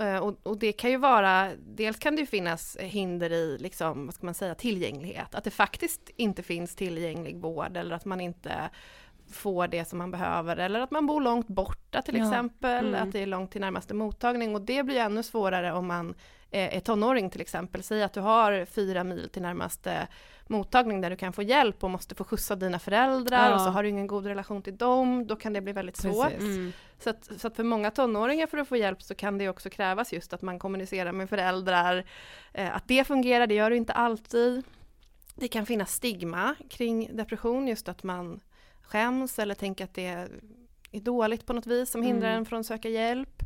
Eh, 0.00 0.16
Och, 0.16 0.34
och 0.42 0.58
det 0.58 0.72
kan 0.72 0.90
ju 0.90 0.96
vara, 0.96 1.50
dels 1.58 1.98
kan 1.98 2.14
det 2.16 2.20
ju 2.20 2.26
finnas 2.26 2.76
hinder 2.80 3.32
i, 3.32 3.58
liksom, 3.58 4.06
vad 4.06 4.14
ska 4.14 4.26
man 4.26 4.34
säga, 4.34 4.54
tillgänglighet. 4.54 5.34
Att 5.34 5.44
det 5.44 5.50
faktiskt 5.50 6.10
inte 6.16 6.42
finns 6.42 6.74
tillgänglig 6.74 7.36
vård 7.36 7.76
eller 7.76 7.94
att 7.96 8.04
man 8.04 8.20
inte 8.20 8.70
får 9.32 9.68
det 9.68 9.84
som 9.88 9.98
man 9.98 10.10
behöver 10.10 10.56
eller 10.56 10.80
att 10.80 10.90
man 10.90 11.06
bor 11.06 11.20
långt 11.20 11.48
borta 11.48 12.02
till 12.02 12.16
Ja. 12.16 12.24
exempel, 12.28 12.86
Mm. 12.88 13.02
att 13.02 13.12
det 13.12 13.20
är 13.22 13.26
långt 13.26 13.50
till 13.52 13.60
närmaste 13.60 13.94
mottagning 13.94 14.54
och 14.54 14.60
det 14.62 14.82
blir 14.82 14.94
ju 14.94 15.00
ännu 15.00 15.22
svårare 15.22 15.72
om 15.72 15.86
man 15.86 16.14
är 16.52 16.80
tonåring 16.80 17.30
till 17.30 17.40
exempel. 17.40 17.82
Säg 17.82 18.02
att 18.02 18.12
du 18.12 18.20
har 18.20 18.64
fyra 18.64 19.04
mil 19.04 19.28
till 19.32 19.42
närmaste 19.42 20.08
mottagning 20.46 21.00
där 21.00 21.10
du 21.10 21.16
kan 21.16 21.32
få 21.32 21.42
hjälp 21.42 21.84
och 21.84 21.90
måste 21.90 22.14
få 22.14 22.24
skjutsa 22.24 22.56
dina 22.56 22.78
föräldrar 22.78 23.48
Ja. 23.48 23.54
och 23.54 23.60
så 23.60 23.68
har 23.68 23.82
du 23.82 23.88
ingen 23.88 24.06
god 24.06 24.26
relation 24.26 24.62
till 24.62 24.76
dem, 24.76 25.26
då 25.26 25.36
kan 25.36 25.52
det 25.52 25.60
bli 25.60 25.72
väldigt 25.72 25.96
svårt. 25.96 26.32
Mm. 26.32 26.72
Så 26.98 27.10
att, 27.10 27.30
så 27.40 27.46
att 27.46 27.56
för 27.56 27.64
många 27.64 27.90
tonåringar 27.90 28.46
för 28.46 28.58
att 28.58 28.68
få 28.68 28.76
hjälp 28.76 29.02
så 29.02 29.14
kan 29.14 29.38
det 29.38 29.48
också 29.48 29.70
krävas 29.70 30.12
just 30.12 30.32
att 30.32 30.42
man 30.42 30.58
kommunicerar 30.58 31.12
med 31.12 31.28
föräldrar. 31.28 32.04
Eh, 32.52 32.76
att 32.76 32.88
det 32.88 33.04
fungerar, 33.04 33.46
det 33.46 33.54
gör 33.54 33.70
det 33.70 33.76
inte 33.76 33.92
alltid. 33.92 34.62
Det 35.34 35.48
kan 35.48 35.66
finnas 35.66 35.92
stigma 35.92 36.54
kring 36.70 37.16
depression, 37.16 37.68
just 37.68 37.88
att 37.88 38.02
man 38.02 38.40
skäms 38.82 39.38
eller 39.38 39.54
tänker 39.54 39.84
att 39.84 39.94
det 39.94 40.06
är 40.06 40.28
dåligt 41.00 41.46
på 41.46 41.52
något 41.52 41.66
vis 41.66 41.90
som 41.90 42.02
hindrar 42.02 42.28
Mm. 42.28 42.38
en 42.38 42.46
från 42.46 42.60
att 42.60 42.66
söka 42.66 42.88
hjälp. 42.88 43.42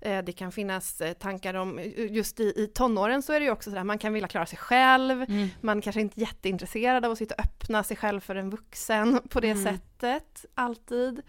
Eh, 0.00 0.22
Det 0.24 0.32
kan 0.32 0.52
finnas 0.52 1.00
eh, 1.00 1.12
tankar 1.12 1.54
om, 1.54 1.80
just 1.96 2.40
i, 2.40 2.42
i 2.56 2.66
tonåren 2.74 3.22
så 3.22 3.32
är 3.32 3.40
det 3.40 3.46
ju 3.46 3.52
också 3.52 3.70
sådär, 3.70 3.84
man 3.84 3.98
kan 3.98 4.12
vilja 4.12 4.28
klara 4.28 4.46
sig 4.46 4.58
själv, 4.58 5.22
Mm. 5.22 5.48
man 5.60 5.80
kanske 5.82 6.00
inte 6.00 6.20
är 6.20 6.26
jätteintresserad 6.26 7.04
av 7.04 7.12
att 7.12 7.18
sitta 7.18 7.34
och 7.34 7.40
öppna 7.44 7.82
sig 7.82 7.96
själv 7.96 8.20
för 8.20 8.34
en 8.34 8.50
vuxen 8.50 9.20
på 9.28 9.40
det 9.40 9.50
Mm. 9.50 9.64
sättet, 9.64 10.44
alltid. 10.54 11.22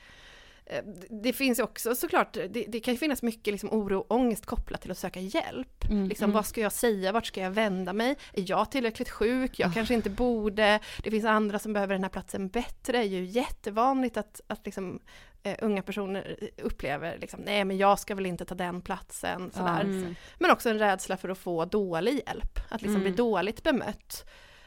Eh, 0.65 0.83
Det 1.09 1.33
finns 1.33 1.59
ju 1.59 1.63
också 1.63 1.95
såklart, 1.95 2.33
det, 2.33 2.47
det 2.67 2.79
kan 2.79 2.97
finnas 2.97 3.21
mycket 3.23 3.51
liksom 3.53 3.69
oro 3.71 3.99
och 3.99 4.11
ångest 4.15 4.45
kopplat 4.45 4.81
till 4.81 4.91
att 4.91 4.97
söka 4.97 5.19
hjälp. 5.19 5.85
Mm. 5.89 6.07
Liksom, 6.07 6.23
Mm. 6.25 6.33
Vad 6.35 6.45
ska 6.45 6.61
jag 6.61 6.71
säga, 6.71 7.11
vart 7.11 7.25
ska 7.25 7.41
jag 7.41 7.51
vända 7.51 7.93
mig? 7.93 8.15
Är 8.33 8.43
jag 8.49 8.71
tillräckligt 8.71 9.09
sjuk? 9.09 9.59
Jag 9.59 9.69
Ah. 9.69 9.73
kanske 9.73 9.93
inte 9.93 10.09
borde. 10.09 10.79
Det 11.03 11.11
finns 11.11 11.25
andra 11.25 11.59
som 11.59 11.73
behöver 11.73 11.93
den 11.95 12.03
här 12.03 12.09
platsen 12.09 12.47
bättre. 12.49 12.91
Det 12.97 12.97
är 12.97 13.03
ju 13.03 13.25
jättevanligt 13.25 14.17
att, 14.17 14.41
att 14.47 14.65
liksom, 14.65 14.99
eh, 15.43 15.55
unga 15.61 15.81
personer 15.81 16.37
upplever 16.63 17.17
liksom, 17.17 17.39
nej 17.41 17.65
men 17.65 17.77
jag 17.77 17.99
ska 17.99 18.15
väl 18.15 18.25
inte 18.25 18.45
ta 18.45 18.55
den 18.55 18.81
platsen. 18.81 19.51
Sådär. 19.51 19.81
Mm. 19.81 20.15
Men 20.39 20.51
också 20.51 20.69
en 20.69 20.79
rädsla 20.79 21.17
för 21.17 21.29
att 21.29 21.37
få 21.37 21.65
dålig 21.65 22.21
hjälp, 22.27 22.59
att 22.69 22.81
liksom 22.81 23.01
Mm. 23.01 23.01
bli 23.03 23.11
dåligt 23.11 23.63
bemött. 23.63 24.25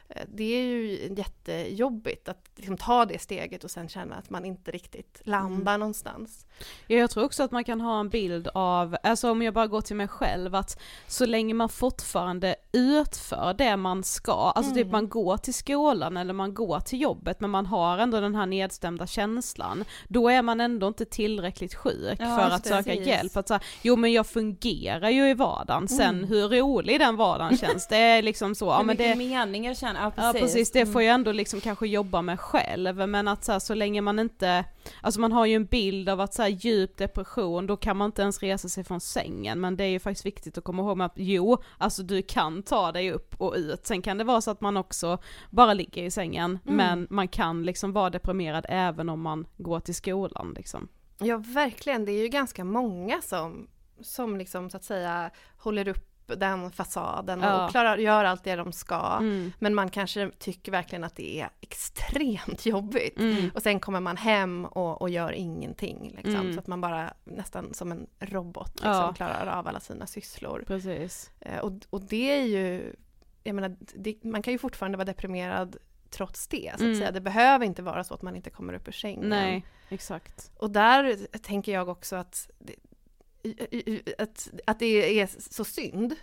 Eh, 0.09 0.23
Det 0.29 0.45
är 0.45 0.63
ju 0.63 1.09
jättejobbigt 1.17 2.29
att 2.29 2.49
liksom 2.57 2.77
ta 2.77 3.05
det 3.05 3.19
steget 3.19 3.65
och 3.65 3.71
sen 3.71 3.89
känna 3.89 4.15
att 4.17 4.31
man 4.31 4.45
inte 4.45 4.71
riktigt 4.71 5.21
landar 5.25 5.73
Mm. 5.75 5.81
någonstans. 5.81 6.47
Ja, 6.87 6.97
jag 6.97 7.11
tror 7.11 7.25
också 7.25 7.43
att 7.43 7.51
man 7.51 7.65
kan 7.65 7.81
ha 7.81 8.01
en 8.01 8.09
bild 8.09 8.49
av, 8.55 8.97
alltså 9.03 9.31
om 9.31 9.43
jag 9.43 9.55
bara 9.55 9.67
går 9.67 9.81
till 9.81 9.97
mig 9.97 10.09
själv, 10.09 10.55
att 10.55 10.81
så 11.09 11.27
länge 11.27 11.55
man 11.55 11.69
fortfarande 11.69 12.57
utför 12.75 13.55
det 13.59 13.77
man 13.77 14.03
ska, 14.05 14.33
alltså 14.55 14.73
Mm. 14.73 14.83
typ 14.85 14.93
man 14.93 15.09
går 15.09 15.37
till 15.37 15.55
skolan 15.55 16.17
eller 16.17 16.33
man 16.35 16.55
går 16.55 16.81
till 16.81 17.01
jobbet 17.01 17.41
men 17.41 17.51
man 17.51 17.67
har 17.67 17.99
ändå 17.99 18.21
den 18.21 18.35
här 18.35 18.47
nedstämda 18.47 19.07
känslan, 19.07 19.85
då 20.09 20.29
är 20.29 20.43
man 20.43 20.61
ändå 20.61 20.89
inte 20.89 21.05
tillräckligt 21.05 21.75
sjuk 21.75 22.17
Ja, 22.21 22.37
för 22.37 22.51
att 22.55 22.67
söka 22.67 22.83
precis. 22.91 23.07
hjälp. 23.07 23.37
Att 23.37 23.49
säga, 23.49 23.61
jo 23.83 23.97
men 23.97 24.13
jag 24.13 24.27
fungerar 24.27 25.11
ju 25.11 25.31
i 25.31 25.35
vardagen, 25.35 25.89
sen 25.89 26.15
Mm. 26.17 26.29
hur 26.29 26.49
rolig 26.49 27.01
den 27.01 27.17
vardagen 27.17 27.57
känns, 27.59 27.87
det 27.89 27.97
är 27.97 28.23
liksom 28.23 28.55
så, 28.55 28.67
ja 28.67 28.83
men 28.83 28.97
det, 28.97 29.17
mening 29.17 29.65
jag 29.67 29.77
känner, 29.77 30.01
ja 30.01 30.13
Ja 30.17 30.23
precis. 30.33 30.41
precis, 30.41 30.73
det 30.73 30.81
Mm. 30.81 30.93
får 30.93 31.03
jag 31.03 31.15
ändå 31.15 31.33
liksom 31.33 31.61
kanske 31.61 31.87
jobba 31.87 32.23
med 32.23 32.41
själv, 32.41 33.09
men 33.09 33.29
att 33.29 33.45
så, 33.45 33.53
här, 33.53 33.59
så 33.59 33.75
länge 33.75 34.01
man 34.01 34.19
inte, 34.19 34.65
alltså 35.01 35.21
man 35.21 35.33
har 35.33 35.47
ju 35.47 35.55
en 35.55 35.65
bild 35.67 36.09
av 36.09 36.21
att 36.21 36.35
så 36.35 36.43
här, 36.43 36.49
djup 36.49 36.97
depression, 36.97 37.67
då 37.67 37.77
kan 37.77 37.97
man 37.97 38.07
inte 38.07 38.23
ens 38.23 38.43
resa 38.43 38.69
sig 38.69 38.85
från 38.85 39.01
sängen, 39.01 39.61
men 39.61 39.77
det 39.77 39.85
är 39.85 39.89
ju 39.89 39.99
faktiskt 39.99 40.27
viktigt 40.27 40.59
att 40.59 40.65
komma 40.65 40.83
ihåg 40.83 40.97
med 40.97 41.05
att 41.07 41.13
jo, 41.17 41.57
alltså 41.79 42.03
du 42.03 42.23
kan 42.23 42.63
ta 42.63 42.93
dig 42.93 43.13
upp 43.13 43.35
och 43.39 43.55
ut, 43.57 43.87
sen 43.87 44.03
kan 44.03 44.19
det 44.19 44.25
vara 44.25 44.41
så 44.41 44.51
att 44.51 44.61
man 44.61 44.77
också 44.77 45.19
bara 45.51 45.75
ligger 45.75 46.03
i 46.03 46.11
sängen, 46.11 46.59
Mm. 46.67 46.77
men 46.77 47.07
man 47.11 47.29
kan 47.29 47.63
liksom 47.63 47.93
vara 47.93 48.11
deprimerad 48.11 48.67
även 48.69 49.09
om 49.09 49.21
man 49.21 49.47
går 49.57 49.81
till 49.81 49.95
skolan 49.95 50.55
liksom. 50.57 50.89
Ja, 51.19 51.37
verkligen. 51.47 52.05
Det 52.05 52.13
är 52.13 52.23
ju 52.23 52.29
ganska 52.29 52.65
många 52.65 53.23
som, 53.23 53.67
som 54.01 54.37
liksom 54.37 54.71
så 54.71 54.77
att 54.77 54.85
säga 54.85 55.31
håller 55.57 55.89
upp 55.89 56.11
den 56.27 56.71
fasaden 56.71 57.41
Ja. 57.41 57.65
och 57.65 57.71
klarar, 57.71 57.97
gör 57.99 58.25
allt 58.25 58.45
det 58.45 58.57
de 58.57 58.73
ska. 58.73 59.17
Mm. 59.21 59.53
Men 59.59 59.75
man 59.75 59.91
kanske 59.91 60.31
tycker 60.39 60.73
verkligen 60.73 61.05
att 61.05 61.17
det 61.17 61.41
är 61.41 61.49
extremt 61.61 62.67
jobbigt. 62.67 63.19
Mm. 63.19 63.51
Och 63.55 63.63
sen 63.63 63.81
kommer 63.81 64.01
man 64.01 64.17
hem 64.17 64.65
och, 64.65 65.03
och 65.03 65.11
gör 65.11 65.33
ingenting. 65.33 66.13
Liksom, 66.17 66.35
Mm. 66.35 66.55
Så 66.55 66.61
att 66.61 66.67
man 66.67 66.81
bara 66.81 67.15
nästan 67.25 67.75
som 67.75 67.93
en 67.93 68.07
robot 68.21 68.71
liksom, 68.75 68.91
Ja. 68.91 69.13
klarar 69.17 69.47
av 69.47 69.69
alla 69.69 69.81
sina 69.81 70.07
sysslor. 70.07 70.65
Precis. 70.67 71.31
Eh, 71.41 71.59
och, 71.59 71.73
och 71.91 72.01
det 72.01 72.31
är 72.41 72.43
ju, 72.45 72.95
jag 73.45 73.55
menar, 73.55 73.77
det, 73.97 74.25
man 74.25 74.43
kan 74.43 74.53
ju 74.53 74.59
fortfarande 74.59 74.99
vara 74.99 75.05
deprimerad 75.05 75.77
trots 76.11 76.49
det. 76.49 76.69
Så 76.71 76.75
att 76.75 76.81
Mm. 76.81 76.95
säga. 76.99 77.11
Det 77.11 77.21
behöver 77.21 77.67
inte 77.67 77.83
vara 77.83 78.05
så 78.05 78.15
att 78.15 78.23
man 78.23 78.37
inte 78.37 78.51
kommer 78.51 78.73
upp 78.75 78.89
ur 78.89 78.93
sängen. 78.93 79.29
Nej, 79.29 79.65
exakt. 79.89 80.51
Och 80.59 80.71
där 80.71 81.17
tänker 81.39 81.73
jag 81.73 81.89
också 81.89 82.17
att, 82.17 82.51
det- 82.59 82.75
att, 84.19 84.49
att 84.67 84.79
det 84.79 85.21
är 85.21 85.29
så 85.53 85.65
synd. 85.65 86.15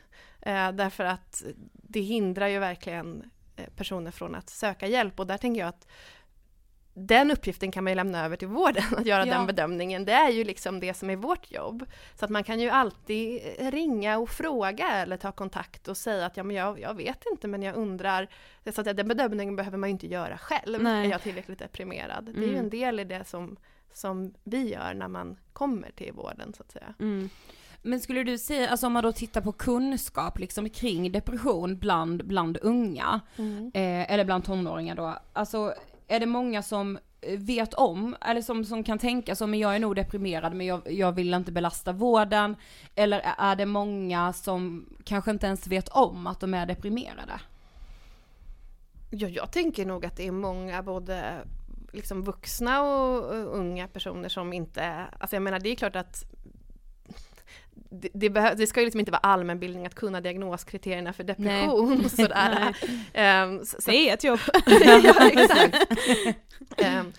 Eh, 0.41 0.71
därför 0.71 1.03
att 1.03 1.43
det 1.73 2.01
hindrar 2.01 2.47
ju 2.47 2.59
verkligen 2.59 3.31
eh, 3.55 3.65
personer 3.75 4.11
från 4.11 4.35
att 4.35 4.49
söka 4.49 4.87
hjälp. 4.87 5.19
Och 5.19 5.27
där 5.27 5.37
tänker 5.37 5.61
jag 5.61 5.67
att 5.69 5.87
den 6.93 7.31
uppgiften 7.31 7.71
kan 7.71 7.83
man 7.83 7.91
ju 7.91 7.95
lämna 7.95 8.25
över 8.25 8.35
till 8.35 8.47
vården, 8.47 8.83
att 8.97 9.05
göra 9.05 9.25
Ja. 9.27 9.33
den 9.33 9.47
bedömningen. 9.47 10.05
Det 10.05 10.11
är 10.11 10.29
ju 10.29 10.43
liksom 10.43 10.79
det 10.79 10.93
som 10.93 11.09
är 11.09 11.15
vårt 11.15 11.51
jobb. 11.51 11.85
Så 12.19 12.25
att 12.25 12.31
man 12.31 12.43
kan 12.43 12.59
ju 12.59 12.69
alltid 12.69 13.41
ringa 13.59 14.17
och 14.17 14.29
fråga 14.29 14.89
eller 14.91 15.17
ta 15.17 15.31
kontakt 15.31 15.87
och 15.87 15.97
säga 15.97 16.25
att 16.25 16.37
ja, 16.37 16.43
men 16.43 16.55
jag, 16.55 16.79
jag 16.79 16.93
vet 16.93 17.23
inte 17.31 17.47
men 17.47 17.61
jag 17.61 17.75
undrar. 17.75 18.27
Så 18.73 18.81
att 18.81 18.97
den 18.97 19.07
bedömningen 19.07 19.55
behöver 19.55 19.77
man 19.77 19.89
ju 19.89 19.91
inte 19.91 20.07
göra 20.07 20.37
själv. 20.37 20.83
Nej. 20.83 21.05
Är 21.07 21.11
jag 21.11 21.21
tillräckligt 21.21 21.59
deprimerad? 21.59 22.25
Det 22.25 22.31
är 22.31 22.43
ju 22.43 22.49
Mm. 22.49 22.59
en 22.59 22.69
del 22.69 22.99
i 22.99 23.03
det 23.03 23.27
som, 23.27 23.57
som 23.93 24.33
vi 24.43 24.69
gör 24.69 24.93
när 24.93 25.07
man 25.07 25.37
kommer 25.53 25.91
till 25.91 26.13
vården 26.13 26.53
så 26.53 26.63
att 26.63 26.71
säga. 26.71 26.93
Mm. 26.99 27.29
Men 27.81 27.99
skulle 27.99 28.23
du 28.23 28.37
säga, 28.37 28.69
alltså 28.69 28.87
om 28.87 28.93
man 28.93 29.03
då 29.03 29.11
tittar 29.11 29.41
på 29.41 29.51
kunskap 29.51 30.39
liksom 30.39 30.69
kring 30.69 31.11
depression 31.11 31.77
bland, 31.77 32.27
bland 32.27 32.57
unga, 32.61 33.21
eh, 33.73 34.11
eller 34.11 34.25
bland 34.25 34.45
tonåringar 34.45 34.95
då, 34.95 35.17
alltså 35.33 35.73
är 36.07 36.19
det 36.19 36.25
många 36.25 36.63
som 36.63 36.99
vet 37.37 37.73
om, 37.73 38.15
eller 38.21 38.41
som, 38.41 38.65
som 38.65 38.83
kan 38.83 38.99
tänka 38.99 39.35
så, 39.35 39.47
men 39.47 39.59
jag 39.59 39.75
är 39.75 39.79
nog 39.79 39.95
deprimerad 39.95 40.53
men 40.53 40.67
jag, 40.67 40.91
jag 40.91 41.11
vill 41.11 41.33
inte 41.33 41.51
belasta 41.51 41.91
vården, 41.91 42.55
eller 42.95 43.21
är 43.37 43.55
det 43.55 43.65
många 43.65 44.33
som 44.33 44.89
kanske 45.03 45.31
inte 45.31 45.47
ens 45.47 45.67
vet 45.67 45.89
om 45.89 46.27
att 46.27 46.39
de 46.39 46.53
är 46.53 46.65
deprimerade? 46.65 47.41
Ja, 49.09 49.27
jag 49.27 49.51
tänker 49.51 49.85
nog 49.85 50.05
att 50.05 50.17
det 50.17 50.27
är 50.27 50.31
många 50.31 50.83
både 50.83 51.41
liksom 51.91 52.23
vuxna 52.23 52.81
och 52.81 53.11
och 53.11 53.57
unga 53.57 53.87
personer 53.87 54.29
som 54.29 54.53
inte, 54.53 55.05
alltså 55.19 55.35
jag 55.35 55.43
menar 55.43 55.59
det 55.59 55.69
är 55.69 55.75
klart 55.75 55.95
att 55.95 56.25
det, 57.89 58.09
det, 58.13 58.55
det 58.57 58.67
ska 58.67 58.79
ju 58.79 58.85
liksom 58.85 58.99
inte 58.99 59.11
vara 59.11 59.19
allmänbildning 59.19 59.85
att 59.85 59.95
kunna 59.95 60.21
diagnoskriterierna 60.21 61.13
för 61.13 61.23
depression 61.23 62.05
och 62.05 62.11
sådär. 62.11 62.77
Ehm, 63.13 63.65
så, 63.65 63.81
så, 63.81 63.91
Det 63.91 64.09
är 64.09 64.13
ett 64.13 64.23
jobb. 64.23 64.39
ja, 65.03 65.29
exakt. 65.29 65.77
Ehm, 66.77 67.13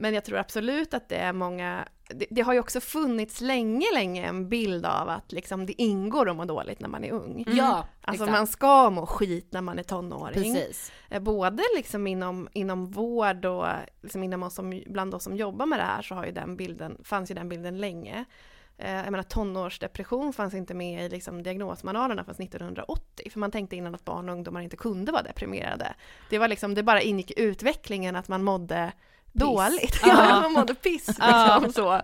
Men 0.00 0.14
jag 0.14 0.24
tror 0.24 0.38
absolut 0.38 0.94
att 0.94 1.08
det 1.08 1.16
är 1.16 1.32
många 1.32 1.88
det, 2.14 2.26
det, 2.30 2.40
har 2.40 2.52
ju 2.52 2.60
också 2.60 2.80
funnits 2.80 3.40
länge, 3.40 3.86
länge 3.94 4.26
en 4.26 4.48
bild 4.48 4.86
av 4.86 5.08
att 5.08 5.32
liksom 5.32 5.66
det 5.66 5.82
ingår 5.82 6.30
att 6.30 6.36
må 6.36 6.44
dåligt 6.44 6.80
när 6.80 6.88
man 6.88 7.04
är 7.04 7.12
ung. 7.12 7.44
Mm. 7.46 7.56
Ja, 7.58 7.86
Alltså 8.00 8.24
exakt. 8.24 8.38
man 8.38 8.46
ska 8.46 8.90
må 8.90 9.06
skit 9.06 9.52
när 9.52 9.60
man 9.60 9.78
är 9.78 9.82
tonåring. 9.82 10.54
Precis. 10.54 10.92
Eh, 11.10 11.22
Både 11.22 11.62
liksom 11.76 12.06
inom, 12.06 12.48
inom 12.52 12.86
vård 12.86 13.44
och 13.44 13.66
liksom 14.02 14.22
inom 14.22 14.42
oss 14.42 14.54
som, 14.54 14.82
bland 14.86 15.14
oss 15.14 15.24
som 15.24 15.36
jobbar 15.36 15.66
med 15.66 15.78
det 15.78 15.84
här 15.84 16.02
så 16.02 16.14
har 16.14 16.26
ju 16.26 16.32
den 16.32 16.56
bilden, 16.56 16.98
fanns 17.04 17.30
ju 17.30 17.34
den 17.34 17.48
bilden 17.48 17.78
länge. 17.78 18.24
Eh, 18.78 18.94
Jag 18.94 19.10
menar 19.10 19.22
tonårsdepression 19.22 20.32
fanns 20.32 20.54
inte 20.54 20.74
med 20.74 21.06
i 21.06 21.08
liksom 21.08 21.42
diagnosmanualerna 21.42 22.24
förrän 22.24 22.46
1980. 22.46 23.30
För 23.30 23.40
man 23.40 23.50
tänkte 23.50 23.76
innan 23.76 23.94
att 23.94 24.04
barn 24.04 24.28
och 24.28 24.34
ungdomar 24.34 24.60
inte 24.60 24.76
kunde 24.76 25.12
vara 25.12 25.22
deprimerade. 25.22 25.94
Det 26.30 26.38
var 26.38 26.48
liksom, 26.48 26.74
det 26.74 26.82
bara 26.82 27.02
ingick 27.02 27.30
i 27.30 27.40
utvecklingen 27.42 28.16
att 28.16 28.28
man 28.28 28.42
mådde 28.42 28.92
dåligt. 29.32 30.00
Ja. 30.02 30.08
Ja, 30.28 30.40
man 30.40 30.52
mådde 30.52 30.74
piss 30.74 31.06
liksom 31.06 31.24
Ja. 31.28 31.62
så. 31.74 32.00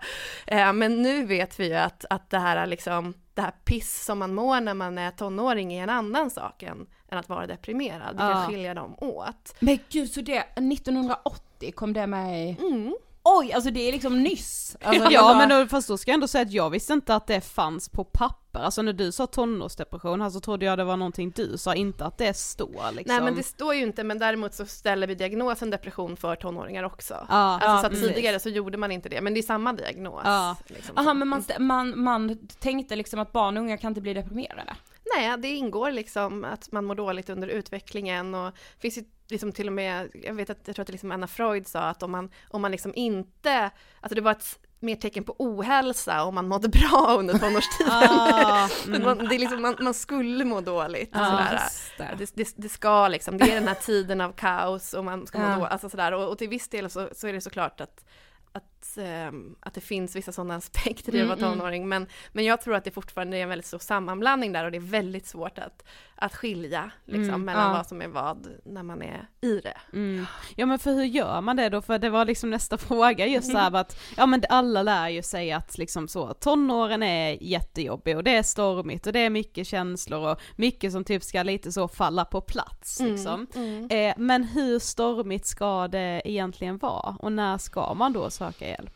Eh, 0.47 0.73
Men 0.73 1.01
nu 1.01 1.25
vet 1.25 1.59
vi 1.59 1.67
ju 1.67 1.75
att, 1.75 2.05
att 2.09 2.29
det 2.29 2.39
här 2.39 2.65
liksom, 2.65 3.13
det 3.33 3.41
här 3.41 3.51
piss 3.65 4.05
som 4.05 4.19
man 4.19 4.33
mår 4.35 4.61
när 4.61 4.73
man 4.73 4.97
är 4.97 5.11
tonåring 5.11 5.73
är 5.73 5.83
en 5.83 5.89
annan 5.89 6.29
sak 6.29 6.63
än, 6.63 6.87
än 7.11 7.17
att 7.17 7.29
vara 7.29 7.47
deprimerad. 7.47 8.15
Ja. 8.19 8.33
kan 8.33 8.47
skilja 8.47 8.73
dem 8.73 8.95
åt. 8.97 9.55
Men 9.59 9.79
gud, 9.89 10.11
så 10.11 10.21
det, 10.21 10.37
1980 10.37 11.71
kom 11.75 11.93
det 11.93 12.07
med 12.07 12.49
i... 12.49 12.57
Mm. 12.59 12.95
Oj, 13.29 13.53
alltså 13.53 13.71
det 13.71 13.79
är 13.79 13.91
liksom 13.91 14.23
nyss. 14.23 14.77
Alltså, 14.81 15.11
ja 15.11 15.35
men 15.37 15.49
då, 15.49 15.67
fast 15.67 15.87
då 15.87 15.97
ska 15.97 16.11
jag 16.11 16.13
ändå 16.13 16.27
säga 16.27 16.41
att 16.41 16.51
jag 16.51 16.69
visste 16.69 16.93
inte 16.93 17.15
att 17.15 17.27
det 17.27 17.41
fanns 17.41 17.89
på 17.89 18.03
papper, 18.03 18.59
alltså 18.59 18.81
när 18.81 18.93
du 18.93 19.11
sa 19.11 19.27
tonårsdepression 19.27 20.21
här 20.21 20.29
så 20.29 20.39
trodde 20.39 20.65
jag 20.65 20.77
det 20.77 20.83
var 20.83 20.97
någonting 20.97 21.31
du 21.35 21.57
sa, 21.57 21.75
inte 21.75 22.05
att 22.05 22.17
det 22.17 22.33
står 22.33 22.91
liksom. 22.91 23.15
Nej 23.15 23.21
men 23.23 23.35
det 23.35 23.43
står 23.43 23.75
ju 23.75 23.83
inte, 23.83 24.03
men 24.03 24.19
däremot 24.19 24.53
så 24.53 24.65
ställer 24.65 25.07
vi 25.07 25.15
diagnosen 25.15 25.69
depression 25.69 26.17
för 26.17 26.35
tonåringar 26.35 26.83
också. 26.83 27.13
Ja, 27.13 27.35
Alltså 27.35 27.67
ja, 27.67 27.81
så 27.81 27.87
att 27.87 28.13
tidigare 28.13 28.39
så 28.39 28.49
gjorde 28.49 28.77
man 28.77 28.91
inte 28.91 29.09
det, 29.09 29.21
men 29.21 29.33
det 29.33 29.39
är 29.39 29.41
samma 29.41 29.73
diagnos. 29.73 30.21
Ja. 30.25 30.55
Liksom, 30.67 30.97
Aha, 30.97 31.13
men 31.13 31.27
man, 31.27 31.43
man, 31.59 31.99
man 31.99 32.47
tänkte 32.59 32.95
liksom 32.95 33.19
att 33.19 33.31
barn 33.31 33.57
och 33.57 33.63
unga 33.63 33.77
kan 33.77 33.91
inte 33.91 34.01
bli 34.01 34.13
deprimerade. 34.13 34.75
Nej, 35.15 35.37
det 35.37 35.47
ingår 35.47 35.91
liksom 35.91 36.45
att 36.45 36.71
man 36.71 36.85
mår 36.85 36.95
dåligt 36.95 37.29
under 37.29 37.47
utvecklingen 37.47 38.35
och 38.35 38.51
det 38.51 38.81
finns 38.81 38.97
ju 38.97 39.03
liksom 39.27 39.51
till 39.51 39.67
och 39.67 39.73
med, 39.73 40.09
jag 40.23 40.33
vet 40.33 40.49
att, 40.49 40.59
jag 40.65 40.75
tror 40.75 40.83
att 40.83 40.89
liksom 40.89 41.11
Anna 41.11 41.27
Freud 41.27 41.67
sa 41.67 41.79
att 41.79 42.03
om 42.03 42.11
man, 42.11 42.29
om 42.49 42.61
man 42.61 42.71
liksom 42.71 42.93
inte, 42.95 43.71
alltså 44.01 44.15
det 44.15 44.21
var 44.21 44.31
ett 44.31 44.59
mer 44.79 44.95
tecken 44.95 45.23
på 45.23 45.35
ohälsa 45.39 46.23
om 46.23 46.35
man 46.35 46.47
mådde 46.47 46.69
bra 46.69 47.15
under 47.19 47.37
tonårstiden. 47.37 47.93
Ah, 47.93 48.69
mm. 48.87 49.03
man, 49.03 49.17
det 49.17 49.35
är 49.35 49.39
liksom, 49.39 49.61
man, 49.61 49.75
man 49.79 49.93
skulle 49.93 50.45
må 50.45 50.61
dåligt. 50.61 51.15
och 51.15 51.25
sådär. 51.25 51.61
det. 51.97 52.35
Det, 52.35 52.53
det, 52.55 52.69
ska 52.69 53.07
liksom, 53.07 53.37
det 53.37 53.51
är 53.51 53.55
den 53.55 53.67
här 53.67 53.75
tiden 53.75 54.21
av 54.21 54.31
kaos 54.31 54.93
och 54.93 55.05
man 55.05 55.27
ska 55.27 55.39
må 55.39 55.45
Ja. 55.45 55.57
då, 55.57 55.65
alltså 55.65 55.89
sådär. 55.89 56.11
Och, 56.11 56.29
och 56.29 56.37
till 56.37 56.49
viss 56.49 56.69
del 56.69 56.89
så, 56.89 57.09
så 57.13 57.27
är 57.27 57.33
det 57.33 57.41
såklart 57.41 57.81
att, 57.81 58.05
att, 58.51 58.76
ehm, 58.97 59.55
att 59.59 59.73
det 59.73 59.81
finns 59.81 60.15
vissa 60.15 60.31
sådana 60.31 60.55
aspekter 60.55 61.15
i 61.15 61.21
att 61.21 61.27
vara 61.27 61.37
Mm, 61.37 61.47
mm. 61.47 61.57
tonåring. 61.59 61.89
Men, 61.89 62.07
men 62.31 62.45
jag 62.45 62.61
tror 62.61 62.75
att 62.75 62.83
det 62.83 62.91
fortfarande 62.91 63.37
är 63.37 63.41
en 63.43 63.49
väldigt 63.49 63.65
stor 63.65 63.79
sammanblandning 63.79 64.51
där 64.51 64.65
och 64.65 64.71
det 64.71 64.77
är 64.77 64.81
väldigt 64.81 65.27
svårt 65.27 65.57
att, 65.57 65.83
att 66.15 66.35
skilja 66.35 66.91
liksom, 67.05 67.23
Mm, 67.27 67.45
mellan 67.45 67.67
ja. 67.67 67.73
vad 67.77 67.87
som 67.87 68.01
är 68.01 68.07
vad 68.07 68.47
när 68.65 68.83
man 68.83 69.01
är 69.01 69.27
i 69.41 69.59
det. 69.59 69.77
Mm. 69.93 70.25
Ja 70.55 70.65
men 70.65 70.79
för 70.79 70.91
hur 70.93 71.03
gör 71.03 71.41
man 71.41 71.55
det 71.55 71.69
då? 71.69 71.81
För 71.81 71.99
det 71.99 72.09
var 72.09 72.25
liksom 72.25 72.49
nästa 72.49 72.77
fråga 72.87 73.25
just 73.27 73.51
så 73.51 73.57
här 73.57 73.75
att, 73.75 73.99
ja 74.17 74.25
men 74.25 74.43
alla 74.49 74.83
lär 74.83 75.09
ju 75.09 75.21
sig 75.23 75.51
att 75.51 75.77
liksom 75.77 76.07
så, 76.07 76.33
tonåren 76.33 77.03
är 77.03 77.37
jättejobbig 77.43 78.17
och 78.17 78.23
det 78.23 78.35
är 78.35 78.43
stormigt 78.43 79.07
och 79.07 79.13
det 79.13 79.19
är 79.19 79.29
mycket 79.29 79.67
känslor 79.67 80.31
och 80.31 80.41
mycket 80.55 80.91
som 80.91 81.03
typ 81.03 81.23
ska 81.23 81.43
lite 81.43 81.71
så 81.71 81.87
falla 81.87 82.25
på 82.25 82.41
plats 82.41 82.99
liksom. 82.99 83.47
Mm. 83.55 83.87
Eh, 83.91 84.13
men 84.17 84.43
hur 84.43 84.79
stormigt 84.79 85.45
ska 85.45 85.87
det 85.87 86.21
egentligen 86.25 86.77
vara 86.77 87.15
och 87.19 87.31
när 87.31 87.57
ska 87.57 87.93
man 87.93 88.13
då 88.13 88.29
söka 88.29 88.66
hjälp? 88.67 88.93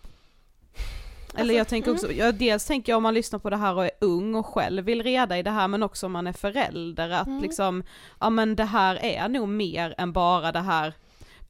Eller 1.33 1.41
Alltså, 1.41 1.53
jag 1.53 1.67
tänker 1.67 1.91
också, 1.91 2.11
jag, 2.11 2.35
dels 2.35 2.65
tänker 2.65 2.91
jag 2.91 2.97
om 2.97 3.03
man 3.03 3.13
lyssnar 3.13 3.39
på 3.39 3.49
det 3.49 3.57
här 3.57 3.75
och 3.75 3.85
är 3.85 3.91
ung 3.99 4.35
och 4.35 4.45
själv 4.45 4.85
vill 4.85 5.03
reda 5.03 5.37
i 5.37 5.43
det 5.43 5.51
här 5.51 5.67
men 5.67 5.83
också 5.83 6.05
om 6.05 6.11
man 6.11 6.27
är 6.27 6.33
förälder 6.33 7.09
att 7.09 7.27
Mm. 7.27 7.41
liksom, 7.41 7.83
ja 8.19 8.29
men 8.29 8.55
det 8.55 8.63
här 8.63 8.95
är 8.95 9.29
nog 9.29 9.47
mer 9.49 9.95
än 9.97 10.11
bara 10.11 10.51
det 10.51 10.59
här 10.59 10.93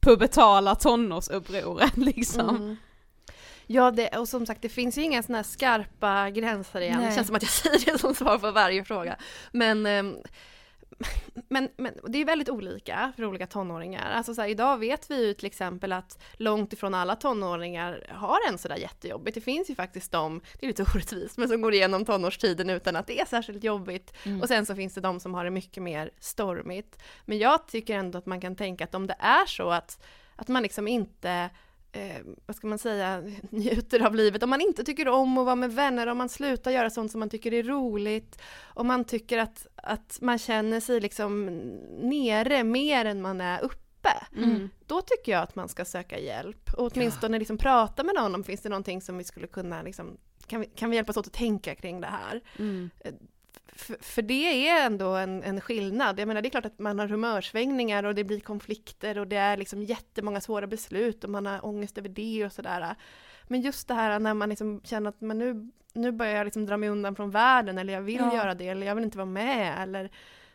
pubertala 0.00 0.74
tonårsupproret 0.74 1.96
liksom. 1.96 2.48
Mm. 2.48 2.76
Ja, 3.66 3.90
det, 3.90 4.08
och 4.18 4.28
som 4.28 4.46
sagt 4.46 4.62
det 4.62 4.68
finns 4.68 4.98
ju 4.98 5.02
inga 5.02 5.22
sådana 5.22 5.38
här 5.38 5.42
skarpa 5.44 6.30
gränser 6.30 6.80
igen. 6.80 6.98
Det 6.98 7.04
Nej. 7.06 7.14
känns 7.14 7.26
som 7.26 7.36
att 7.36 7.42
jag 7.42 7.50
säger 7.50 7.92
det 7.92 7.98
som 7.98 8.14
svar 8.14 8.38
på 8.38 8.50
varje 8.50 8.84
fråga. 8.84 9.16
Men, 9.52 9.86
ehm, 9.86 10.16
men, 11.48 11.68
men 11.76 11.94
det 12.08 12.18
är 12.18 12.24
väldigt 12.24 12.48
olika 12.48 13.12
för 13.16 13.24
olika 13.24 13.46
tonåringar. 13.46 14.10
Alltså 14.10 14.34
så 14.34 14.40
här, 14.40 14.48
idag 14.48 14.78
vet 14.78 15.10
vi 15.10 15.26
ju 15.26 15.34
till 15.34 15.46
exempel 15.46 15.92
att 15.92 16.22
långt 16.32 16.72
ifrån 16.72 16.94
alla 16.94 17.16
tonåringar 17.16 18.06
har 18.10 18.38
en 18.48 18.58
sådär 18.58 18.76
jättejobbigt. 18.76 19.34
Det 19.34 19.40
finns 19.40 19.70
ju 19.70 19.74
faktiskt 19.74 20.12
de, 20.12 20.40
det 20.60 20.66
är 20.66 20.68
lite 20.68 20.82
orättvist, 20.94 21.38
men 21.38 21.48
som 21.48 21.60
går 21.60 21.74
igenom 21.74 22.04
tonårstiden 22.04 22.70
utan 22.70 22.96
att 22.96 23.06
det 23.06 23.20
är 23.20 23.26
särskilt 23.26 23.64
jobbigt. 23.64 24.12
Och 24.42 24.48
sen 24.48 24.66
så 24.66 24.74
finns 24.74 24.94
det 24.94 25.00
de 25.00 25.20
som 25.20 25.34
har 25.34 25.44
det 25.44 25.50
mycket 25.50 25.82
mer 25.82 26.10
stormigt. 26.18 27.02
Men 27.24 27.38
jag 27.38 27.68
tycker 27.68 27.96
ändå 27.96 28.18
att 28.18 28.26
man 28.26 28.40
kan 28.40 28.56
tänka 28.56 28.84
att 28.84 28.94
om 28.94 29.06
det 29.06 29.16
är 29.18 29.46
så 29.46 29.70
att, 29.70 30.02
att 30.36 30.48
man 30.48 30.62
liksom 30.62 30.88
inte 30.88 31.50
eh, 31.92 32.22
vad 32.46 32.56
ska 32.56 32.66
man 32.66 32.78
säga, 32.78 33.22
njuter 33.50 34.06
av 34.06 34.14
livet. 34.14 34.42
Om 34.42 34.50
man 34.50 34.60
inte 34.60 34.84
tycker 34.84 35.08
om 35.08 35.38
att 35.38 35.44
vara 35.44 35.56
med 35.56 35.72
vänner, 35.72 36.06
om 36.06 36.18
man 36.18 36.28
slutar 36.28 36.70
göra 36.70 36.90
sånt 36.90 37.10
som 37.10 37.18
man 37.18 37.28
tycker 37.28 37.52
är 37.54 37.62
roligt, 37.62 38.38
om 38.64 38.86
man 38.86 39.04
tycker 39.04 39.38
att, 39.38 39.66
att 39.76 40.18
man 40.20 40.38
känner 40.38 40.80
sig 40.80 41.00
liksom 41.00 41.46
nere 42.00 42.64
mer 42.64 43.04
än 43.04 43.22
man 43.22 43.40
är 43.40 43.64
uppe. 43.64 44.26
Mm. 44.36 44.70
Då 44.86 45.02
tycker 45.02 45.32
jag 45.32 45.42
att 45.42 45.54
man 45.54 45.68
ska 45.68 45.84
söka 45.84 46.18
hjälp 46.18 46.70
och 46.76 46.92
åtminstone 46.92 47.38
liksom 47.38 47.58
prata 47.58 48.04
med 48.04 48.14
någon 48.14 48.34
om 48.34 48.44
finns 48.44 48.60
det 48.60 48.68
någonting 48.68 49.00
som 49.00 49.18
vi 49.18 49.24
skulle 49.24 49.46
kunna 49.46 49.82
liksom, 49.82 50.16
kan 50.46 50.60
vi, 50.60 50.66
kan 50.66 50.90
vi 50.90 50.96
hjälpas 50.96 51.16
åt 51.16 51.26
att 51.26 51.32
tänka 51.32 51.74
kring 51.74 52.00
det 52.00 52.06
här? 52.06 52.40
Mm. 52.58 52.90
För, 53.74 53.96
för 54.00 54.22
det 54.22 54.68
är 54.68 54.86
ändå 54.86 55.14
en, 55.14 55.42
en 55.42 55.60
skillnad. 55.60 56.18
Jag 56.20 56.28
menar 56.28 56.42
det 56.42 56.48
är 56.48 56.50
klart 56.50 56.66
att 56.66 56.78
man 56.78 56.98
har 56.98 57.08
humörsvängningar 57.08 58.04
och 58.04 58.14
det 58.14 58.24
blir 58.24 58.40
konflikter 58.40 59.18
och 59.18 59.26
det 59.26 59.36
är 59.36 59.56
liksom 59.56 59.82
jättemånga 59.82 60.40
svåra 60.40 60.66
beslut 60.66 61.24
och 61.24 61.30
man 61.30 61.46
har 61.46 61.66
ångest 61.66 61.98
över 61.98 62.08
det 62.08 62.44
och 62.46 62.52
sådär. 62.52 62.94
Men 63.48 63.60
just 63.60 63.88
det 63.88 63.94
här 63.94 64.18
när 64.18 64.34
man 64.34 64.48
liksom 64.48 64.80
känner 64.84 65.08
att 65.08 65.20
men 65.20 65.38
nu, 65.38 65.70
nu 65.92 66.12
börjar 66.12 66.36
jag 66.36 66.44
liksom 66.44 66.66
dra 66.66 66.76
mig 66.76 66.88
undan 66.88 67.16
från 67.16 67.30
världen 67.30 67.78
eller 67.78 67.92
jag 67.92 68.00
vill 68.02 68.16
Ja. 68.16 68.36
göra 68.36 68.54
det 68.54 68.68
eller 68.68 68.86
jag 68.86 68.94
vill 68.94 69.04
inte 69.04 69.18
vara 69.18 69.26
med 69.26 69.82
eller 69.82 70.10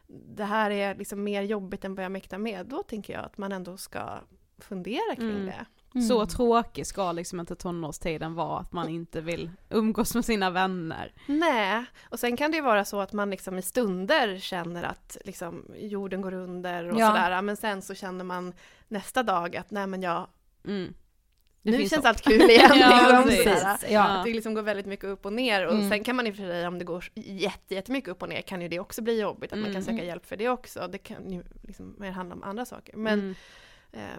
det 0.08 0.44
här 0.44 0.72
är 0.72 0.96
liksom 0.96 1.24
mer 1.24 1.42
jobbigt 1.42 1.86
än 1.86 1.96
vad 1.96 2.06
jag 2.06 2.12
mäktar 2.12 2.38
med. 2.38 2.66
Då 2.66 2.84
tänker 2.84 3.14
jag 3.14 3.26
att 3.26 3.38
man 3.38 3.52
ändå 3.52 3.78
ska 3.78 4.20
fundera 4.58 5.16
kring 5.16 5.30
Mm. 5.30 5.46
det. 5.46 5.66
Så 6.10 6.26
tråkig 6.26 6.88
ska 6.88 7.12
liksom 7.12 7.40
inte 7.40 7.56
tonårstiden 7.56 8.34
vara 8.36 8.60
att 8.60 8.72
man 8.72 8.90
inte 8.90 9.22
vill 9.22 9.50
umgås 9.70 10.16
med 10.16 10.26
sina 10.26 10.50
vänner. 10.50 11.14
Nej, 11.28 11.86
och 12.10 12.20
sen 12.20 12.38
kan 12.38 12.52
det 12.52 12.58
ju 12.58 12.64
vara 12.64 12.86
så 12.86 13.00
att 13.00 13.14
man 13.14 13.30
liksom 13.30 13.58
i 13.58 13.62
stunder 13.62 14.38
känner 14.40 14.84
att 14.84 15.18
liksom 15.26 15.66
jorden 15.78 16.22
går 16.22 16.34
under 16.34 16.90
och 16.92 17.00
Ja. 17.00 17.08
sådär, 17.08 17.42
men 17.42 17.58
sen 17.58 17.82
så 17.82 17.96
känner 17.96 18.24
man 18.26 18.54
nästa 18.88 19.24
dag 19.24 19.56
att 19.56 19.72
nej 19.72 19.88
men 19.88 20.02
jag, 20.02 20.28
Mm. 20.66 20.94
Nu 21.62 21.78
känns 21.78 21.96
hopp. 21.96 22.06
allt 22.06 22.22
kul 22.22 22.50
igen. 22.50 22.72
Ja, 22.80 23.24
liksom. 23.28 23.78
Ja. 23.90 24.04
Att 24.04 24.26
det 24.26 24.34
liksom 24.34 24.54
går 24.54 24.62
väldigt 24.62 24.86
mycket 24.86 25.06
upp 25.06 25.26
och 25.26 25.34
ner 25.34 25.66
och 25.68 25.74
Mm. 25.74 25.90
sen 25.90 26.04
kan 26.04 26.16
man 26.16 26.28
i 26.28 26.32
och 26.32 26.36
för 26.36 26.44
sig 26.44 26.68
om 26.68 26.80
det 26.80 26.86
går 26.86 27.06
jätte, 27.16 27.76
jättemycket 27.76 28.10
upp 28.10 28.22
och 28.22 28.30
ner 28.30 28.42
kan 28.42 28.62
ju 28.62 28.68
det 28.68 28.80
också 28.80 29.02
bli 29.02 29.22
jobbigt, 29.22 29.54
att 29.54 29.58
man 29.60 29.66
kan 29.74 29.82
Mm. 29.82 29.84
söka 29.98 30.04
hjälp 30.06 30.26
för 30.26 30.38
det 30.38 30.50
också. 30.50 30.88
Det 30.92 30.98
kan 30.98 31.32
ju 31.32 31.44
liksom 31.64 31.96
mer 31.98 32.12
handla 32.12 32.36
om 32.36 32.44
andra 32.44 32.66
saker. 32.66 32.98
Men, 32.98 33.20
Mm. 33.20 33.36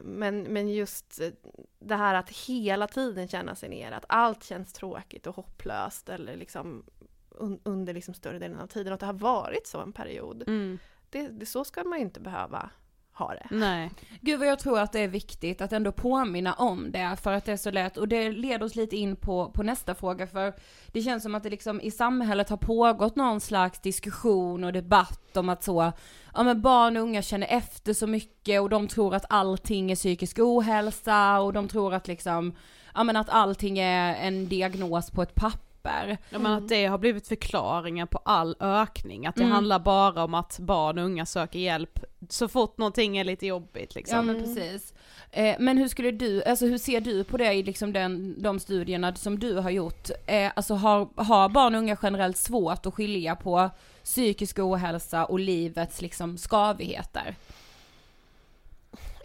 Men, 0.03 0.43
men 0.43 0.69
just 0.69 1.21
eh, 1.21 1.31
det 1.79 1.95
här 1.95 2.15
att 2.15 2.31
hela 2.31 2.87
tiden 2.87 3.29
känna 3.29 3.55
sig 3.55 3.69
ner, 3.69 3.93
att 3.93 4.05
allt 4.09 4.45
känns 4.45 4.73
tråkigt 4.73 5.27
och 5.27 5.37
hopplöst 5.37 6.09
eller 6.09 6.37
liksom 6.37 6.85
un, 7.31 7.61
under 7.63 7.95
liksom 7.95 8.15
större 8.15 8.39
delen 8.39 8.59
av 8.59 8.67
tiden, 8.67 8.93
och 8.93 8.95
att 8.95 9.01
det 9.01 9.07
har 9.07 9.13
varit 9.13 9.67
så 9.67 9.81
en 9.81 9.93
period. 9.93 10.45
Mm. 10.47 10.79
Det, 11.11 11.29
det, 11.29 11.47
så 11.47 11.65
ska 11.65 11.85
man 11.85 11.99
ju 11.99 12.05
inte 12.05 12.21
behöva 12.21 12.71
ha 13.19 13.35
det. 13.35 13.47
Nej. 13.51 13.91
Gud 14.21 14.39
vad 14.39 14.49
jag 14.49 14.59
tror 14.59 14.79
att 14.79 14.93
det 14.93 15.01
är 15.01 15.09
viktigt 15.09 15.61
att 15.61 15.73
ändå 15.73 15.93
påminna 15.93 16.55
om 16.55 16.93
det 16.93 17.17
för 17.23 17.33
att 17.33 17.45
det 17.45 17.53
är 17.53 17.57
så 17.57 17.71
lätt 17.71 17.97
och 17.97 18.09
det 18.09 18.31
leder 18.31 18.67
oss 18.67 18.75
lite 18.75 18.97
in 18.97 19.17
på, 19.17 19.51
på 19.51 19.63
nästa 19.63 19.95
fråga 19.95 20.27
för 20.27 20.55
det 20.87 21.03
känns 21.03 21.23
som 21.23 21.35
att 21.35 21.43
det 21.43 21.51
liksom 21.51 21.81
i 21.81 21.91
samhället 21.91 22.49
har 22.49 22.57
pågått 22.57 23.17
någon 23.17 23.41
slags 23.41 23.81
diskussion 23.81 24.65
och 24.65 24.73
debatt 24.73 25.37
om 25.37 25.49
att 25.49 25.65
så, 25.65 25.93
ja 26.35 26.43
men 26.43 26.63
barn 26.63 26.97
och 26.97 27.03
unga 27.03 27.23
känner 27.23 27.47
efter 27.47 27.95
så 27.95 28.07
mycket 28.07 28.61
och 28.61 28.69
de 28.69 28.89
tror 28.89 29.15
att 29.15 29.25
allting 29.29 29.91
är 29.91 29.97
psykisk 29.97 30.39
ohälsa 30.39 31.41
och 31.41 31.53
de 31.53 31.69
tror 31.69 31.95
att 31.95 32.09
liksom, 32.09 32.57
ja 32.95 33.05
men 33.05 33.17
att 33.17 33.29
allting 33.29 33.79
är 33.79 34.15
en 34.15 34.49
diagnos 34.49 35.11
på 35.11 35.23
ett 35.23 35.35
papper. 35.35 35.68
Ja, 35.83 36.39
men 36.39 36.47
att 36.53 36.69
det 36.69 36.87
har 36.87 36.99
blivit 36.99 37.29
förklaringen 37.29 38.09
på 38.09 38.19
all 38.25 38.57
ökning, 38.61 39.27
att 39.27 39.35
det 39.35 39.43
Mm. 39.43 39.53
handlar 39.53 39.79
bara 39.79 40.25
om 40.25 40.35
att 40.35 40.59
barn 40.59 40.99
och 40.99 41.05
unga 41.05 41.27
söker 41.27 41.59
hjälp 41.59 41.99
så 42.29 42.49
fort 42.49 42.79
någonting 42.79 43.17
är 43.19 43.25
lite 43.25 43.47
jobbigt 43.47 43.95
liksom. 43.95 44.17
Ja 44.17 44.23
men 44.23 44.39
precis. 44.41 44.95
Eh, 45.31 45.57
men 45.59 45.79
hur 45.79 45.89
skulle 45.89 46.11
du, 46.11 46.45
alltså 46.45 46.67
hur 46.67 46.79
ser 46.79 47.01
du 47.01 47.25
på 47.25 47.37
det 47.37 47.53
i 47.53 47.63
liksom 47.63 47.93
den, 47.93 48.43
de 48.43 48.61
studierna 48.61 49.15
som 49.15 49.39
du 49.39 49.55
har 49.55 49.71
gjort? 49.71 50.11
Eh, 50.27 50.53
alltså 50.57 50.75
har, 50.75 51.09
har 51.17 51.49
barn 51.49 51.75
och 51.75 51.79
unga 51.81 51.97
generellt 52.03 52.37
svårt 52.37 52.87
att 52.87 52.95
skilja 52.95 53.37
på 53.37 53.71
psykisk 54.05 54.59
ohälsa 54.59 55.25
och 55.25 55.39
livets 55.41 56.03
liksom 56.03 56.39
skavigheter? 56.39 57.35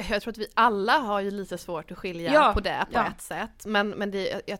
Jag 0.09 0.21
tror 0.21 0.31
att 0.31 0.37
vi 0.37 0.47
alla 0.53 0.93
har 0.97 1.19
ju 1.19 1.31
lite 1.31 1.57
svårt 1.57 1.91
att 1.91 1.97
skilja 1.97 2.33
Ja, 2.33 2.51
på 2.53 2.59
det 2.59 2.85
på 2.91 2.97
ja. 2.97 3.07
ett 3.07 3.21
sätt. 3.21 3.65
Men, 3.65 3.89
men 3.89 4.11
det, 4.11 4.41
jag, 4.47 4.59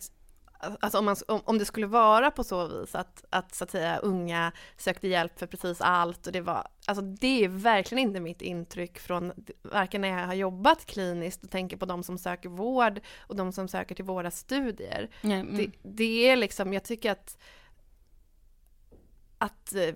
alltså 0.79 0.97
om, 0.97 1.05
man, 1.05 1.15
om, 1.27 1.41
om 1.45 1.57
det 1.57 1.65
skulle 1.65 1.87
vara 1.87 2.31
på 2.31 2.43
så 2.43 2.67
vis 2.67 2.95
att, 2.95 3.25
att 3.29 3.55
så 3.55 3.63
att 3.63 3.71
säga 3.71 3.97
unga 3.97 4.51
sökte 4.77 5.07
hjälp 5.07 5.39
för 5.39 5.47
precis 5.47 5.81
allt 5.81 6.27
och 6.27 6.33
det 6.33 6.41
var, 6.41 6.67
alltså 6.87 7.03
det 7.03 7.43
är 7.43 7.49
verkligen 7.49 8.07
inte 8.07 8.19
mitt 8.19 8.41
intryck 8.41 8.99
från 8.99 9.31
varken 9.61 10.01
när 10.01 10.07
jag 10.07 10.27
har 10.27 10.33
jobbat 10.33 10.85
kliniskt 10.85 11.43
och 11.43 11.51
tänker 11.51 11.77
på 11.77 11.85
de 11.85 12.03
som 12.03 12.17
söker 12.17 12.49
vård 12.49 12.99
och 13.19 13.35
de 13.35 13.51
som 13.51 13.67
söker 13.67 13.95
till 13.95 14.05
våra 14.05 14.31
studier. 14.31 15.09
Mm. 15.21 15.57
Det, 15.57 15.71
det 15.83 16.29
är 16.29 16.35
liksom, 16.35 16.73
jag 16.73 16.83
tycker 16.83 17.11
att 17.11 17.37
att 19.37 19.75
eh, 19.75 19.95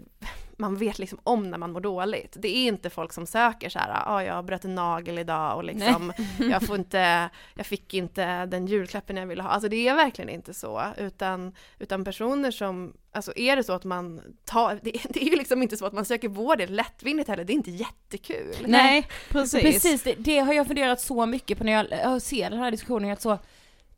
man 0.58 0.76
vet 0.76 1.00
liksom 1.00 1.20
om 1.24 1.50
när 1.50 1.58
man 1.58 1.72
mår 1.72 1.82
dåligt. 1.82 2.36
Det 2.40 2.48
är 2.48 2.68
inte 2.68 2.90
folk 2.90 3.14
som 3.14 3.28
söker 3.28 3.70
så 3.70 3.80
här, 3.80 3.90
ja 3.90 4.04
ah, 4.06 4.24
jag 4.24 4.46
bröt 4.46 4.66
en 4.66 4.76
nagel 4.76 5.20
idag 5.20 5.56
och 5.56 5.64
liksom 5.64 6.14
jag 6.40 6.64
får 6.64 6.76
inte, 6.76 7.30
jag 7.54 7.66
fick 7.66 7.94
inte 7.94 8.46
den 8.46 8.68
julklappen 8.68 9.18
jag 9.18 9.28
ville 9.28 9.44
ha. 9.44 9.50
Alltså 9.50 9.70
det 9.70 9.88
är 9.88 9.96
verkligen 9.96 10.30
inte 10.30 10.54
så, 10.54 10.84
utan, 10.98 11.56
utan 11.80 12.04
personer 12.04 12.52
som, 12.52 12.94
alltså 13.12 13.34
är 13.36 13.56
det 13.56 13.64
så 13.64 13.74
att 13.74 13.84
man 13.84 14.22
tar, 14.46 14.80
det, 14.84 14.92
det 15.10 15.22
är 15.22 15.30
ju 15.30 15.36
liksom 15.36 15.62
inte 15.62 15.78
så 15.78 15.86
att 15.86 15.94
man 15.94 16.06
söker 16.06 16.28
vård 16.28 16.70
lättvindigt 16.70 17.30
heller, 17.30 17.44
det 17.44 17.54
är 17.54 17.56
inte 17.56 17.72
jättekul. 17.72 18.56
Nej, 18.68 19.08
precis. 19.30 19.62
Precis, 19.62 20.04
det, 20.04 20.16
det 20.18 20.40
har 20.40 20.54
jag 20.54 20.68
funderat 20.68 21.02
så 21.02 21.26
mycket 21.26 21.58
på 21.58 21.64
när 21.64 21.72
jag, 21.72 21.88
jag 21.92 22.22
ser 22.22 22.50
den 22.50 22.60
här 22.60 22.72
diskussionen, 22.72 23.12
att 23.12 23.22
så 23.22 23.38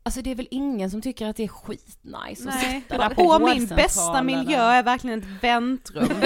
Alltså 0.02 0.22
det 0.22 0.30
är 0.30 0.34
väl 0.34 0.48
ingen 0.50 0.90
som 0.90 1.02
tycker 1.02 1.26
att 1.26 1.36
det 1.36 1.44
är 1.44 1.48
skitnice 1.48 2.48
att 2.48 2.54
Nej. 2.54 2.82
sitta 2.82 2.98
där 2.98 3.08
på 3.14 3.22
Och 3.22 3.40
min 3.42 3.66
bästa 3.66 4.22
miljö 4.22 4.60
är 4.62 4.82
verkligen 4.82 5.18
ett 5.18 5.42
väntrum. 5.42 6.02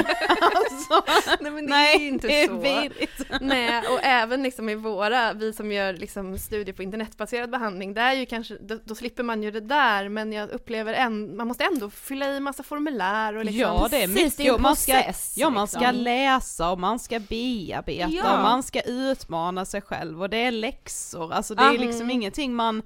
alltså, 0.55 1.03
Nej 1.41 1.53
men 1.53 1.67
det 1.67 1.71
nej, 1.71 1.97
är 1.97 2.01
ju 2.01 2.09
inte 2.09 2.27
det 2.27 2.43
är 2.45 2.49
så. 2.49 2.55
vidrigt. 2.55 3.27
Nej, 3.41 3.83
och 3.89 3.99
även 4.03 4.43
liksom 4.43 4.69
i 4.69 4.75
våra, 4.75 5.33
vi 5.33 5.53
som 5.53 5.73
gör 5.73 5.93
liksom 5.93 6.39
studier 6.39 6.75
på 6.75 6.83
internetbaserad 6.83 7.51
behandling, 7.51 7.95
där 7.95 8.11
är 8.11 8.13
ju 8.15 8.27
kanske, 8.27 8.57
då, 8.61 8.79
då 8.85 8.95
slipper 8.95 9.23
man 9.23 9.43
ju 9.43 9.51
det 9.51 9.61
där, 9.61 10.09
men 10.09 10.33
jag 10.33 10.51
upplever 10.51 10.93
en, 10.95 11.37
man 11.37 11.49
måste 11.49 11.65
ändå 11.65 11.91
fylla 11.91 12.27
i 12.37 12.41
massa 12.41 12.63
formulär 12.63 13.37
och 13.37 13.45
liksom. 13.45 13.61
Ja 13.61 13.89
det 13.91 13.97
är 14.03 14.07
Precis, 14.07 14.17
mycket 14.25 14.37
det 14.37 14.47
är 14.47 14.59
man 14.59 14.77
ska, 14.77 14.93
process, 14.93 15.35
ja, 15.37 15.51
man 15.51 15.69
ska 15.69 15.79
liksom. 15.81 15.97
läsa 15.97 16.71
och 16.71 16.79
man 16.79 16.99
ska 16.99 17.19
bearbeta 17.21 18.09
Ja. 18.11 18.37
och 18.37 18.43
man 18.43 18.63
ska 18.63 18.81
utmana 18.81 19.65
sig 19.65 19.81
själv 19.81 20.23
och 20.23 20.31
det 20.31 20.37
är 20.45 20.51
läxor, 20.51 21.33
alltså 21.33 21.55
det 21.55 21.63
är 21.63 21.69
Mm. 21.75 21.81
liksom 21.81 22.11
ingenting 22.11 22.55
man 22.55 22.83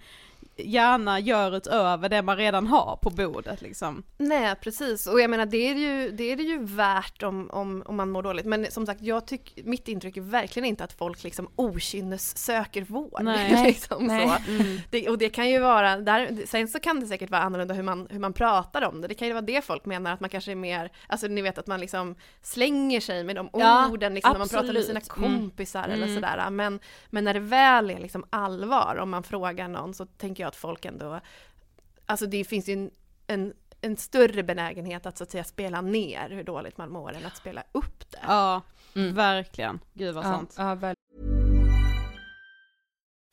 gärna 0.59 1.21
gör 1.21 1.57
utöver 1.57 2.09
det 2.09 2.23
man 2.23 2.37
redan 2.37 2.67
har 2.67 2.99
på 3.03 3.11
bordet 3.11 3.63
liksom. 3.63 4.03
Nej 4.19 4.55
precis, 4.55 5.07
och 5.07 5.21
jag 5.21 5.31
menar 5.31 5.47
det 5.47 5.71
är 5.71 5.75
ju, 5.75 6.11
det 6.11 6.33
är 6.33 6.37
det 6.37 6.43
ju 6.43 6.65
värt 6.65 7.23
om, 7.23 7.51
om, 7.51 7.83
om 7.87 7.97
man 7.97 8.11
mår 8.11 8.23
dåligt. 8.23 8.47
Men 8.47 8.71
som 8.71 8.87
sagt, 8.87 9.03
jag 9.03 9.27
tyck, 9.27 9.59
mitt 9.65 9.89
intryck 9.89 10.17
är 10.17 10.21
verkligen 10.21 10.67
inte 10.67 10.85
att 10.85 10.93
folk 10.93 11.25
liksom 11.25 11.49
okynnes 11.57 12.37
söker 12.39 12.83
vård. 12.83 13.23
Nej. 13.23 13.63
liksom 13.67 14.07
Nej. 14.07 14.29
Så. 14.29 14.53
Det, 14.91 15.09
och 15.09 15.19
det 15.19 15.29
kan 15.29 15.49
ju 15.49 15.59
vara, 15.59 15.97
där, 15.97 16.47
sen 16.47 16.69
så 16.69 16.81
kan 16.81 17.01
det 17.01 17.07
säkert 17.07 17.31
vara 17.31 17.43
annorlunda 17.43 17.75
hur 17.75 17.83
man, 17.83 18.07
hur 18.11 18.19
man 18.19 18.33
pratar 18.33 18.83
om 18.83 19.01
det. 19.01 19.09
Det 19.09 19.15
kan 19.15 19.29
ju 19.29 19.35
vara 19.35 19.43
det 19.43 19.65
folk 19.65 19.85
menar, 19.85 20.13
att 20.13 20.21
man 20.21 20.31
kanske 20.31 20.51
är 20.51 20.57
mer, 20.57 20.93
alltså 21.07 21.27
ni 21.27 21.43
vet 21.43 21.59
att 21.59 21.67
man 21.67 21.81
liksom 21.81 22.15
slänger 22.43 23.01
sig 23.01 23.25
med 23.25 23.37
de 23.37 23.51
Ja, 23.53 23.89
orden 23.89 24.15
liksom, 24.15 24.33
när 24.33 24.39
man 24.39 24.49
pratar 24.49 24.73
med 24.73 24.85
sina. 24.85 25.01
Mm. 25.17 25.39
kompisar 25.39 25.89
eller 25.89 26.15
sådär. 26.15 26.51
Men, 26.51 26.81
men 27.11 27.25
när 27.25 27.35
det 27.35 27.41
väl 27.41 27.91
är 27.91 27.99
liksom 27.99 28.25
allvar, 28.31 28.99
om 29.01 29.11
man 29.11 29.23
frågar 29.23 29.69
någon 29.69 29.95
så 29.95 30.07
tänker 30.07 30.43
jag 30.43 30.48
att 30.49 30.57
folk 30.57 30.85
ändå, 30.85 31.21
alltså 32.07 32.27
det 32.27 32.45
finns 32.45 32.69
ju 32.69 32.73
en, 32.73 32.91
en 33.27 33.53
en 33.81 33.97
större 33.97 34.43
benägenhet 34.43 35.07
att 35.07 35.19
så 35.19 35.25
att 35.25 35.31
säga 35.31 35.45
spela 35.45 35.81
ner 35.81 36.31
hur 36.31 36.43
dåligt 36.45 36.79
man 36.79 36.91
mår 36.91 37.13
än 37.17 37.27
att 37.27 37.37
spela 37.37 37.63
upp 37.73 38.11
det. 38.11 38.19
Ja, 38.23 38.63
Mm. 38.95 39.15
verkligen. 39.15 39.81
Gud 39.95 40.15
vad 40.15 40.25
Ja, 40.25 40.29
sant. 40.29 40.55
ja, 40.59 40.75
väl. 40.75 40.95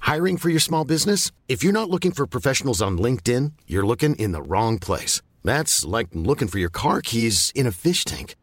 Hiring 0.01 0.37
for 0.37 0.49
your 0.49 0.59
small 0.59 0.85
business? 0.87 1.31
If 1.47 1.63
you're 1.63 1.71
not 1.73 1.89
looking 1.89 2.11
for 2.11 2.27
professionals 2.27 2.81
on 2.81 2.97
LinkedIn, 3.01 3.53
you're 3.67 3.85
looking 3.87 4.15
in 4.15 4.31
the 4.33 4.41
wrong 4.41 4.79
place. 4.79 5.21
That's 5.43 5.97
like 5.97 6.09
looking 6.13 6.47
for 6.47 6.59
your 6.59 6.71
car 6.71 7.01
keys 7.01 7.51
in 7.55 7.67
a 7.67 7.71
fish 7.71 8.05
tank. 8.05 8.35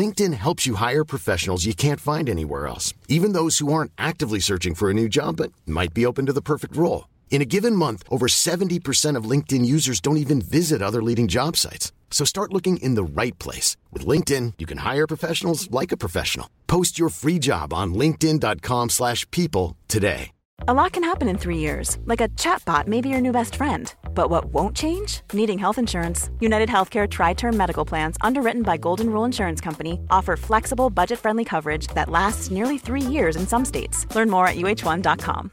LinkedIn 0.00 0.32
helps 0.34 0.66
you 0.66 0.76
hire 0.76 1.04
professionals 1.04 1.66
you 1.66 1.74
can't 1.74 2.00
find 2.00 2.28
anywhere 2.28 2.66
else, 2.66 2.94
even 3.08 3.32
those 3.32 3.58
who 3.58 3.72
aren't 3.72 3.92
actively 3.98 4.40
searching 4.40 4.74
for 4.74 4.90
a 4.90 4.94
new 4.94 5.08
job 5.08 5.36
but 5.36 5.52
might 5.66 5.92
be 5.94 6.06
open 6.06 6.26
to 6.26 6.32
the 6.32 6.42
perfect 6.42 6.74
role. 6.76 7.04
In 7.28 7.42
a 7.42 7.44
given 7.44 7.76
month, 7.76 8.02
over 8.08 8.26
70% 8.28 9.16
of 9.16 9.30
LinkedIn 9.30 9.66
users 9.66 10.00
don't 10.00 10.16
even 10.16 10.40
visit 10.40 10.80
other 10.80 11.02
leading 11.02 11.28
job 11.28 11.56
sites. 11.56 11.92
So 12.10 12.24
start 12.24 12.54
looking 12.54 12.78
in 12.78 12.94
the 12.94 13.04
right 13.04 13.38
place. 13.38 13.76
With 13.92 14.06
LinkedIn, 14.06 14.54
you 14.56 14.64
can 14.64 14.78
hire 14.78 15.06
professionals 15.06 15.70
like 15.70 15.92
a 15.92 15.98
professional. 15.98 16.48
Post 16.66 16.98
your 16.98 17.10
free 17.10 17.38
job 17.38 17.74
on 17.74 17.92
linkedin.com/people 17.92 18.88
slash 18.88 19.30
people 19.30 19.76
today. 19.88 20.32
A 20.68 20.72
lot 20.72 20.92
can 20.92 21.04
happen 21.04 21.28
in 21.28 21.36
three 21.36 21.58
years, 21.58 21.98
like 22.06 22.22
a 22.22 22.28
chatbot 22.28 22.86
may 22.86 23.00
be 23.00 23.08
your 23.10 23.20
new 23.20 23.32
best 23.32 23.56
friend. 23.56 23.94
But 24.14 24.30
what 24.30 24.46
won't 24.46 24.74
change? 24.74 25.20
Needing 25.32 25.58
health 25.58 25.78
insurance. 25.78 26.30
United 26.40 26.68
Healthcare 26.68 27.08
Tri 27.08 27.34
Term 27.34 27.56
Medical 27.56 27.84
Plans, 27.84 28.16
underwritten 28.22 28.62
by 28.62 28.76
Golden 28.78 29.10
Rule 29.10 29.26
Insurance 29.26 29.60
Company, 29.60 30.00
offer 30.10 30.36
flexible, 30.36 30.90
budget 30.90 31.18
friendly 31.18 31.44
coverage 31.44 31.88
that 31.88 32.08
lasts 32.08 32.50
nearly 32.50 32.78
three 32.78 33.02
years 33.02 33.36
in 33.36 33.46
some 33.46 33.64
states. 33.64 34.06
Learn 34.14 34.30
more 34.30 34.48
at 34.48 34.56
uh1.com. 34.56 35.52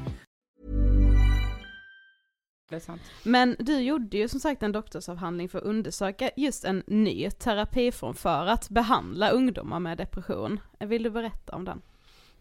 Det 2.71 2.77
är 2.77 2.79
sant. 2.79 3.01
Men 3.23 3.55
du 3.59 3.79
gjorde 3.79 4.17
ju 4.17 4.27
som 4.27 4.39
sagt 4.39 4.63
en 4.63 4.71
doktorsavhandling 4.71 5.49
för 5.49 5.57
att 5.57 5.63
undersöka 5.63 6.31
just 6.35 6.63
en 6.63 6.83
ny 6.87 7.31
terapiform 7.31 8.13
för 8.13 8.45
att 8.45 8.69
behandla 8.69 9.29
ungdomar 9.29 9.79
med 9.79 9.97
depression. 9.97 10.59
Vill 10.79 11.03
du 11.03 11.09
berätta 11.09 11.55
om 11.55 11.65
den? 11.65 11.81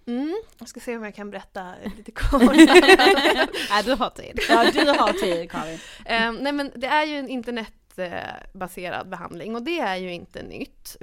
Mm, 0.06 0.42
jag 0.58 0.68
ska 0.68 0.80
se 0.80 0.96
om 0.96 1.04
jag 1.04 1.14
kan 1.14 1.30
berätta 1.30 1.74
lite 1.96 2.10
kort. 2.12 2.42
Nej, 3.70 3.84
du 3.84 3.94
har 3.94 4.10
tid. 4.10 4.40
Ja, 4.48 4.70
du 4.72 4.88
har 4.88 5.12
tid 5.12 5.50
Karin. 5.50 5.78
Eh, 6.04 6.32
nej 6.32 6.52
men 6.52 6.72
det 6.76 6.86
är 6.86 7.06
ju 7.06 7.16
en 7.16 7.28
internetbaserad 7.28 9.08
behandling 9.08 9.56
och 9.56 9.62
det 9.62 9.80
är 9.80 9.96
ju 9.96 10.12
inte 10.12 10.42
nytt. 10.42 10.96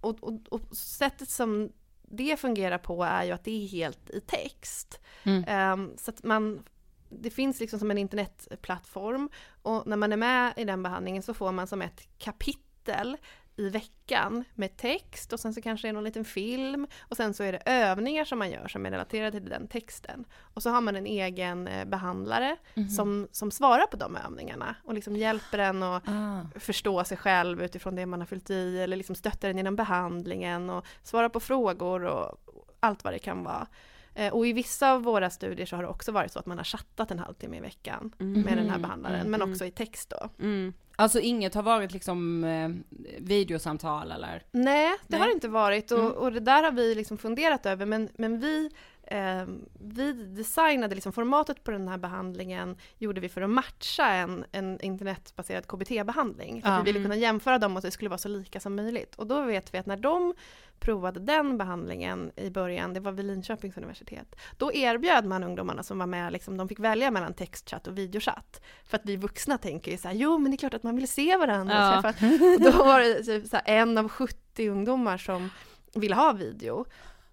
Och, 0.00 0.24
och, 0.24 0.40
och 0.48 0.76
sättet 0.76 1.30
som 1.30 1.72
det 2.02 2.40
fungerar 2.40 2.78
på 2.78 3.04
är 3.04 3.24
ju 3.24 3.32
att 3.32 3.44
det 3.44 3.64
är 3.64 3.68
helt 3.68 4.10
i 4.10 4.20
text. 4.20 5.00
Mm. 5.22 5.44
Eh, 5.44 5.96
så 5.96 6.10
att 6.10 6.22
man, 6.22 6.62
det 7.08 7.30
finns 7.30 7.60
liksom 7.60 7.78
som 7.78 7.90
en 7.90 7.98
internetplattform 7.98 9.28
och 9.62 9.86
när 9.86 9.96
man 9.96 10.12
är 10.12 10.16
med 10.16 10.52
i 10.56 10.64
den 10.64 10.82
behandlingen 10.82 11.22
så 11.22 11.34
får 11.34 11.52
man 11.52 11.66
som 11.66 11.82
ett 11.82 12.08
kapitel 12.18 13.16
i 13.58 13.68
veckan 13.68 14.44
med 14.54 14.76
text 14.76 15.32
och 15.32 15.40
sen 15.40 15.54
så 15.54 15.62
kanske 15.62 15.86
det 15.86 15.90
är 15.90 15.92
någon 15.92 16.04
liten 16.04 16.24
film 16.24 16.86
och 17.00 17.16
sen 17.16 17.34
så 17.34 17.42
är 17.42 17.52
det 17.52 17.62
övningar 17.66 18.24
som 18.24 18.38
man 18.38 18.50
gör 18.50 18.68
som 18.68 18.86
är 18.86 18.90
relaterade 18.90 19.40
till 19.40 19.48
den 19.48 19.68
texten. 19.68 20.24
Och 20.54 20.62
så 20.62 20.70
har 20.70 20.80
man 20.80 20.96
en 20.96 21.06
egen 21.06 21.68
eh, 21.68 21.84
behandlare 21.84 22.56
som, 22.96 23.28
som 23.32 23.50
svarar 23.50 23.86
på 23.86 23.96
de 23.96 24.16
övningarna 24.16 24.76
och 24.84 24.94
liksom 24.94 25.16
hjälper 25.16 25.58
en 25.58 25.82
att 25.82 26.08
Ah. 26.08 26.40
förstå 26.60 27.04
sig 27.04 27.16
själv 27.16 27.62
utifrån 27.62 27.94
det 27.94 28.06
man 28.06 28.20
har 28.20 28.26
fyllt 28.26 28.50
i 28.50 28.78
eller 28.80 28.96
liksom 28.96 29.14
stöttar 29.16 29.50
en 29.50 29.56
genom 29.56 29.76
behandlingen 29.76 30.70
och 30.70 30.86
svarar 31.02 31.28
på 31.28 31.40
frågor 31.40 32.04
och 32.04 32.40
allt 32.80 33.04
vad 33.04 33.12
det 33.12 33.18
kan 33.18 33.44
vara. 33.44 33.66
Eh, 34.18 34.32
Och 34.32 34.46
i 34.46 34.52
vissa 34.52 34.92
av 34.92 35.02
våra 35.02 35.30
studier 35.30 35.66
så 35.66 35.76
har 35.76 35.82
det 35.82 35.88
också 35.88 36.12
varit 36.12 36.32
så 36.32 36.38
att 36.38 36.46
man 36.46 36.56
har 36.58 36.64
chattat 36.64 37.10
en 37.10 37.18
halvtimme 37.18 37.56
i 37.56 37.60
veckan 37.60 38.12
med 38.18 38.58
den 38.58 38.70
här 38.70 38.78
behandlaren, 38.78 39.30
men 39.30 39.42
också 39.42 39.64
i 39.64 39.70
text 39.70 40.10
då. 40.10 40.44
Mm. 40.44 40.72
Alltså 40.98 41.20
inget 41.20 41.54
har 41.54 41.62
varit 41.62 41.92
liksom 41.92 42.44
eh, 42.44 42.70
videosamtal 43.20 44.10
eller? 44.12 44.42
Nej, 44.52 44.88
det 44.90 44.96
Nej. 45.06 45.20
har 45.20 45.26
det 45.26 45.32
inte 45.32 45.48
varit 45.48 45.90
och, 45.92 45.98
Mm. 45.98 46.12
och 46.12 46.32
det 46.32 46.40
där 46.40 46.62
har 46.62 46.72
vi 46.72 46.94
liksom 46.94 47.18
funderat 47.18 47.66
över 47.66 47.86
men, 47.86 48.08
men 48.14 48.40
vi, 48.40 48.70
eh, 49.06 49.46
vi 49.80 50.12
designade 50.12 50.94
liksom 50.94 51.12
formatet 51.12 51.64
på 51.64 51.70
den 51.70 51.88
här 51.88 51.98
behandlingen 51.98 52.76
gjorde 52.98 53.20
vi 53.20 53.28
för 53.28 53.42
att 53.42 53.50
matcha 53.50 54.06
en, 54.06 54.44
en 54.52 54.80
internetbaserad 54.80 55.66
KBT-behandling. 55.66 56.62
Ja. 56.64 56.78
vi 56.78 56.92
ville 56.92 57.04
kunna 57.04 57.16
jämföra 57.16 57.58
dem 57.58 57.72
och 57.72 57.78
att 57.78 57.84
det 57.84 57.90
skulle 57.90 58.10
vara 58.10 58.18
så 58.18 58.28
lika 58.28 58.60
som 58.60 58.76
möjligt. 58.76 59.14
Och 59.14 59.26
då 59.26 59.42
vet 59.42 59.74
vi 59.74 59.78
att 59.78 59.86
när 59.86 59.96
de 59.96 60.34
provade 60.78 61.20
den 61.20 61.58
behandlingen 61.58 62.32
i 62.36 62.50
början, 62.50 62.94
det 62.94 63.00
var 63.00 63.12
vid 63.12 63.24
Linköpings 63.24 63.76
universitet, 63.76 64.36
då 64.56 64.72
erbjöd 64.72 65.24
man 65.24 65.44
ungdomarna 65.44 65.82
som 65.82 65.98
var 65.98 66.06
med, 66.06 66.32
liksom, 66.32 66.56
de 66.56 66.68
fick 66.68 66.78
välja 66.78 67.10
mellan 67.10 67.34
textchatt 67.34 67.86
och 67.86 67.98
videochatt. 67.98 68.60
För 68.84 68.96
att 68.96 69.06
vi 69.06 69.16
vuxna 69.16 69.58
tänker 69.58 69.90
ju 69.90 69.98
så 69.98 70.08
här, 70.08 70.14
jo 70.14 70.38
men 70.38 70.50
det 70.50 70.54
är 70.54 70.58
klart 70.58 70.74
att 70.74 70.82
man 70.82 70.96
vill 70.96 71.08
se 71.08 71.36
varandra. 71.36 71.74
Ja. 71.74 72.12
och 72.54 72.60
då 72.60 72.84
var 72.84 73.00
det 73.00 73.22
typ 73.22 73.46
så 73.46 73.56
här, 73.56 73.62
en 73.66 73.98
av 73.98 74.08
70 74.08 74.68
ungdomar 74.68 75.18
som 75.18 75.50
ville 75.94 76.14
ha 76.14 76.32
video. 76.32 76.84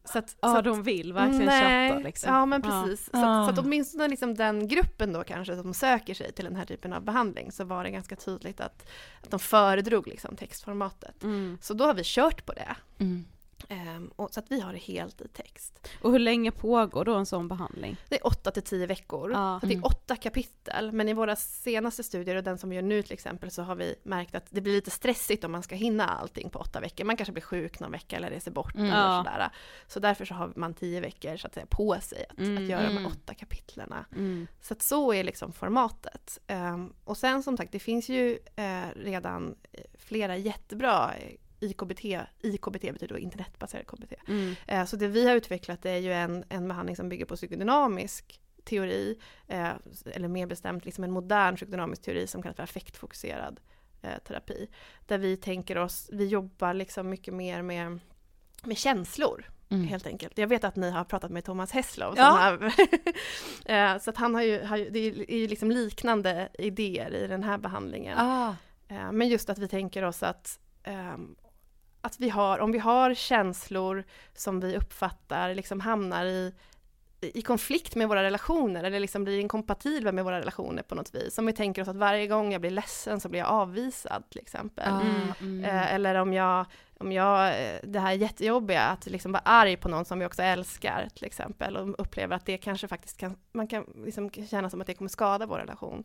Så 0.06 0.20
att, 0.20 0.36
Ja, 0.42 0.52
så 0.52 0.58
att, 0.58 0.64
de 0.66 0.84
vill 0.84 1.14
verkligen 1.14 1.46
nej, 1.46 1.90
kötta 1.90 2.04
liksom. 2.04 2.34
Ja 2.34 2.46
men 2.46 2.62
precis. 2.62 3.06
Så, 3.06 3.12
Ja. 3.14 3.40
att, 3.40 3.46
så 3.46 3.52
att 3.62 3.66
åtminstone 3.66 4.08
liksom 4.08 4.36
den 4.36 4.68
gruppen 4.68 5.14
då 5.14 5.24
kanske 5.24 5.56
som 5.56 5.74
söker 5.74 6.14
sig 6.14 6.32
till 6.32 6.46
den 6.46 6.56
här 6.56 6.66
typen 6.66 6.94
av 6.94 7.04
behandling 7.04 7.52
så 7.52 7.64
var 7.64 7.84
det 7.84 7.92
ganska 7.92 8.16
tydligt 8.16 8.62
att, 8.62 8.90
att 9.24 9.32
de 9.32 9.40
föredrog 9.40 10.08
liksom 10.08 10.36
textformatet. 10.36 11.24
Mm. 11.24 11.58
Så 11.62 11.74
då 11.74 11.86
har 11.86 11.94
vi 11.94 12.02
kört 12.06 12.46
på 12.46 12.54
det. 12.54 12.76
Mm. 13.00 13.26
Ehm, 13.70 14.12
och, 14.16 14.34
så 14.34 14.40
att 14.40 14.52
vi 14.52 14.60
har 14.62 14.74
det 14.74 14.80
helt 14.80 15.22
i 15.22 15.28
text. 15.28 15.88
Och 16.02 16.12
hur 16.12 16.20
länge 16.20 16.52
pågår 16.52 17.06
då 17.06 17.16
en 17.16 17.26
sån 17.26 17.48
behandling? 17.48 17.98
Det 18.10 18.16
är 18.16 18.28
8 18.28 18.52
till 18.52 18.64
10 18.64 18.86
veckor. 18.88 19.32
Ja. 19.32 19.60
Så 19.62 19.66
det 19.66 19.74
Mm. 19.74 19.84
är 19.84 19.88
åtta 19.88 20.16
kapitel. 20.16 20.92
Men 20.92 21.10
i 21.10 21.14
våra 21.14 21.36
senaste 21.36 22.04
studier 22.04 22.36
och 22.36 22.44
den 22.44 22.58
som 22.58 22.70
vi 22.70 22.76
gör 22.76 22.84
nu 22.84 23.02
till 23.02 23.14
exempel 23.14 23.52
så 23.52 23.62
har 23.64 23.76
vi 23.76 23.96
märkt 24.04 24.36
att 24.36 24.46
det 24.50 24.62
blir 24.62 24.74
lite 24.74 24.92
stressigt 24.92 25.44
om 25.44 25.52
man 25.52 25.64
ska 25.64 25.76
hinna 25.76 26.06
allting 26.08 26.50
på 26.50 26.60
åtta 26.60 26.80
veckor. 26.80 27.06
Man 27.06 27.18
kanske 27.18 27.34
blir 27.34 27.44
sjuk 27.44 27.80
någon 27.80 27.92
vecka 27.92 28.16
eller 28.18 28.30
reser 28.30 28.52
bort 28.52 28.76
Mm. 28.76 28.86
eller 28.86 28.98
Ja. 29.16 29.24
sådär. 29.24 29.50
Så 29.88 30.00
därför 30.00 30.26
så 30.26 30.34
har 30.34 30.54
man 30.56 30.74
10 30.74 31.00
veckor 31.02 31.38
så 31.38 31.48
att 31.48 31.54
säga 31.54 31.66
på 31.70 31.98
sig 32.02 32.26
att, 32.30 32.40
Mm. 32.40 32.58
att 32.64 32.70
göra 32.70 32.82
de 32.84 32.88
Mm. 32.92 33.04
här 33.04 33.12
åtta 33.12 33.34
kapitlerna. 33.34 34.06
Mm. 34.12 34.48
Så 34.62 34.74
att 34.74 34.82
så 34.82 35.14
är 35.14 35.24
liksom 35.24 35.52
formatet. 35.54 36.40
Ehm, 36.48 36.94
och 37.04 37.18
sen 37.18 37.44
som 37.44 37.58
sagt, 37.58 37.72
det 37.72 37.80
finns 37.80 38.10
ju 38.10 38.40
eh, 38.56 38.82
redan 38.96 39.56
eh, 39.72 39.82
flera 40.00 40.38
jättebra 40.38 41.14
eh, 41.16 41.36
IKBT, 41.64 42.06
IKBT 42.42 42.82
betyder 42.82 43.08
då 43.08 43.18
internetbaserad 43.18 43.88
KBT. 43.88 44.14
Mm. 44.28 44.56
Eh, 44.68 44.86
Så 44.86 44.96
det 44.96 45.08
vi 45.08 45.28
har 45.28 45.36
utvecklat 45.36 45.86
är 45.86 45.98
ju 45.98 46.14
en, 46.14 46.44
en 46.50 46.68
behandling 46.68 46.96
som 46.96 47.10
bygger 47.10 47.26
på 47.26 47.36
psykodynamisk 47.36 48.40
teori, 48.64 49.18
eh, 49.48 49.70
eller 50.06 50.28
mer 50.28 50.46
bestämt 50.48 50.86
liksom 50.86 51.04
en 51.04 51.12
modern 51.12 51.56
psykodynamisk 51.56 52.02
teori 52.02 52.28
som 52.28 52.42
kallas 52.42 52.56
för 52.56 52.64
affektfokuserad 52.64 53.60
eh, 54.02 54.18
terapi. 54.28 54.68
Där 55.08 55.18
vi 55.18 55.38
tänker 55.38 55.78
oss, 55.78 56.10
vi 56.14 56.28
jobbar 56.28 56.74
liksom 56.74 57.10
mycket 57.10 57.34
mer 57.34 57.62
med, 57.62 58.00
med 58.64 58.78
känslor 58.78 59.46
Mm. 59.70 59.88
helt 59.88 60.08
enkelt. 60.08 60.38
Jag 60.38 60.48
vet 60.48 60.64
att 60.64 60.76
ni 60.76 60.92
har 60.92 61.04
pratat 61.04 61.32
med 61.32 61.44
Thomas 61.44 61.72
Hesslow. 61.72 62.14
Ja. 62.18 62.24
har, 62.24 64.00
så 64.00 64.10
att 64.10 64.18
han 64.18 64.36
har 64.36 64.42
ju, 64.42 64.64
har 64.64 64.78
ju, 64.78 64.90
det 64.90 65.00
är 65.00 65.38
ju 65.38 65.48
liksom 65.48 65.72
liknande 65.72 66.50
idéer 66.60 67.14
i 67.16 67.28
den 67.28 67.44
här 67.44 67.58
behandlingen. 67.58 68.18
Ah. 68.18 68.56
Men 69.12 69.28
just 69.28 69.50
att 69.50 69.58
vi 69.58 69.68
tänker 69.68 70.04
oss 70.04 70.24
att, 70.24 70.60
ehm, 70.84 71.36
att 72.04 72.20
vi 72.20 72.30
har, 72.30 72.60
om 72.60 72.72
vi 72.72 72.80
har 72.80 73.14
känslor 73.14 74.04
som 74.34 74.60
vi 74.60 74.78
uppfattar 74.78 75.56
liksom 75.56 75.80
hamnar 75.80 76.26
i, 76.26 76.54
i 77.22 77.42
konflikt 77.42 77.96
med 77.96 78.08
våra 78.08 78.24
relationer 78.24 78.84
eller 78.84 79.00
liksom 79.00 79.24
blir 79.24 79.40
inkompatibla 79.40 80.12
med 80.12 80.24
våra 80.24 80.40
relationer 80.40 80.84
på 80.84 80.96
något 80.96 81.16
vis. 81.16 81.38
Om 81.38 81.46
vi 81.46 81.54
tänker 81.54 81.82
oss 81.82 81.88
att 81.88 81.96
varje 81.96 82.28
gång 82.28 82.52
jag 82.52 82.62
blir 82.62 82.72
ledsen 82.72 83.20
så 83.20 83.30
blir 83.30 83.40
jag 83.40 83.50
avvisad 83.50 84.24
till 84.30 84.42
exempel. 84.42 84.94
Ah. 84.94 85.02
Mm. 85.02 85.34
Mm. 85.40 85.66
Eh, 85.66 85.94
eller 85.94 86.16
om 86.16 86.34
jag, 86.34 86.66
om 87.00 87.12
jag, 87.12 87.48
eh, 87.48 87.80
det 87.84 88.00
här 88.00 88.14
jättejobbiga, 88.14 88.82
att 88.82 89.06
liksom 89.06 89.32
vara 89.32 89.44
arg 89.46 89.78
på 89.78 89.90
någon 89.90 90.06
som 90.06 90.20
vi 90.20 90.26
också 90.26 90.42
älskar 90.42 91.08
till 91.16 91.26
exempel 91.26 91.78
och 91.78 91.96
upplever 92.00 92.36
att 92.36 92.46
det 92.46 92.58
kanske 92.58 92.88
faktiskt 92.88 93.18
kan, 93.18 93.38
man 93.52 93.68
kan 93.68 93.86
liksom 94.06 94.30
känna 94.30 94.70
som 94.70 94.82
att 94.82 94.88
det 94.88 94.94
kommer 94.94 95.10
skada 95.10 95.46
vår 95.46 95.58
relation. 95.58 96.04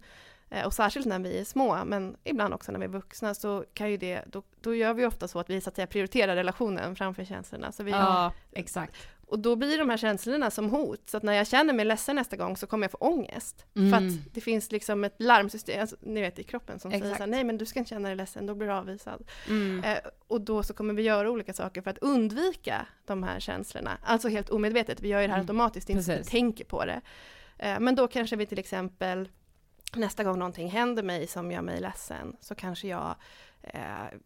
Eh, 0.51 0.67
och 0.67 0.75
särskilt 0.75 1.07
när 1.07 1.19
vi 1.19 1.39
är 1.39 1.45
små, 1.45 1.85
men 1.85 2.17
ibland 2.25 2.55
också 2.55 2.73
när 2.73 2.79
vi 2.79 2.85
är 2.85 2.89
vuxna, 2.91 3.35
så 3.35 3.65
kan 3.75 3.91
ju 3.91 3.97
det, 3.97 4.23
då, 4.27 4.43
då 4.61 4.75
gör 4.75 4.95
vi 4.95 5.07
ofta 5.07 5.29
så 5.29 5.39
att 5.39 5.51
vi 5.51 5.61
så 5.61 5.69
att 5.69 5.77
säga 5.77 5.87
prioriterar 5.87 6.37
relationen 6.37 6.97
framför 6.97 7.25
känslorna. 7.25 7.73
Så 7.73 7.83
vi, 7.83 7.91
Ja. 7.91 8.33
Exakt. 8.53 8.97
Och 9.27 9.39
då 9.39 9.57
blir 9.57 9.79
de 9.79 9.91
här 9.91 9.97
känslorna 9.97 10.51
som 10.51 10.71
hot, 10.71 11.11
så 11.11 11.17
att 11.17 11.23
när 11.23 11.33
jag 11.33 11.47
känner 11.47 11.73
mig 11.75 11.85
ledsen 11.85 12.17
nästa 12.17 12.37
gång 12.37 12.57
så 12.57 12.67
kommer 12.67 12.85
jag 12.85 12.91
få 12.91 12.99
ångest. 12.99 13.65
Mm. 13.77 13.91
För 13.91 13.97
att 14.07 14.35
det 14.35 14.41
finns 14.41 14.73
liksom 14.73 15.05
ett 15.05 15.15
larmsystem, 15.19 15.81
alltså, 15.81 15.97
ni 16.01 16.21
vet 16.21 16.39
i 16.39 16.43
kroppen 16.43 16.79
som 16.79 16.91
säger 16.91 17.05
Exakt. 17.05 17.17
så 17.19 17.23
här, 17.23 17.31
nej 17.31 17.45
men 17.45 17.59
du 17.59 17.67
ska 17.67 17.79
inte 17.79 17.89
känna 17.89 18.09
dig 18.09 18.17
ledsen, 18.17 18.47
då 18.47 18.55
blir 18.55 18.69
du 18.69 18.75
avvisad. 18.75 19.25
Mm. 19.49 19.85
Eh, 19.85 19.99
och 20.29 20.41
då 20.41 20.63
så 20.63 20.75
kommer 20.75 20.95
vi 20.95 21.03
göra 21.03 21.31
olika 21.31 21.53
saker 21.53 21.83
för 21.83 21.91
att 21.91 21.99
undvika 21.99 22.87
de 23.07 23.23
här 23.23 23.41
känslorna. 23.41 23.99
Alltså 24.03 24.29
helt 24.29 24.51
omedvetet, 24.51 25.01
vi 25.01 25.09
gör 25.09 25.21
ju 25.21 25.27
det 25.27 25.33
här 25.33 25.39
Mm, 25.39 25.47
automatiskt, 25.47 25.91
inte 25.91 26.13
att 26.13 26.21
vi 26.21 26.25
tänker 26.25 26.65
på 26.65 26.85
det. 26.85 27.01
Eh, 27.59 27.81
men 27.81 27.95
då 27.95 28.09
kanske 28.09 28.37
vi 28.37 28.47
till 28.47 28.59
exempel, 28.59 29.29
nästa 29.97 30.25
gång 30.25 30.39
någonting 30.39 30.71
händer 30.71 31.03
mig 31.03 31.27
som 31.27 31.51
gör 31.53 31.63
mig 31.63 31.81
ledsen, 31.81 32.37
så 32.41 32.55
kanske 32.55 32.89
jag 32.89 33.15
eh, 33.63 33.81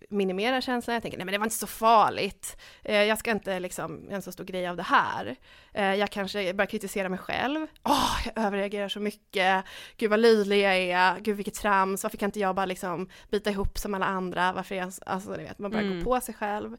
minimerar 0.08 0.60
känslan. 0.60 0.94
Jag 0.94 1.02
tänker, 1.02 1.18
nej 1.18 1.24
men 1.24 1.32
det 1.32 1.38
var 1.38 1.46
inte 1.46 1.56
så 1.56 1.66
farligt. 1.66 2.56
Eh, 2.84 3.02
jag 3.02 3.18
ska 3.18 3.30
inte 3.30 3.60
liksom 3.60 4.04
göra 4.04 4.14
en 4.16 4.22
så 4.22 4.32
stor 4.32 4.44
grej 4.44 4.66
av 4.68 4.76
det 4.76 4.82
här. 4.82 5.36
Eh, 5.72 5.94
jag 5.94 6.10
kanske 6.10 6.54
börjar 6.54 6.66
kritisera 6.70 7.08
mig 7.08 7.18
själv. 7.18 7.66
Åh, 7.82 8.16
jag 8.24 8.44
överreagerar 8.44 8.88
så 8.88 9.00
mycket. 9.00 9.64
Gud 9.96 10.10
vad 10.10 10.20
löjlig 10.20 10.58
jag 10.60 10.76
är. 10.76 11.20
Gud 11.20 11.36
vilket 11.36 11.54
trams. 11.54 12.02
Varför 12.02 12.18
kan 12.18 12.28
inte 12.28 12.40
jag 12.40 12.54
bara 12.54 12.66
liksom 12.66 13.08
bita 13.30 13.50
ihop 13.50 13.78
som 13.78 13.94
alla 13.94 14.06
andra? 14.06 14.52
Varför 14.52 14.74
är 14.74 14.78
jag, 14.78 14.92
alltså 15.06 15.30
ni 15.30 15.42
vet, 15.42 15.58
man 15.58 15.70
börjar 15.70 15.84
Mm. 15.86 15.98
gå 15.98 16.04
på 16.04 16.20
sig 16.20 16.34
själv. 16.34 16.76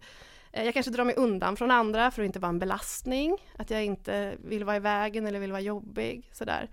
Eh, 0.52 0.64
Jag 0.66 0.74
kanske 0.74 0.92
drar 0.92 1.04
mig 1.04 1.16
undan 1.16 1.56
från 1.58 1.72
andra 1.72 2.12
för 2.12 2.22
att 2.22 2.26
inte 2.26 2.40
vara 2.40 2.50
en 2.50 2.60
belastning. 2.60 3.38
Att 3.58 3.70
jag 3.70 3.84
inte 3.86 4.36
vill 4.44 4.64
vara 4.64 4.76
i 4.76 4.80
vägen 4.80 5.28
eller 5.28 5.40
vill 5.40 5.52
vara 5.52 5.62
jobbig. 5.62 6.30
Sådär. 6.32 6.70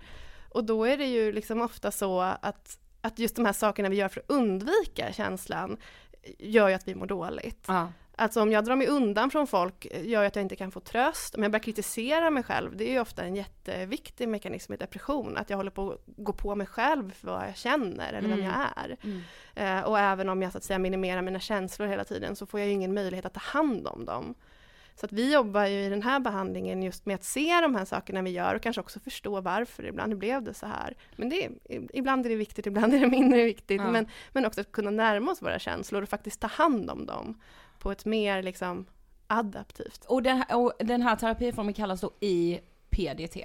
Och 0.51 0.63
då 0.63 0.85
är 0.85 0.97
det 0.97 1.05
ju 1.05 1.31
liksom 1.31 1.61
ofta 1.61 1.91
så 1.91 2.21
att, 2.21 2.77
att 3.01 3.19
just 3.19 3.35
de 3.35 3.45
här 3.45 3.53
sakerna 3.53 3.89
vi 3.89 3.95
gör 3.95 4.07
för 4.07 4.19
att 4.19 4.29
undvika 4.29 5.13
känslan 5.13 5.77
gör 6.39 6.67
ju 6.69 6.73
att 6.75 6.87
vi 6.87 6.95
mår 6.95 7.05
dåligt. 7.05 7.65
Ja. 7.67 7.91
Alltså 8.15 8.41
om 8.41 8.51
jag 8.51 8.65
drar 8.65 8.75
mig 8.75 8.87
undan 8.87 9.31
från 9.31 9.47
folk 9.47 9.87
gör 10.03 10.21
ju 10.21 10.27
att 10.27 10.35
jag 10.35 10.43
inte 10.43 10.55
kan 10.55 10.71
få 10.71 10.79
tröst. 10.79 11.35
Om 11.35 11.43
jag 11.43 11.51
börjar 11.51 11.63
kritisera 11.63 12.29
mig 12.29 12.43
själv, 12.43 12.77
det 12.77 12.89
är 12.89 12.93
ju 12.93 12.99
ofta 12.99 13.23
en 13.23 13.35
jätteviktig 13.35 14.29
mekanism 14.29 14.73
i 14.73 14.77
depression. 14.77 15.37
Att 15.37 15.49
jag 15.49 15.57
håller 15.57 15.71
på 15.71 15.91
att 15.91 16.01
gå 16.05 16.33
på 16.33 16.55
mig 16.55 16.67
själv 16.67 17.11
för 17.13 17.27
vad 17.27 17.47
jag 17.47 17.57
känner 17.57 18.13
eller 18.13 18.29
vem 18.29 18.39
Mm. 18.39 18.45
jag 18.45 18.53
är. 18.75 18.97
Mm. 19.03 19.21
Eh, 19.55 19.83
och 19.83 19.99
även 19.99 20.29
om 20.29 20.41
jag 20.41 20.51
så 20.51 20.57
att 20.57 20.63
säga 20.63 20.79
minimerar 20.79 21.21
mina 21.21 21.39
känslor 21.39 21.87
hela 21.87 22.03
tiden 22.03 22.35
så 22.35 22.45
får 22.45 22.59
jag 22.59 22.67
ju 22.67 22.73
ingen 22.73 22.93
möjlighet 22.93 23.25
att 23.25 23.33
ta 23.33 23.39
hand 23.39 23.87
om 23.87 24.05
dem. 24.05 24.35
Så 24.95 25.05
att 25.05 25.11
vi 25.11 25.33
jobbar 25.33 25.65
ju 25.65 25.79
i 25.79 25.89
den 25.89 26.01
här 26.01 26.19
behandlingen 26.19 26.83
just 26.83 27.05
med 27.05 27.15
att 27.15 27.23
se 27.23 27.61
de 27.61 27.75
här 27.75 27.85
sakerna 27.85 28.21
vi 28.21 28.29
gör 28.29 28.55
och 28.55 28.61
kanske 28.61 28.79
också 28.79 28.99
förstå 28.99 29.41
varför 29.41 29.85
ibland 29.85 30.17
blev 30.17 30.43
det 30.43 30.53
så 30.53 30.65
här. 30.65 30.97
Men 31.15 31.29
det 31.29 31.49
ibland 31.93 32.25
är 32.25 32.29
det 32.29 32.35
viktigt, 32.35 32.67
ibland 32.67 32.93
är 32.93 32.99
det 32.99 33.07
mindre 33.07 33.43
viktigt. 33.43 33.81
Ja. 33.81 33.91
Men, 33.91 34.07
men 34.31 34.45
också 34.45 34.61
att 34.61 34.71
kunna 34.71 34.91
närma 34.91 35.31
oss 35.31 35.41
våra 35.41 35.59
känslor 35.59 36.01
och 36.01 36.09
faktiskt 36.09 36.39
ta 36.39 36.47
hand 36.47 36.89
om 36.89 37.05
dem 37.05 37.41
på 37.79 37.91
ett 37.91 38.05
mer 38.05 38.43
liksom 38.43 38.85
adaptivt. 39.27 40.05
Och, 40.05 40.23
den 40.23 40.37
här, 40.37 40.57
och 40.57 40.73
den 40.79 41.01
här 41.01 41.15
terapiformen 41.15 41.73
kallas 41.73 42.01
då 42.01 42.11
IPDT. 42.19 43.37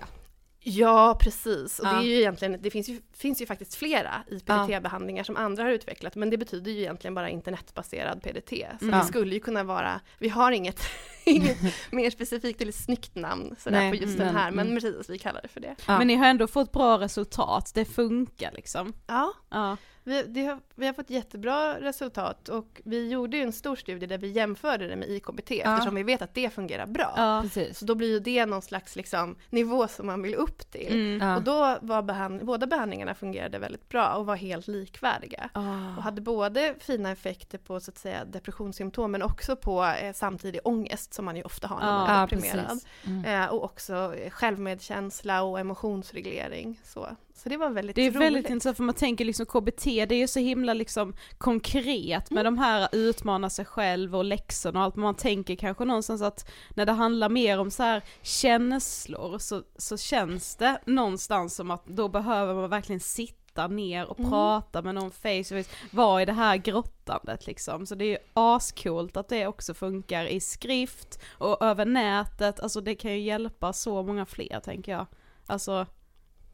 Ja, 0.68 1.18
precis. 1.20 1.78
Och 1.78 1.84
det, 1.84 1.90
Ja. 1.92 1.98
är 2.00 2.04
ju 2.04 2.16
egentligen, 2.16 2.58
det 2.62 2.70
finns 2.70 2.88
ju, 2.88 3.00
finns 3.16 3.42
ju 3.42 3.46
faktiskt 3.46 3.74
flera 3.74 4.22
IPDT-behandlingar 4.30 5.22
som 5.24 5.36
andra 5.36 5.62
har 5.62 5.70
utvecklat, 5.70 6.14
men 6.14 6.30
det 6.30 6.38
betyder 6.38 6.72
ju 6.72 6.80
egentligen 6.80 7.14
bara 7.14 7.30
internetbaserad 7.30 8.22
PDT. 8.22 8.66
Så 8.78 8.84
Mm. 8.86 8.98
det 8.98 9.04
skulle 9.06 9.34
ju 9.34 9.40
kunna 9.40 9.62
vara, 9.64 10.00
vi 10.18 10.28
har 10.28 10.52
inget, 10.52 10.80
inget 11.24 11.58
mer 11.92 12.10
specifikt 12.10 12.60
eller 12.62 12.72
snyggt 12.72 13.14
namn 13.14 13.56
sådär 13.58 13.78
Nej, 13.78 13.90
på 13.90 13.96
just 13.96 14.14
mm, 14.14 14.26
den 14.26 14.36
här, 14.36 14.50
men 14.50 14.66
mm. 14.66 14.80
precis, 14.80 15.10
vi 15.10 15.18
kallar 15.18 15.42
det 15.42 15.48
för 15.48 15.60
det. 15.60 15.74
Ja. 15.86 15.98
Men 15.98 16.06
ni 16.06 16.14
har 16.14 16.26
ändå 16.26 16.46
fått 16.46 16.72
bra 16.72 16.98
resultat, 17.00 17.70
det 17.74 17.84
funkar 17.84 18.52
liksom. 18.52 18.92
Ja, 19.06 19.32
Ja. 19.50 19.76
Vi, 20.07 20.22
det 20.22 20.44
har, 20.44 20.61
vi 20.74 20.86
har 20.86 20.92
fått 20.92 21.11
jättebra 21.11 21.80
resultat 21.80 22.48
och 22.48 22.80
vi 22.84 23.09
gjorde 23.11 23.36
ju 23.36 23.42
en 23.42 23.52
stor 23.52 23.76
studie 23.76 24.07
där 24.07 24.18
vi 24.18 24.30
jämförde 24.30 24.88
det 24.88 24.96
med 24.96 25.09
IKBT 25.09 25.50
eftersom 25.50 25.94
vi 25.94 26.02
vet 26.02 26.22
att 26.22 26.34
det 26.34 26.50
fungerar 26.50 26.86
bra. 26.86 27.14
Ja. 27.16 27.44
Så 27.72 27.84
då 27.84 27.94
blir 27.94 28.09
ju 28.09 28.20
det 28.20 28.46
någon 28.46 28.62
slags 28.62 28.96
liksom, 28.96 29.36
nivå 29.50 29.88
som 29.88 30.07
man 30.07 30.22
vill 30.22 30.34
upp 30.34 30.70
till. 30.70 30.92
Mm. 30.94 31.28
Ja. 31.28 31.36
Och 31.36 31.42
då 31.42 31.78
var 31.80 32.02
behand- 32.02 32.44
båda 32.44 32.66
behandlingarna 32.66 33.14
fungerade 33.14 33.59
väldigt 33.59 33.88
bra 33.88 34.14
och 34.14 34.26
var 34.26 34.36
helt 34.36 34.68
likvärdiga. 34.68 35.50
Ah. 35.52 35.96
Och 35.96 36.02
hade 36.02 36.20
både 36.20 36.74
fina 36.80 37.11
effekter 37.11 37.59
på 37.59 37.80
så 37.80 37.90
att 37.90 37.98
säga 37.98 38.24
depressionssymptom 38.24 39.12
men 39.12 39.22
också 39.22 39.57
på 39.57 39.84
eh, 39.84 40.12
samtidig 40.12 40.61
ångest 40.64 41.14
som 41.14 41.24
man 41.24 41.36
ju 41.36 41.42
ofta 41.42 41.68
har 41.68 41.80
när 41.80 41.86
man 41.86 42.11
Ja, 42.11 42.22
är 42.22 42.26
deprimerad. 42.26 42.80
Mm. 43.07 43.24
Eh, 43.42 43.48
och 43.54 43.64
också 43.64 44.14
självmedkänsla 44.30 45.42
och 45.42 45.61
emotionsreglering. 45.61 46.80
Så, 46.84 47.09
så 47.37 47.49
det 47.49 47.57
var 47.57 47.70
väldigt 47.70 47.97
Det 47.97 48.03
är 48.03 48.11
roligt. 48.11 48.20
väldigt 48.20 48.51
intressant 48.51 48.76
för 48.76 48.84
man 48.84 48.95
tänker 48.95 49.24
liksom 49.24 49.47
KBT, 49.47 49.84
det 49.84 50.14
är 50.14 50.18
ju 50.18 50.28
så 50.28 50.41
himla 50.41 50.74
liksom 50.74 51.14
konkret 51.39 52.30
med 52.30 52.45
de 52.45 52.59
här 52.59 52.89
utmana 52.93 53.51
sig 53.51 53.64
själv 53.64 54.16
och 54.16 54.24
läxorna 54.24 54.78
och 54.78 54.84
allt, 54.84 54.97
man 54.97 55.14
tänker 55.14 55.57
kanske 55.57 55.84
någonstans 55.84 56.22
att 56.22 56.51
när 56.74 56.87
det 56.87 56.93
handlar 56.93 57.28
mer 57.28 57.59
om 57.59 57.70
så 57.70 57.82
här 57.82 58.03
känslor 58.22 59.39
så, 59.39 59.62
så 59.76 59.97
känns 59.97 60.57
det 60.57 60.80
någonstans 60.87 61.55
som 61.57 61.70
att 61.70 61.87
då 61.87 62.09
behöver 62.09 62.55
man 62.55 62.70
verkligen 62.70 63.01
sitta 63.01 63.66
ner 63.68 64.07
och 64.07 64.18
Mm. 64.18 64.30
prata 64.30 64.82
med 64.82 64.95
någon 64.95 65.11
face 65.11 65.45
to 65.49 65.55
face, 65.62 65.76
vad 65.91 66.22
är 66.22 66.26
det 66.26 66.32
här 66.32 66.57
grottandet 66.57 67.47
liksom? 67.47 67.87
Så 67.87 67.95
det 67.95 68.05
är 68.05 68.09
ju 68.09 68.18
ascoolt 68.34 69.16
att 69.16 69.28
det 69.28 69.47
också 69.47 69.74
funkar 69.74 70.24
i 70.24 70.41
skrift 70.41 71.22
och 71.39 71.62
över 71.62 71.84
nätet, 71.84 72.61
alltså 72.61 72.80
det 72.80 72.95
kan 72.95 73.12
ju 73.12 73.18
hjälpa 73.20 73.72
så 73.72 74.03
många 74.03 74.26
fler 74.26 74.61
tänker 74.64 74.93
jag. 74.93 75.07
Alltså, 75.47 75.87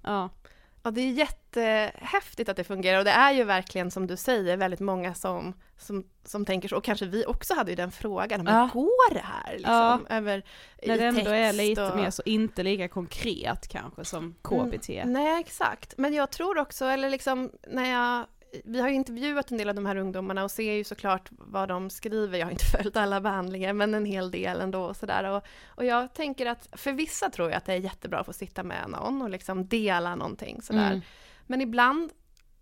ja. 0.03 0.29
Ja, 0.83 0.91
det 0.91 1.01
är 1.01 1.11
jättehäftigt 1.13 2.49
att 2.49 2.57
det 2.57 2.65
fungerar 2.65 2.99
och 2.99 3.05
det 3.05 3.11
är 3.11 3.33
ju 3.33 3.45
verkligen 3.45 3.91
som 3.91 4.07
du 4.07 4.17
säger 4.17 4.57
väldigt 4.57 4.81
många 4.81 5.15
som, 5.15 5.55
som, 5.79 6.05
som 6.25 6.45
tänker 6.45 6.69
så 6.69 6.77
och 6.77 6.85
kanske 6.85 7.07
vi 7.07 7.25
också 7.27 7.55
hade 7.55 7.71
ju 7.71 7.77
den 7.77 7.93
frågan, 7.93 8.45
men 8.45 8.55
Ja. 8.55 8.69
går 8.73 9.15
det 9.15 9.25
här 9.25 9.53
liksom? 9.57 9.73
Ja. 9.75 10.01
Över, 10.09 10.43
När 10.87 10.99
det 10.99 11.05
ändå 11.05 11.31
är 11.31 11.53
lite 11.53 11.85
och... 11.85 11.97
mer 11.97 12.11
så, 12.11 12.23
inte 12.27 12.63
lika 12.63 12.89
konkret 12.89 13.69
kanske 13.69 14.05
som 14.05 14.35
KBT. 14.43 14.89
Mm, 14.91 15.13
nej, 15.13 15.41
exakt. 15.41 15.95
Men 15.99 16.15
jag 16.15 16.31
tror 16.31 16.59
också, 16.59 16.85
eller 16.85 17.11
liksom 17.11 17.51
när 17.69 17.91
jag 17.93 18.27
vi 18.65 18.81
har 18.81 18.89
ju 18.89 18.95
intervjuat 18.95 19.51
en 19.51 19.59
del 19.59 19.69
av 19.69 19.75
de 19.75 19.87
här 19.87 19.97
ungdomarna 19.97 20.45
och 20.45 20.51
ser 20.51 20.73
ju 20.73 20.85
såklart 20.85 21.29
vad 21.31 21.69
de 21.69 21.91
skriver. 21.91 22.39
Jag 22.39 22.47
har 22.47 22.51
inte 22.51 22.65
följt 22.77 22.97
alla 22.97 23.21
behandlingar, 23.21 23.73
men 23.73 23.95
en 23.95 24.05
hel 24.05 24.31
del 24.31 24.61
ändå 24.61 24.85
och 24.85 24.97
sådär. 24.97 25.31
Och, 25.31 25.45
och 25.67 25.85
jag 25.85 26.15
tänker 26.15 26.47
att 26.47 26.69
för 26.73 26.93
vissa 26.93 27.31
tror 27.31 27.51
jag 27.51 27.57
att 27.57 27.65
det 27.65 27.73
är 27.73 27.77
jättebra 27.77 28.21
att 28.21 28.27
få 28.27 28.33
sitta 28.33 28.63
med 28.63 28.91
någon 28.91 29.23
och 29.23 29.31
liksom 29.31 29.67
dela 29.67 30.15
någonting 30.15 30.63
sådär. 30.63 30.91
Mm. 30.91 31.01
Men 31.47 31.61
ibland, 31.61 32.13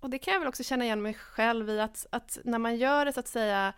och 0.01 0.11
det 0.11 0.19
kan 0.19 0.33
jag 0.33 0.41
väl 0.41 0.49
också 0.49 0.63
känna 0.65 0.85
igen 0.85 1.03
mig 1.03 1.15
själv 1.15 1.71
i, 1.71 1.81
att, 1.81 2.07
att 2.11 2.39
när 2.45 2.59
man 2.59 2.77
gör 2.77 3.05
det 3.05 3.13
så 3.13 3.21
att 3.21 3.29
säga 3.29 3.73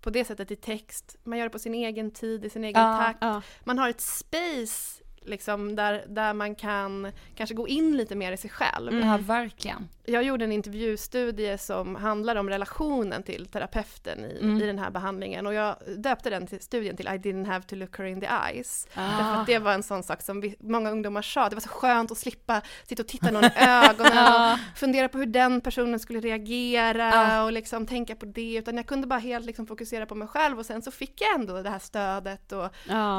på 0.00 0.10
det 0.10 0.24
sättet 0.24 0.50
i 0.50 0.56
text, 0.56 1.16
man 1.24 1.38
gör 1.38 1.46
det 1.46 1.50
på 1.50 1.58
sin 1.58 1.74
egen 1.74 2.10
tid, 2.10 2.44
i 2.44 2.50
sin 2.50 2.64
egen 2.64 2.82
Ja, 2.82 2.98
takt. 2.98 3.18
ja. 3.20 3.42
Man 3.64 3.78
har 3.78 3.88
ett 3.88 4.00
space 4.00 5.02
liksom 5.28 5.76
där, 5.76 6.04
där 6.08 6.34
man 6.34 6.54
kan 6.54 7.12
kanske 7.36 7.54
gå 7.54 7.68
in 7.68 7.96
lite 7.96 8.14
mer 8.14 8.32
i 8.32 8.36
sig 8.36 8.50
själv. 8.50 8.94
Ja, 9.00 9.18
verkligen. 9.22 9.88
Jag 10.04 10.22
gjorde 10.22 10.44
en 10.44 10.52
intervjustudie 10.52 11.58
som 11.58 11.94
handlar 11.94 12.36
om 12.36 12.48
relationen 12.50 13.22
till 13.22 13.46
terapeuten 13.46 14.24
i, 14.24 14.38
Mm. 14.42 14.62
i 14.62 14.66
den 14.66 14.78
här 14.78 14.90
behandlingen 14.90 15.46
och 15.46 15.54
jag 15.54 15.76
döpte 15.96 16.30
den 16.30 16.46
till 16.46 16.60
studien 16.60 16.96
till 16.96 17.06
I 17.06 17.10
didn't 17.10 17.46
have 17.46 17.64
to 17.64 17.76
look 17.76 17.98
her 17.98 18.04
in 18.04 18.20
the 18.20 18.26
eyes. 18.48 18.86
Ah. 18.94 19.02
Därför 19.18 19.40
att 19.40 19.46
det 19.46 19.58
var 19.58 19.72
en 19.72 19.82
sån 19.82 20.02
sak 20.02 20.22
som 20.22 20.40
vi, 20.40 20.56
många 20.60 20.90
ungdomar 20.90 21.22
sa, 21.22 21.48
det 21.48 21.56
var 21.56 21.60
så 21.60 21.68
skönt 21.68 22.10
att 22.10 22.18
slippa 22.18 22.60
sitta 22.86 23.02
och 23.02 23.08
titta 23.08 23.30
någon 23.30 23.44
i 23.44 23.50
ögonen 23.56 24.52
och 24.52 24.58
fundera 24.78 25.08
på 25.08 25.18
hur 25.18 25.26
den 25.26 25.60
personen 25.60 26.00
skulle 26.00 26.20
reagera 26.20 27.08
Ja. 27.08 27.44
och 27.44 27.52
liksom 27.52 27.86
tänka 27.86 28.14
på 28.16 28.26
det, 28.26 28.54
utan 28.56 28.76
jag 28.76 28.86
kunde 28.86 29.06
bara 29.06 29.18
helt 29.18 29.46
liksom 29.46 29.66
fokusera 29.66 30.06
på 30.06 30.14
mig 30.14 30.28
själv 30.28 30.58
och 30.58 30.66
sen 30.66 30.82
så 30.82 30.90
fick 30.90 31.20
jag 31.20 31.34
ändå 31.40 31.62
det 31.62 31.70
här 31.70 31.78
stödet 31.78 32.52
och 32.52 32.68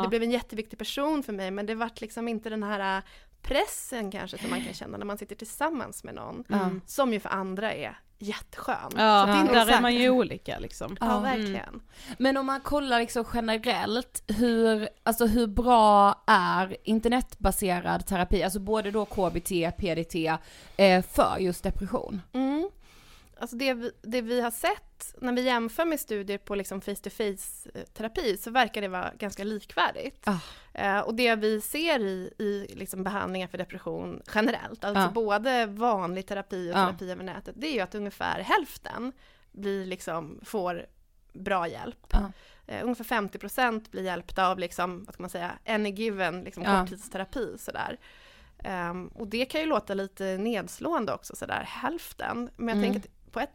det 0.03 0.09
blev 0.09 0.23
en 0.23 0.31
jätteviktig 0.31 0.79
person 0.79 1.23
för 1.23 1.33
mig 1.33 1.51
men 1.51 1.65
det 1.65 1.75
vart 1.75 1.98
liksom 2.01 2.27
inte 2.27 2.49
den 2.49 2.63
här 2.63 2.97
äh, 2.97 3.03
pressen 3.41 4.11
kanske 4.11 4.37
som 4.37 4.49
man 4.49 4.61
kan 4.61 4.73
känna 4.73 4.97
när 4.97 5.05
man 5.05 5.17
sitter 5.17 5.35
tillsammans 5.35 6.03
med 6.03 6.15
någon. 6.15 6.43
Mm. 6.49 6.81
Som 6.85 7.13
ju 7.13 7.19
för 7.19 7.29
andra 7.29 7.73
är 7.73 7.99
jätteskön. 8.21 8.75
Ja, 8.97 9.25
Så 9.27 9.43
det 9.53 9.59
är 9.59 9.65
där 9.65 9.77
är 9.77 9.81
man 9.81 9.95
ju 9.95 10.09
olika 10.09 10.59
liksom. 10.59 10.97
Ja, 10.99 11.07
Ja. 11.07 11.19
verkligen. 11.19 11.81
Men 12.17 12.37
om 12.37 12.45
man 12.45 12.61
kollar 12.61 12.99
liksom 12.99 13.25
generellt, 13.33 14.23
hur, 14.27 14.89
alltså 15.03 15.25
hur 15.25 15.47
bra 15.47 16.23
är 16.27 16.77
internetbaserad 16.83 18.05
terapi, 18.05 18.43
alltså 18.43 18.59
både 18.59 18.91
då 18.91 19.05
KBT, 19.05 19.71
PDT, 19.77 20.15
eh, 20.77 21.01
för 21.01 21.37
just 21.39 21.63
depression? 21.63 22.21
Mm. 22.33 22.69
Alltså 23.39 23.55
det 23.55 23.73
vi, 23.73 23.91
det 24.01 24.21
vi 24.21 24.41
har 24.41 24.51
sett 24.51 25.15
när 25.21 25.33
vi 25.33 25.41
jämför 25.41 25.85
med 25.85 25.99
studier 25.99 26.37
på 26.37 26.55
liksom 26.55 26.81
face-to-face 26.81 27.69
eh, 27.73 27.83
terapi 27.83 28.37
så 28.37 28.51
verkar 28.51 28.81
det 28.81 28.87
vara 28.87 29.11
ganska 29.17 29.43
likvärdigt. 29.43 30.23
Ah. 30.27 30.37
Eh, 30.73 30.99
och 30.99 31.15
det 31.15 31.35
vi 31.35 31.61
ser 31.61 31.99
i, 31.99 32.33
i 32.37 32.67
liksom 32.75 33.03
behandlingar 33.03 33.47
för 33.47 33.57
depression 33.57 34.21
generellt, 34.35 34.83
alltså 34.83 35.01
Ja. 35.01 35.09
både 35.11 35.65
vanlig 35.65 36.27
terapi 36.27 36.71
och 36.71 36.77
Ja. 36.77 36.85
terapi 36.87 37.11
över 37.11 37.23
nätet, 37.23 37.55
det 37.57 37.67
är 37.67 37.73
ju 37.73 37.79
att 37.79 37.95
ungefär 37.95 38.39
hälften 38.39 39.11
blir 39.51 39.85
liksom, 39.85 40.39
får 40.43 40.85
bra 41.33 41.67
hjälp. 41.67 42.13
Eh, 42.67 42.83
ungefär 42.83 43.03
50% 43.03 43.91
blir 43.91 44.03
hjälpta 44.03 44.47
av 44.47 44.59
liksom, 44.59 45.03
vad 45.05 45.13
ska 45.13 45.23
man 45.23 45.29
säga, 45.29 45.51
any 45.65 45.89
given 45.89 46.41
liksom 46.41 46.63
korttidsterapi 46.65 47.55
sådär. 47.59 47.97
Ehm, 48.63 49.07
och 49.07 49.27
det 49.27 49.45
kan 49.45 49.61
ju 49.61 49.67
låta 49.67 49.93
lite 49.93 50.23
nedslående 50.37 51.13
också 51.13 51.35
sådär, 51.35 51.63
hälften. 51.67 52.49
Men 52.57 52.67
jag 52.67 52.77
Mm. 52.77 52.83
tänker 52.93 53.09
att 53.09 53.15
på 53.31 53.39
ett 53.39 53.51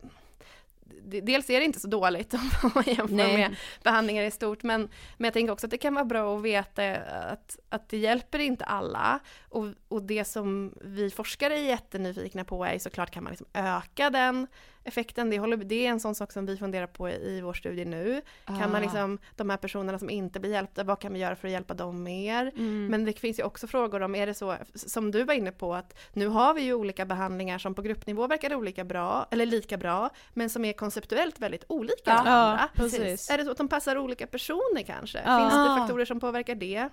Dels 1.06 1.50
är 1.50 1.58
det 1.58 1.64
inte 1.64 1.80
så 1.80 1.88
dåligt 1.88 2.34
om 2.34 2.50
man 2.74 2.84
jämför 2.86 3.14
Nej. 3.14 3.36
med 3.36 3.56
behandlingar 3.82 4.22
i 4.22 4.30
stort, 4.30 4.62
men, 4.62 4.88
men 5.16 5.24
jag 5.24 5.32
tänker 5.32 5.52
också 5.52 5.66
att 5.66 5.70
det 5.70 5.78
kan 5.78 5.94
vara 5.94 6.04
bra 6.04 6.36
att 6.36 6.42
veta 6.42 6.94
att, 6.96 7.58
att 7.68 7.88
det 7.88 7.96
hjälper 7.96 8.38
inte 8.38 8.64
alla. 8.64 9.20
Och, 9.48 9.66
och 9.88 10.02
det 10.02 10.24
som 10.24 10.74
vi 10.80 11.10
forskare 11.10 11.58
är 11.58 11.62
jättenyfikna 11.62 12.44
på 12.44 12.64
är 12.64 12.78
såklart, 12.78 13.10
kan 13.10 13.24
man 13.24 13.30
liksom 13.30 13.46
öka 13.52 14.10
den 14.10 14.46
effekten? 14.84 15.30
Det, 15.30 15.38
håller, 15.38 15.56
det 15.56 15.86
är 15.86 15.90
en 15.90 16.00
sån 16.00 16.14
sak 16.14 16.32
som 16.32 16.46
vi 16.46 16.56
funderar 16.56 16.86
på 16.86 17.08
i, 17.10 17.40
vår 17.40 17.52
studie 17.54 17.84
nu. 17.84 18.22
Kan 18.46 18.62
Ah. 18.62 18.68
man 18.68 18.82
liksom, 18.82 19.18
de 19.36 19.50
här 19.50 19.56
personerna 19.56 19.98
som 19.98 20.10
inte 20.10 20.40
blir 20.40 20.50
hjälpta, 20.50 20.84
vad 20.84 21.00
kan 21.00 21.12
vi 21.12 21.18
göra 21.18 21.36
för 21.36 21.48
att 21.48 21.52
hjälpa 21.52 21.74
dem 21.74 22.02
mer? 22.02 22.52
Mm. 22.56 22.86
Men 22.86 23.04
det 23.04 23.12
finns 23.12 23.38
ju 23.38 23.42
också 23.42 23.66
frågor 23.66 24.02
om, 24.02 24.14
är 24.14 24.26
det 24.26 24.34
så, 24.34 24.56
som 24.74 25.10
du 25.10 25.24
var 25.24 25.34
inne 25.34 25.52
på, 25.52 25.74
att 25.74 25.98
nu 26.12 26.26
har 26.26 26.54
vi 26.54 26.62
ju 26.62 26.74
olika 26.74 27.06
behandlingar 27.06 27.58
som 27.58 27.74
på 27.74 27.82
gruppnivå 27.82 28.26
verkar 28.26 28.54
olika 28.54 28.84
bra, 28.84 29.26
eller 29.30 29.46
lika 29.46 29.76
bra, 29.76 30.10
men 30.34 30.50
som 30.50 30.64
är 30.64 30.72
konceptuellt 30.72 31.40
väldigt 31.40 31.64
olika 31.68 31.94
Ja, 32.04 32.22
varandra. 32.24 32.68
ja. 32.76 32.84
Är 32.84 33.38
det 33.38 33.44
så 33.44 33.50
att 33.50 33.56
de 33.58 33.68
passar 33.68 33.98
olika 33.98 34.26
personer 34.26 34.82
kanske? 34.82 35.22
Ja. 35.26 35.38
Finns 35.38 35.52
det 35.54 35.72
Ah. 35.72 35.76
faktorer 35.78 36.04
som 36.04 36.20
påverkar 36.20 36.54
det? 36.54 36.88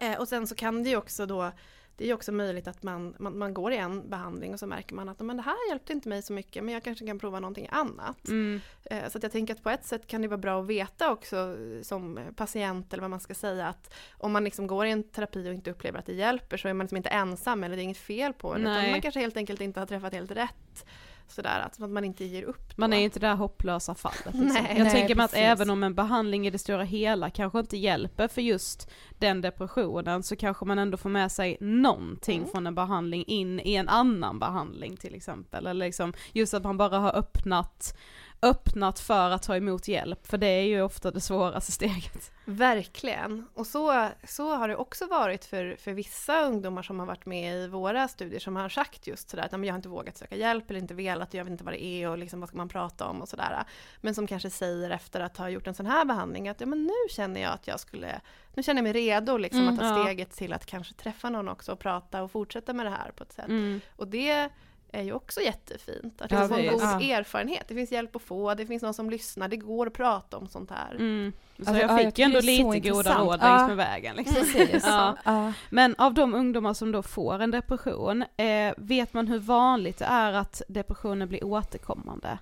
Eh, 0.00 0.18
och 0.20 0.28
sen 0.28 0.46
så 0.46 0.54
kan 0.54 0.82
det 0.82 0.90
ju 0.90 0.96
också 0.96 1.26
då 1.26 1.52
det 1.96 2.10
är 2.10 2.14
också 2.14 2.32
möjligt 2.32 2.68
att 2.68 2.82
man, 2.82 3.14
man, 3.18 3.38
man 3.38 3.54
går 3.54 3.72
i 3.72 3.76
en 3.76 4.10
behandling 4.10 4.52
och 4.52 4.58
så 4.58 4.66
märker 4.66 4.94
man 4.94 5.08
att 5.08 5.20
men 5.20 5.36
det 5.36 5.42
här 5.42 5.68
hjälpte 5.68 5.92
inte 5.92 6.08
mig 6.08 6.22
så 6.22 6.32
mycket 6.32 6.64
men 6.64 6.74
jag 6.74 6.82
kanske 6.82 7.06
kan 7.06 7.18
prova 7.18 7.40
någonting 7.40 7.68
annat. 7.70 8.28
Mm. 8.28 8.60
Eh, 8.84 9.08
Så 9.08 9.18
att 9.18 9.22
jag 9.22 9.32
tänker 9.32 9.54
att 9.54 9.62
på 9.62 9.70
ett 9.70 9.84
sätt 9.84 10.06
kan 10.06 10.22
det 10.22 10.28
vara 10.28 10.38
bra 10.38 10.60
att 10.60 10.66
veta 10.66 11.12
också 11.12 11.36
eh, 11.36 11.82
som 11.82 12.18
patient 12.36 12.92
eller 12.92 13.00
vad 13.00 13.10
man 13.10 13.20
ska 13.20 13.34
säga 13.34 13.68
att 13.68 13.94
om 14.12 14.32
man 14.32 14.44
liksom 14.44 14.66
går 14.66 14.86
i 14.86 14.90
en 14.90 15.02
terapi 15.02 15.48
och 15.48 15.54
inte 15.54 15.70
upplever 15.70 15.98
att 15.98 16.06
det 16.06 16.14
hjälper 16.14 16.56
så 16.56 16.68
är 16.68 16.72
man 16.72 16.84
liksom 16.84 16.96
inte 16.96 17.08
ensam 17.08 17.64
eller 17.64 17.76
det 17.76 17.82
är 17.82 17.84
inget 17.84 17.96
fel 17.98 18.32
på 18.32 18.54
det 18.54 18.60
utan 18.60 18.90
man 18.90 19.02
kanske 19.02 19.20
helt 19.20 19.36
enkelt 19.36 19.60
inte 19.60 19.80
har 19.80 19.86
träffat 19.86 20.12
helt 20.12 20.30
rätt. 20.30 20.86
Sådär 21.28 21.60
att 21.60 21.82
att 21.82 21.90
man 21.90 22.04
inte 22.04 22.24
ger 22.24 22.42
upp. 22.42 22.76
Man 22.78 22.90
då. 22.90 22.96
är 22.96 23.00
inte 23.00 23.20
det 23.20 23.26
här 23.26 23.34
hopplösa 23.34 23.94
fallet. 23.94 24.24
Liksom. 24.24 24.46
Nej, 24.46 24.74
jag 24.76 24.84
nej, 24.84 24.92
tänker 24.92 25.14
mig 25.14 25.24
att 25.24 25.34
även 25.34 25.70
om 25.70 25.82
en 25.82 25.94
behandling 25.94 26.46
i 26.46 26.50
det 26.50 26.58
stora 26.58 26.82
hela 26.82 27.30
kanske 27.30 27.58
inte 27.58 27.76
hjälper 27.76 28.28
för 28.28 28.42
just 28.42 28.90
den 29.18 29.40
depressionen 29.40 30.22
så 30.22 30.36
kanske 30.36 30.64
man 30.64 30.78
ändå 30.78 30.96
får 30.96 31.10
med 31.10 31.32
sig 31.32 31.56
någonting 31.60 32.38
Mm. 32.38 32.50
från 32.50 32.66
en 32.66 32.74
behandling 32.74 33.24
in 33.26 33.60
i 33.60 33.74
en 33.74 33.88
annan 33.88 34.38
behandling 34.38 34.96
till 34.96 35.14
exempel. 35.14 35.66
Eller 35.66 35.86
liksom 35.86 36.12
just 36.32 36.54
att 36.54 36.62
man 36.64 36.76
bara 36.76 36.98
har 36.98 37.16
öppnat, 37.16 37.96
öppnat 38.42 38.98
för 39.00 39.30
att 39.30 39.42
ta 39.42 39.56
emot 39.56 39.88
hjälp, 39.88 40.26
för 40.26 40.38
det 40.38 40.46
är 40.46 40.62
ju 40.62 40.82
ofta 40.82 41.10
det 41.10 41.20
svåraste 41.20 41.72
steget. 41.80 42.32
Verkligen. 42.44 43.46
Och 43.54 43.66
så, 43.66 44.08
så 44.24 44.54
har 44.54 44.68
det 44.68 44.76
också 44.76 45.06
varit 45.06 45.44
för, 45.44 45.76
för 45.78 45.92
vissa 45.92 46.42
ungdomar 46.42 46.82
som 46.82 46.98
har 46.98 47.06
varit 47.06 47.26
med 47.26 47.56
i 47.56 47.68
våra 47.68 48.08
studier 48.08 48.40
som 48.40 48.56
har 48.56 48.68
sagt 48.68 49.06
just 49.06 49.30
sådär 49.30 49.44
att 49.44 49.52
"Nej, 49.52 49.58
men 49.58 49.66
jag 49.66 49.74
har 49.74 49.78
inte 49.78 49.88
vågat 49.88 50.16
söka 50.16 50.36
hjälp 50.36 50.70
eller 50.70 50.80
inte 50.80 50.94
velat, 50.94 51.34
jag 51.34 51.44
vet 51.44 51.50
inte 51.50 51.64
vad 51.64 51.74
det 51.74 51.84
är 51.84 52.08
och 52.08 52.18
liksom 52.18 52.40
vad 52.40 52.48
ska 52.48 52.58
man 52.58 52.68
prata 52.68 53.06
om 53.06 53.22
och 53.22 53.28
sådär. 53.28 53.64
Men 54.00 54.14
som 54.14 54.26
kanske 54.26 54.50
säger 54.50 54.90
efter 54.90 55.20
att 55.20 55.36
ha 55.36 55.48
gjort 55.48 55.66
en 55.66 55.74
sån 55.74 55.86
här 55.86 56.04
behandling 56.04 56.48
att 56.48 56.60
ja 56.60 56.66
men 56.66 56.82
nu 56.82 56.92
känner 57.10 57.40
jag 57.40 57.52
att 57.52 57.66
jag 57.66 57.80
skulle, 57.80 58.20
nu 58.54 58.62
känner 58.62 58.78
jag 58.78 58.82
mig 58.82 58.92
redo 58.92 59.36
liksom 59.36 59.60
Mm, 59.62 59.74
att 59.74 59.80
ta 59.80 59.86
ja. 59.98 60.04
steget 60.04 60.30
till 60.30 60.52
att 60.52 60.66
kanske 60.66 60.94
träffa 60.94 61.30
någon 61.30 61.48
också 61.48 61.72
och 61.72 61.78
prata 61.78 62.22
och 62.22 62.30
fortsätta 62.30 62.72
med 62.72 62.86
det 62.86 62.90
här 62.90 63.10
på 63.16 63.22
ett 63.22 63.32
sätt. 63.32 63.48
Mm. 63.48 63.80
Och 63.96 64.08
det 64.08 64.48
är 64.96 65.02
ju 65.02 65.12
också 65.12 65.40
jättefint, 65.40 66.22
att 66.22 66.30
Ja, 66.30 66.40
det 66.40 66.48
får 66.48 66.54
en 66.54 66.62
visst. 66.62 66.72
god 66.72 67.02
Ja. 67.02 67.16
erfarenhet. 67.18 67.64
Det 67.68 67.74
finns 67.74 67.92
hjälp 67.92 68.16
att 68.16 68.22
få, 68.22 68.54
det 68.54 68.66
finns 68.66 68.82
någon 68.82 68.94
som 68.94 69.10
lyssnar, 69.10 69.48
det 69.48 69.56
går 69.56 69.86
att 69.86 69.92
prata 69.92 70.36
om 70.36 70.48
sånt 70.48 70.70
här. 70.70 70.94
Mm. 70.94 71.32
Så 71.56 71.62
Alltså, 71.70 71.82
jag 71.86 71.90
ja, 71.90 71.98
fick 71.98 72.18
ju 72.18 72.24
ändå 72.24 72.40
lite 72.40 72.80
goda 72.90 73.18
råd 73.18 73.38
Ja. 73.42 73.56
längs 73.56 73.68
med 73.68 73.76
vägen. 73.76 74.16
Liksom. 74.16 74.34
Precis. 74.36 74.84
Ja. 74.86 75.16
Ja. 75.24 75.52
Men 75.70 75.94
av 75.98 76.14
de 76.14 76.34
ungdomar 76.34 76.74
som 76.74 76.92
då 76.92 77.02
får 77.02 77.38
en 77.38 77.50
depression, 77.50 78.22
eh, 78.36 78.74
vet 78.76 79.14
man 79.14 79.28
hur 79.28 79.38
vanligt 79.38 79.98
det 79.98 80.04
är 80.04 80.32
att 80.32 80.62
depressionen 80.68 81.28
blir 81.28 81.44
återkommande? 81.44 82.38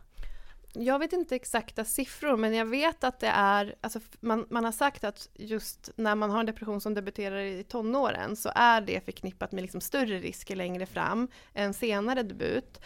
Jag 0.77 0.99
vet 0.99 1.13
inte 1.13 1.37
exakta 1.37 1.85
siffror 1.85 2.37
men 2.37 2.55
jag 2.55 2.67
vet 2.67 3.05
att 3.05 3.21
det 3.21 3.27
är, 3.29 3.75
alltså 3.81 4.01
man, 4.21 4.47
man 4.51 4.65
har 4.65 4.73
sagt 4.73 5.05
att 5.05 5.29
just 5.35 5.91
när 5.97 6.15
man 6.15 6.31
har 6.31 6.41
en 6.41 6.47
depression 6.47 6.81
som 6.81 6.95
debuterar 6.95 7.39
i 7.39 7.65
tonåren 7.65 8.37
så 8.37 8.51
är 8.55 8.81
det 8.81 9.05
förknippat 9.05 9.53
med 9.53 9.63
liksom 9.63 9.81
större 9.81 10.19
risker 10.19 10.57
längre 10.57 10.87
fram 10.87 11.29
än 11.55 11.75
senare 11.75 12.23
debut. 12.23 12.81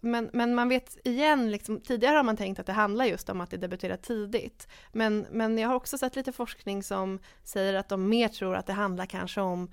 Men, 0.00 0.30
men 0.32 0.54
man 0.54 0.68
vet 0.68 1.06
igen, 1.06 1.50
liksom, 1.50 1.80
tidigare 1.80 2.16
har 2.16 2.22
man 2.22 2.36
tänkt 2.36 2.60
att 2.60 2.66
det 2.66 2.72
handlar 2.72 3.04
just 3.04 3.28
om 3.28 3.40
att 3.40 3.50
det 3.50 3.56
debuterar 3.56 3.96
tidigt. 3.96 4.68
Men, 4.92 5.26
men 5.30 5.58
jag 5.58 5.68
har 5.68 5.74
också 5.74 5.98
sett 5.98 6.16
lite 6.16 6.32
forskning 6.32 6.82
som 6.82 7.18
säger 7.44 7.74
att 7.74 7.88
de 7.88 8.08
mer 8.08 8.28
tror 8.28 8.56
att 8.56 8.66
det 8.66 8.72
handlar 8.72 9.06
kanske 9.06 9.40
om 9.40 9.70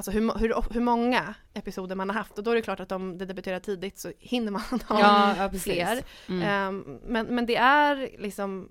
Alltså 0.00 0.10
hur, 0.10 0.38
hur, 0.38 0.72
hur 0.74 0.80
många 0.80 1.34
episoder 1.54 1.96
man 1.96 2.08
har 2.08 2.16
haft 2.16 2.38
och 2.38 2.44
då 2.44 2.50
är 2.50 2.54
det 2.54 2.62
klart 2.62 2.80
att 2.80 2.92
om 2.92 3.18
det 3.18 3.26
debuterar 3.26 3.60
tidigt 3.60 3.98
så 3.98 4.12
hinner 4.18 4.52
man 4.52 4.62
ha 4.88 5.00
Ja, 5.00 5.34
ja, 5.36 5.58
fler. 5.58 6.02
Mm. 6.28 6.42
Ehm, 6.42 6.98
men, 7.04 7.26
men 7.26 7.46
det 7.46 7.56
är 7.56 8.10
liksom 8.18 8.68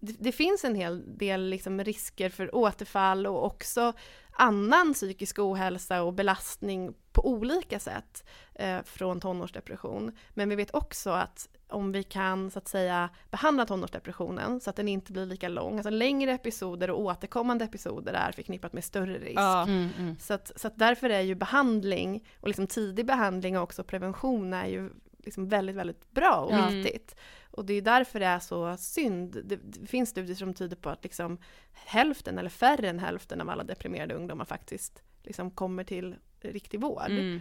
det, 0.00 0.16
det 0.18 0.32
finns 0.32 0.64
en 0.64 0.74
hel 0.74 1.18
del 1.18 1.48
liksom 1.48 1.84
risker 1.84 2.30
för 2.30 2.54
återfall 2.54 3.26
och 3.26 3.46
också 3.46 3.92
annan 4.32 4.94
psykisk 4.94 5.38
ohälsa 5.38 6.02
och 6.02 6.14
belastning 6.14 6.94
på 7.22 7.28
olika 7.28 7.78
sätt 7.78 8.24
eh, 8.54 8.82
från 8.82 9.20
tonårsdepression. 9.20 10.12
Men 10.34 10.48
vi 10.48 10.56
vet 10.56 10.74
också 10.74 11.10
att 11.10 11.48
om 11.68 11.92
vi 11.92 12.02
kan 12.02 12.50
så 12.50 12.58
att 12.58 12.68
säga 12.68 13.10
behandla 13.30 13.66
tonårsdepressionen 13.66 14.60
så 14.60 14.70
att 14.70 14.76
den 14.76 14.88
inte 14.88 15.12
blir 15.12 15.26
lika 15.26 15.48
lång, 15.48 15.76
alltså 15.76 15.90
längre 15.90 16.32
episoder 16.32 16.90
och 16.90 17.00
återkommande 17.00 17.64
episoder 17.64 18.12
är 18.12 18.32
förknippat 18.32 18.72
med 18.72 18.84
större 18.84 19.18
risk. 19.18 19.38
Ja. 19.40 19.62
Mm, 19.62 19.88
mm. 19.98 20.16
Så, 20.18 20.34
att, 20.34 20.52
så 20.56 20.66
att 20.66 20.78
därför 20.78 21.10
är 21.10 21.20
ju 21.20 21.34
behandling 21.34 22.24
och 22.40 22.48
liksom 22.48 22.66
tidig 22.66 23.06
behandling 23.06 23.56
och 23.56 23.62
också 23.62 23.84
prevention 23.84 24.52
är 24.52 24.66
ju 24.66 24.90
liksom 25.18 25.48
väldigt, 25.48 25.76
väldigt 25.76 26.10
bra 26.10 26.34
och 26.34 26.52
Ja. 26.52 26.66
viktigt. 26.66 27.14
Och 27.50 27.64
det 27.64 27.74
är 27.74 27.82
därför 27.82 28.20
det 28.20 28.26
är 28.26 28.38
så 28.38 28.76
synd. 28.76 29.42
Det, 29.44 29.56
det 29.56 29.86
finns 29.86 30.10
studier 30.10 30.36
som 30.36 30.54
tyder 30.54 30.76
på 30.76 30.90
att 30.90 31.02
liksom 31.04 31.38
hälften 31.72 32.38
eller 32.38 32.50
färre 32.50 32.88
än 32.88 32.98
hälften 32.98 33.40
av 33.40 33.50
alla 33.50 33.64
deprimerade 33.64 34.14
ungdomar 34.14 34.44
faktiskt 34.44 35.02
liksom 35.28 35.50
kommer 35.50 35.84
till 35.84 36.16
riktig 36.40 36.80
vård. 36.80 37.10
Mm. 37.10 37.40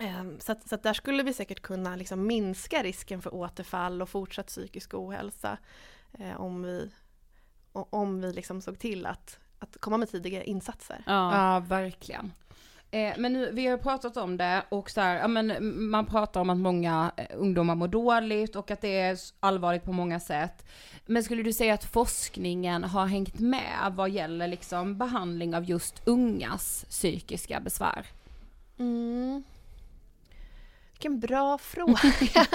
Ehm, 0.00 0.40
Så, 0.40 0.52
att, 0.52 0.68
så 0.68 0.74
att 0.74 0.82
där 0.82 0.92
skulle 0.92 1.22
vi 1.22 1.32
säkert 1.32 1.62
kunna 1.62 1.96
liksom 1.96 2.26
minska 2.26 2.82
risken 2.82 3.22
för 3.22 3.34
återfall 3.34 4.02
och 4.02 4.08
fortsatt 4.08 4.46
psykisk 4.46 4.94
ohälsa 4.94 5.58
eh, 6.18 6.40
om 6.40 6.62
vi, 6.62 6.90
om 7.72 8.20
vi 8.20 8.32
liksom 8.32 8.60
såg 8.60 8.78
till 8.78 9.06
att, 9.06 9.38
att 9.58 9.76
komma 9.80 9.96
med 9.96 10.10
tidiga 10.10 10.42
insatser. 10.42 11.02
Ja. 11.06 11.36
Ja, 11.54 11.60
verkligen. 11.60 12.32
Eh, 12.94 13.12
men 13.18 13.32
nu, 13.32 13.50
vi 13.52 13.66
har 13.66 13.78
pratat 13.78 14.16
om 14.16 14.36
det 14.36 14.62
och 14.68 14.90
så 14.90 15.00
här, 15.00 15.18
ja, 15.18 15.28
men 15.28 15.74
man 15.90 16.06
pratar 16.06 16.40
om 16.40 16.50
att 16.50 16.58
många 16.58 17.12
eh, 17.16 17.26
ungdomar 17.34 17.74
mår 17.74 17.88
dåligt 17.88 18.56
och 18.56 18.70
att 18.70 18.80
det 18.80 19.00
är 19.00 19.18
allvarligt 19.40 19.84
på 19.84 19.92
många 19.92 20.20
sätt. 20.20 20.66
Men 21.06 21.24
skulle 21.24 21.42
du 21.42 21.52
säga 21.52 21.74
att 21.74 21.84
forskningen 21.84 22.84
har 22.84 23.06
hängt 23.06 23.38
med 23.38 23.92
vad 23.92 24.10
gäller 24.10 24.48
liksom 24.48 24.98
behandling 24.98 25.54
av 25.54 25.64
just 25.64 26.02
ungas 26.08 26.84
psykiska 26.88 27.60
besvär? 27.60 28.06
Mm. 28.78 29.42
Vilken 31.02 31.20
bra 31.20 31.58
fråga. 31.62 32.46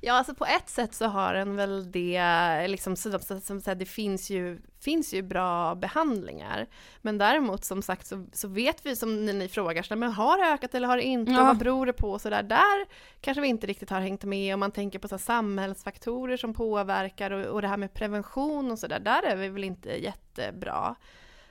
ja, 0.00 0.14
alltså 0.14 0.34
på 0.34 0.46
ett 0.46 0.68
sätt 0.68 0.94
så 0.94 1.06
har 1.06 1.34
den 1.34 1.56
väl 1.56 1.92
det, 1.92 2.22
liksom, 2.68 2.96
så, 2.96 3.18
som 3.18 3.60
sagt, 3.60 3.78
det 3.78 3.86
finns 3.86 4.30
ju, 4.30 4.60
finns 4.80 5.14
ju 5.14 5.22
bra 5.22 5.74
behandlingar. 5.74 6.66
Men 7.02 7.18
däremot 7.18 7.64
som 7.64 7.82
sagt 7.82 8.06
så, 8.06 8.26
så 8.32 8.48
vet 8.48 8.86
vi 8.86 8.96
som 8.96 9.26
ni, 9.26 9.32
ni 9.32 9.48
frågar, 9.48 9.82
så, 9.82 9.96
men 9.96 10.12
har 10.12 10.38
det 10.38 10.54
ökat 10.54 10.74
eller 10.74 10.88
har 10.88 10.96
det 10.96 11.02
inte? 11.02 11.32
Ja. 11.32 11.40
Och 11.40 11.46
vad 11.46 11.58
beror 11.58 11.86
det 11.86 11.92
på? 11.92 12.18
Så 12.18 12.30
där, 12.30 12.42
där 12.42 12.86
kanske 13.20 13.40
vi 13.40 13.48
inte 13.48 13.66
riktigt 13.66 13.90
har 13.90 14.00
hängt 14.00 14.24
med 14.24 14.54
om 14.54 14.60
man 14.60 14.72
tänker 14.72 14.98
på 14.98 15.08
så 15.08 15.18
samhällsfaktorer 15.18 16.36
som 16.36 16.54
påverkar 16.54 17.30
och, 17.30 17.46
och 17.46 17.62
det 17.62 17.68
här 17.68 17.76
med 17.76 17.94
prevention 17.94 18.70
och 18.70 18.78
sådär, 18.78 19.00
där 19.00 19.22
är 19.22 19.36
vi 19.36 19.48
väl 19.48 19.64
inte 19.64 19.90
jättebra. 19.90 20.94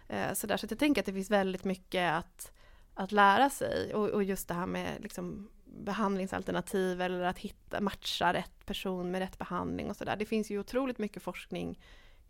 Eh, 0.07 0.33
så, 0.33 0.47
där, 0.47 0.57
så 0.57 0.67
jag 0.69 0.79
tänker 0.79 1.01
att 1.01 1.05
det 1.05 1.13
finns 1.13 1.31
väldigt 1.31 1.63
mycket 1.63 2.13
att, 2.13 2.51
att 2.93 3.11
lära 3.11 3.49
sig 3.49 3.93
och, 3.93 4.09
och 4.09 4.23
just 4.23 4.47
det 4.47 4.53
här 4.53 4.65
med 4.65 5.01
liksom, 5.01 5.49
behandlingsalternativ 5.71 7.01
eller 7.01 7.21
att 7.23 7.37
hitta, 7.37 7.81
matcha 7.81 8.33
rätt 8.33 8.65
person 8.65 9.11
med 9.11 9.19
rätt 9.19 9.37
behandling 9.37 9.89
och 9.89 9.95
sådär. 9.95 10.15
Det 10.15 10.25
finns 10.25 10.51
ju 10.51 10.59
otroligt 10.59 10.97
mycket 10.97 11.23
forskning 11.23 11.79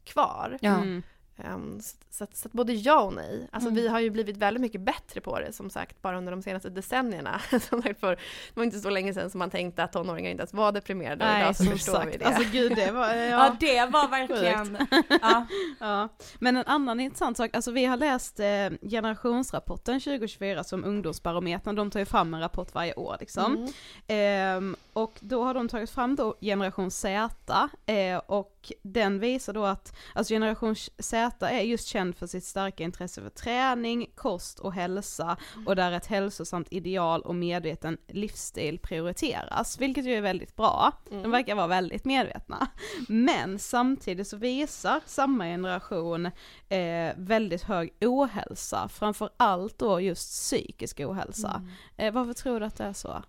kvar. 0.04 0.58
Ja. 0.62 0.78
Mm. 0.78 1.04
Ehm, 1.38 1.80
så, 1.82 1.98
så, 2.10 2.24
att, 2.24 2.36
så 2.38 2.48
att 2.48 2.52
både 2.52 2.74
ja 2.74 3.02
och 3.02 3.14
nej. 3.14 3.48
Alltså 3.52 3.70
Mm. 3.70 3.82
vi 3.82 3.88
har 3.88 4.00
ju 4.00 4.10
blivit 4.10 4.38
väldigt 4.38 4.62
mycket 4.62 4.82
bättre 4.82 5.22
på 5.22 5.40
det 5.40 5.54
som 5.54 5.70
sagt 5.70 6.02
bara 6.02 6.18
under 6.18 6.32
de 6.32 6.42
senaste 6.42 6.70
decennierna. 6.70 7.40
som 7.70 7.82
sagt, 7.82 8.00
för, 8.00 8.10
det 8.16 8.20
var 8.54 8.64
inte 8.64 8.80
så 8.80 8.90
länge 8.90 9.14
sedan 9.14 9.30
som 9.30 9.40
man 9.40 9.50
tänkte 9.50 9.84
att 9.84 9.94
tonåringar 9.94 10.32
inte 10.32 10.42
ens 10.42 10.54
var 10.54 10.72
deprimerade 10.72 11.26
Nej, 11.26 11.42
idag 11.42 11.56
så 11.56 11.64
som 11.64 11.72
förstår 11.72 11.92
vi 12.06 12.12
sagt. 12.12 12.20
det. 12.20 12.26
Alltså 12.26 12.44
gud, 12.52 12.76
det 12.76 12.92
var, 12.92 13.08
ja. 13.14 13.24
Ja, 13.24 13.56
det 13.60 13.86
var 13.86 14.08
verkligen... 14.08 14.88
ja. 15.22 15.46
Ja, 15.80 16.10
men 16.40 16.58
en 16.58 16.66
annan 16.66 17.00
intressant 17.00 17.38
sak, 17.38 17.56
alltså 17.56 17.72
vi 17.72 17.86
har 17.86 17.98
läst 17.98 18.40
eh, 18.40 18.70
generationsrapporten 18.90 20.00
2024 20.00 20.64
som 20.64 20.86
ungdomsbarometern, 20.86 21.76
de 21.76 21.92
tar 21.92 22.00
ju 22.00 22.06
fram 22.06 22.34
en 22.34 22.40
rapport 22.40 22.74
varje 22.74 22.94
år 22.94 23.18
liksom. 23.20 23.56
Mm. 23.56 23.70
Ehm, 24.08 24.76
och 24.94 25.14
då 25.20 25.44
har 25.44 25.54
de 25.54 25.68
tagit 25.68 25.90
fram 25.90 26.16
då 26.16 26.36
generation 26.42 26.92
Z, 26.92 27.70
eh, 27.86 28.18
och 28.18 28.72
den 28.82 29.20
visar 29.20 29.54
då 29.54 29.66
att, 29.66 29.96
alltså 30.16 30.34
generation 30.34 30.76
Z 31.00 31.21
är 31.50 31.62
just 31.62 31.88
känd 31.88 32.16
för 32.16 32.28
sitt 32.28 32.44
starka 32.44 32.84
intresse 32.84 33.22
för 33.22 33.30
träning, 33.30 34.08
kost 34.16 34.60
och 34.60 34.74
hälsa, 34.74 35.38
och 35.66 35.76
där 35.76 35.92
ett 35.92 36.06
hälsosamt 36.06 36.68
ideal 36.72 37.22
och 37.22 37.36
medveten 37.36 37.98
livsstil 38.08 38.80
prioriteras, 38.80 39.80
vilket 39.80 40.06
ju 40.06 40.14
är 40.14 40.22
väldigt 40.22 40.56
bra. 40.56 40.92
De 41.10 41.32
verkar 41.32 41.56
vara 41.56 41.68
väldigt 41.68 42.06
medvetna. 42.06 42.68
Men 43.08 43.60
samtidigt 43.60 44.28
så 44.28 44.38
visar 44.38 45.00
samma 45.06 45.46
generation 45.46 46.26
eh, 46.70 47.14
väldigt 47.18 47.64
hög 47.64 47.94
ohälsa, 48.02 48.90
framför 48.90 49.30
allt 49.38 49.80
då 49.80 50.02
just 50.02 50.30
psykisk 50.32 51.00
ohälsa. 51.00 51.62
Eh, 51.98 52.14
varför 52.14 52.34
tror 52.34 52.60
du 52.60 52.66
att 52.66 52.78
det 52.78 52.84
är 52.84 52.94
så? 52.94 53.24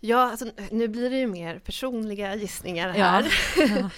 Ja, 0.00 0.30
alltså, 0.30 0.46
nu 0.70 0.88
blir 0.88 1.10
det 1.10 1.16
ju 1.16 1.26
mer 1.26 1.58
personliga 1.58 2.34
gissningar 2.34 2.94
Ja. 2.96 3.04
här. 3.04 3.32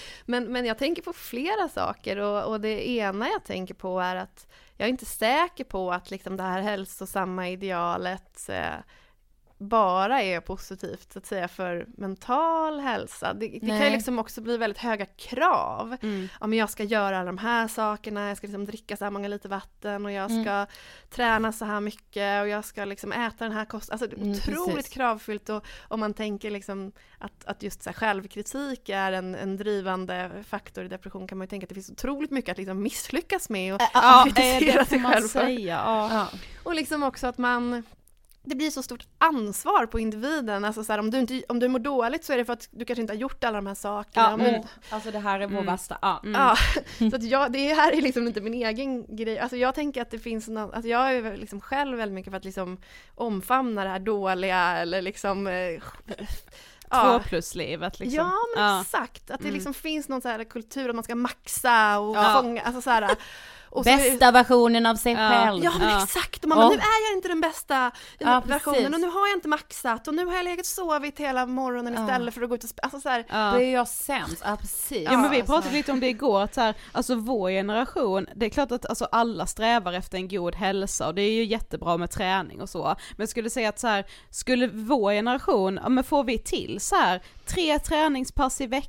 men, 0.27 0.53
men 0.53 0.65
jag 0.67 0.79
tänker 0.79 1.03
på 1.03 1.13
flera 1.13 1.69
saker 1.69 2.17
och, 2.19 2.45
och 2.45 2.61
det 2.61 2.89
ena 2.89 3.29
jag 3.29 3.45
tänker 3.45 3.75
på 3.75 4.01
är 4.01 4.17
att 4.17 4.47
jag 4.77 4.87
är 4.87 4.91
inte 4.91 5.05
säker 5.07 5.65
på 5.65 5.93
att 5.93 6.11
liksom 6.11 6.37
det 6.37 6.43
här 6.43 6.61
hälsosamma 6.61 7.49
idealet 7.49 8.49
eh, 8.49 8.75
bara 9.63 10.23
är 10.23 10.41
positivt 10.41 11.13
så 11.13 11.19
att 11.19 11.27
säga 11.27 11.49
för 11.49 11.87
mental 11.97 12.81
hälsa. 12.81 13.35
Det, 13.35 13.49
det 13.49 13.61
kan 13.69 13.85
ju 13.85 13.91
liksom 13.91 14.19
också 14.19 14.41
bli 14.41 14.57
väldigt 14.57 14.79
höga 14.79 15.07
krav. 15.07 15.97
Mm. 16.03 16.29
Ja 16.41 16.47
men 16.47 16.59
jag 16.59 16.71
ska 16.71 16.83
göra 16.85 17.17
alla 17.17 17.27
de 17.27 17.39
här 17.39 17.69
sakerna, 17.69 18.29
jag 18.29 18.37
ska 18.37 18.47
liksom 18.47 18.65
dricka 18.67 18.97
så 18.97 19.05
här 19.05 19.11
många 19.11 19.29
liter 19.29 19.49
vatten 19.49 20.05
och 20.07 20.13
jag 20.13 20.31
Mm. 20.31 20.45
ska 20.45 20.67
träna 21.11 21.53
så 21.53 21.65
här 21.65 21.81
mycket 21.81 22.43
och 22.43 22.49
jag 22.49 22.65
ska 22.65 22.85
liksom 22.85 23.13
äta 23.13 23.45
den 23.45 23.53
här 23.53 23.65
kosten. 23.65 23.93
Alltså 23.93 24.07
det 24.07 24.17
är 24.17 24.19
Mm, 24.23 24.33
otroligt 24.33 24.75
precis. 24.77 24.93
kravfyllt 24.93 25.49
och 25.49 25.65
om 25.89 26.01
man 26.01 26.15
tänker 26.15 26.51
liksom 26.51 26.93
att, 27.19 27.45
att 27.45 27.63
just 27.63 27.83
så 27.83 27.91
här 27.91 27.95
självkritik 27.95 28.89
är 28.89 29.13
en, 29.13 29.35
en 29.35 29.57
drivande 29.57 30.31
faktor 30.49 30.85
i 30.85 30.89
depression 30.89 31.27
kan 31.27 31.39
man 31.39 31.45
ju 31.45 31.49
tänka 31.49 31.65
att 31.65 31.69
det 31.69 31.75
finns 31.75 31.91
otroligt 31.91 32.31
mycket 32.31 32.53
att 32.53 32.59
liksom 32.59 32.83
misslyckas 32.83 33.49
med 33.51 33.75
och 33.75 33.81
eh, 33.83 34.25
kritisera 34.25 34.73
det 34.73 34.85
får 34.85 34.85
sig 34.85 35.03
själv 35.03 35.29
för. 35.29 35.41
säga. 35.41 35.83
Ja. 35.87 36.29
Och 36.63 36.75
liksom 36.75 37.03
också 37.03 37.27
att 37.27 37.39
man 37.39 37.83
det 38.45 38.55
blir 38.55 38.71
så 38.71 38.83
stort 38.83 39.07
ansvar 39.19 39.87
på 39.87 39.99
individen, 40.01 40.65
alltså 40.65 40.85
så 40.85 40.93
här, 40.93 40.99
om, 40.99 41.11
du 41.11 41.19
inte, 41.19 41.43
om 41.49 41.59
du 41.59 41.69
mår 41.69 41.79
dåligt 41.79 42.25
så 42.25 42.33
är 42.33 42.37
det 42.37 42.45
för 42.45 42.53
att 42.53 42.69
du 42.71 42.85
kanske 42.85 43.01
inte 43.01 43.13
har 43.13 43.19
gjort 43.19 43.45
alla 43.45 43.57
de 43.59 43.67
här 43.67 43.75
sakerna. 43.75 44.31
Ja, 44.31 44.37
men, 44.37 44.47
mm. 44.47 44.63
Alltså 44.91 45.11
det 45.11 45.19
här 45.19 45.41
är 45.41 45.47
vår 45.47 45.53
Mm. 45.53 45.67
värsta, 45.67 45.99
ja. 46.03 46.21
Mm. 46.25 46.41
Ja, 46.41 46.57
så 47.11 47.17
att 47.17 47.23
jag, 47.23 47.53
det 47.53 47.75
här 47.75 47.93
är 47.93 48.03
liksom 48.03 48.27
inte 48.27 48.41
min 48.41 48.55
egen 48.55 49.17
grej. 49.17 49.39
Alltså 49.39 49.57
jag 49.57 49.75
tänker 49.75 50.03
att 50.03 50.11
det 50.11 50.19
finns 50.19 50.49
någon, 50.49 50.75
alltså 50.75 50.89
jag 50.89 51.15
är 51.17 51.37
liksom 51.37 51.61
själv 51.61 51.97
väldigt 51.99 52.15
mycket 52.15 52.31
för 52.31 52.37
att 52.37 52.45
liksom 52.45 52.79
omfamna 53.15 53.85
det 53.85 53.91
här 53.91 53.99
dåliga 53.99 54.59
eller 54.59 55.03
liksom 55.03 55.47
eh, 55.47 55.83
Två 56.91 57.19
plus-livet 57.29 57.99
liksom. 58.01 58.17
Ja 58.17 58.33
men 58.57 58.65
Ja. 58.65 58.81
exakt, 58.83 59.31
att 59.31 59.39
det 59.39 59.45
Mm. 59.45 59.55
liksom 59.55 59.75
finns 59.75 60.09
någon 60.09 60.21
så 60.23 60.29
här 60.29 60.45
kultur 60.45 60.89
att 60.89 60.95
man 60.95 61.05
ska 61.05 61.15
maxa 61.15 61.99
och 61.99 62.17
Ja. 62.17 62.39
fånga, 62.43 62.63
alltså 62.63 62.83
så 62.83 62.91
här. 62.91 63.11
Och 63.73 63.85
så 63.85 63.91
är 63.91 63.97
det- 63.97 64.11
Bästa 64.11 64.31
versionen 64.31 64.87
av 64.87 64.95
sig 64.97 65.13
Ja. 65.13 65.29
själv. 65.31 65.65
Ja 65.65 65.73
men 65.79 65.89
Ja. 65.89 66.03
exakt, 66.05 66.43
och 66.43 66.49
man 66.49 66.59
bara, 66.59 66.69
nu 66.69 66.75
är 66.75 67.09
jag 67.11 67.19
inte 67.19 67.29
den 67.29 67.41
bästa 67.41 67.91
Ja, 68.19 68.43
versionen 68.47 68.77
precis. 68.81 68.95
och 68.95 69.01
nu 69.01 69.07
har 69.07 69.29
jag 69.29 69.37
inte 69.37 69.49
maxat 69.49 70.09
och 70.09 70.15
nu 70.15 70.27
har 70.27 70.35
jag 70.35 70.45
legat 70.45 70.61
och 70.61 70.67
sovit 70.67 71.21
hela 71.21 71.47
morgonen 71.47 71.95
Ja. 71.95 72.03
istället 72.03 72.35
för 72.35 72.43
att 72.43 72.49
gå 72.49 72.55
ut 72.55 72.65
och 72.65 72.71
spela. 72.71 72.83
Alltså 72.87 73.01
så 73.01 73.09
här, 73.09 73.25
Ja. 73.29 73.51
Då 73.55 73.61
är 73.61 73.73
jag 73.75 73.89
sämst, 73.89 74.43
ja 74.45 74.57
precis. 74.61 75.09
Ja 75.11 75.17
men 75.19 75.31
vi 75.31 75.37
Alltså. 75.41 75.53
pratade 75.53 75.75
lite 75.75 75.93
om 75.93 76.01
det 76.01 76.09
igår, 76.09 76.43
att 76.43 76.55
så 76.55 76.61
här, 76.61 76.75
alltså 76.93 77.15
vår 77.15 77.51
generation, 77.51 78.27
det 78.37 78.47
är 78.47 78.51
klart 78.51 78.73
att 78.73 78.87
alltså 78.87 79.05
alla 79.13 79.47
strävar 79.47 79.93
efter 79.93 80.19
en 80.19 80.29
god 80.29 80.55
hälsa 80.55 81.07
och 81.07 81.15
det 81.15 81.23
är 81.23 81.33
ju 81.33 81.45
jättebra 81.45 81.97
med 81.97 82.11
träning 82.11 82.61
och 82.61 82.69
så, 82.69 82.85
men 82.85 82.97
jag 83.17 83.29
skulle 83.29 83.51
säga 83.51 83.69
att 83.69 83.79
så 83.79 83.87
här, 83.87 84.05
skulle 84.31 84.67
vår 84.67 85.13
generation, 85.13 85.81
ja 85.83 85.89
men 85.89 86.05
får 86.05 86.25
vi 86.25 86.39
till 86.39 86.81
så 86.81 86.97
här 86.97 87.23
tre 87.47 87.79
träningspass 87.79 88.61
i 88.61 88.67
veckan, 88.67 88.89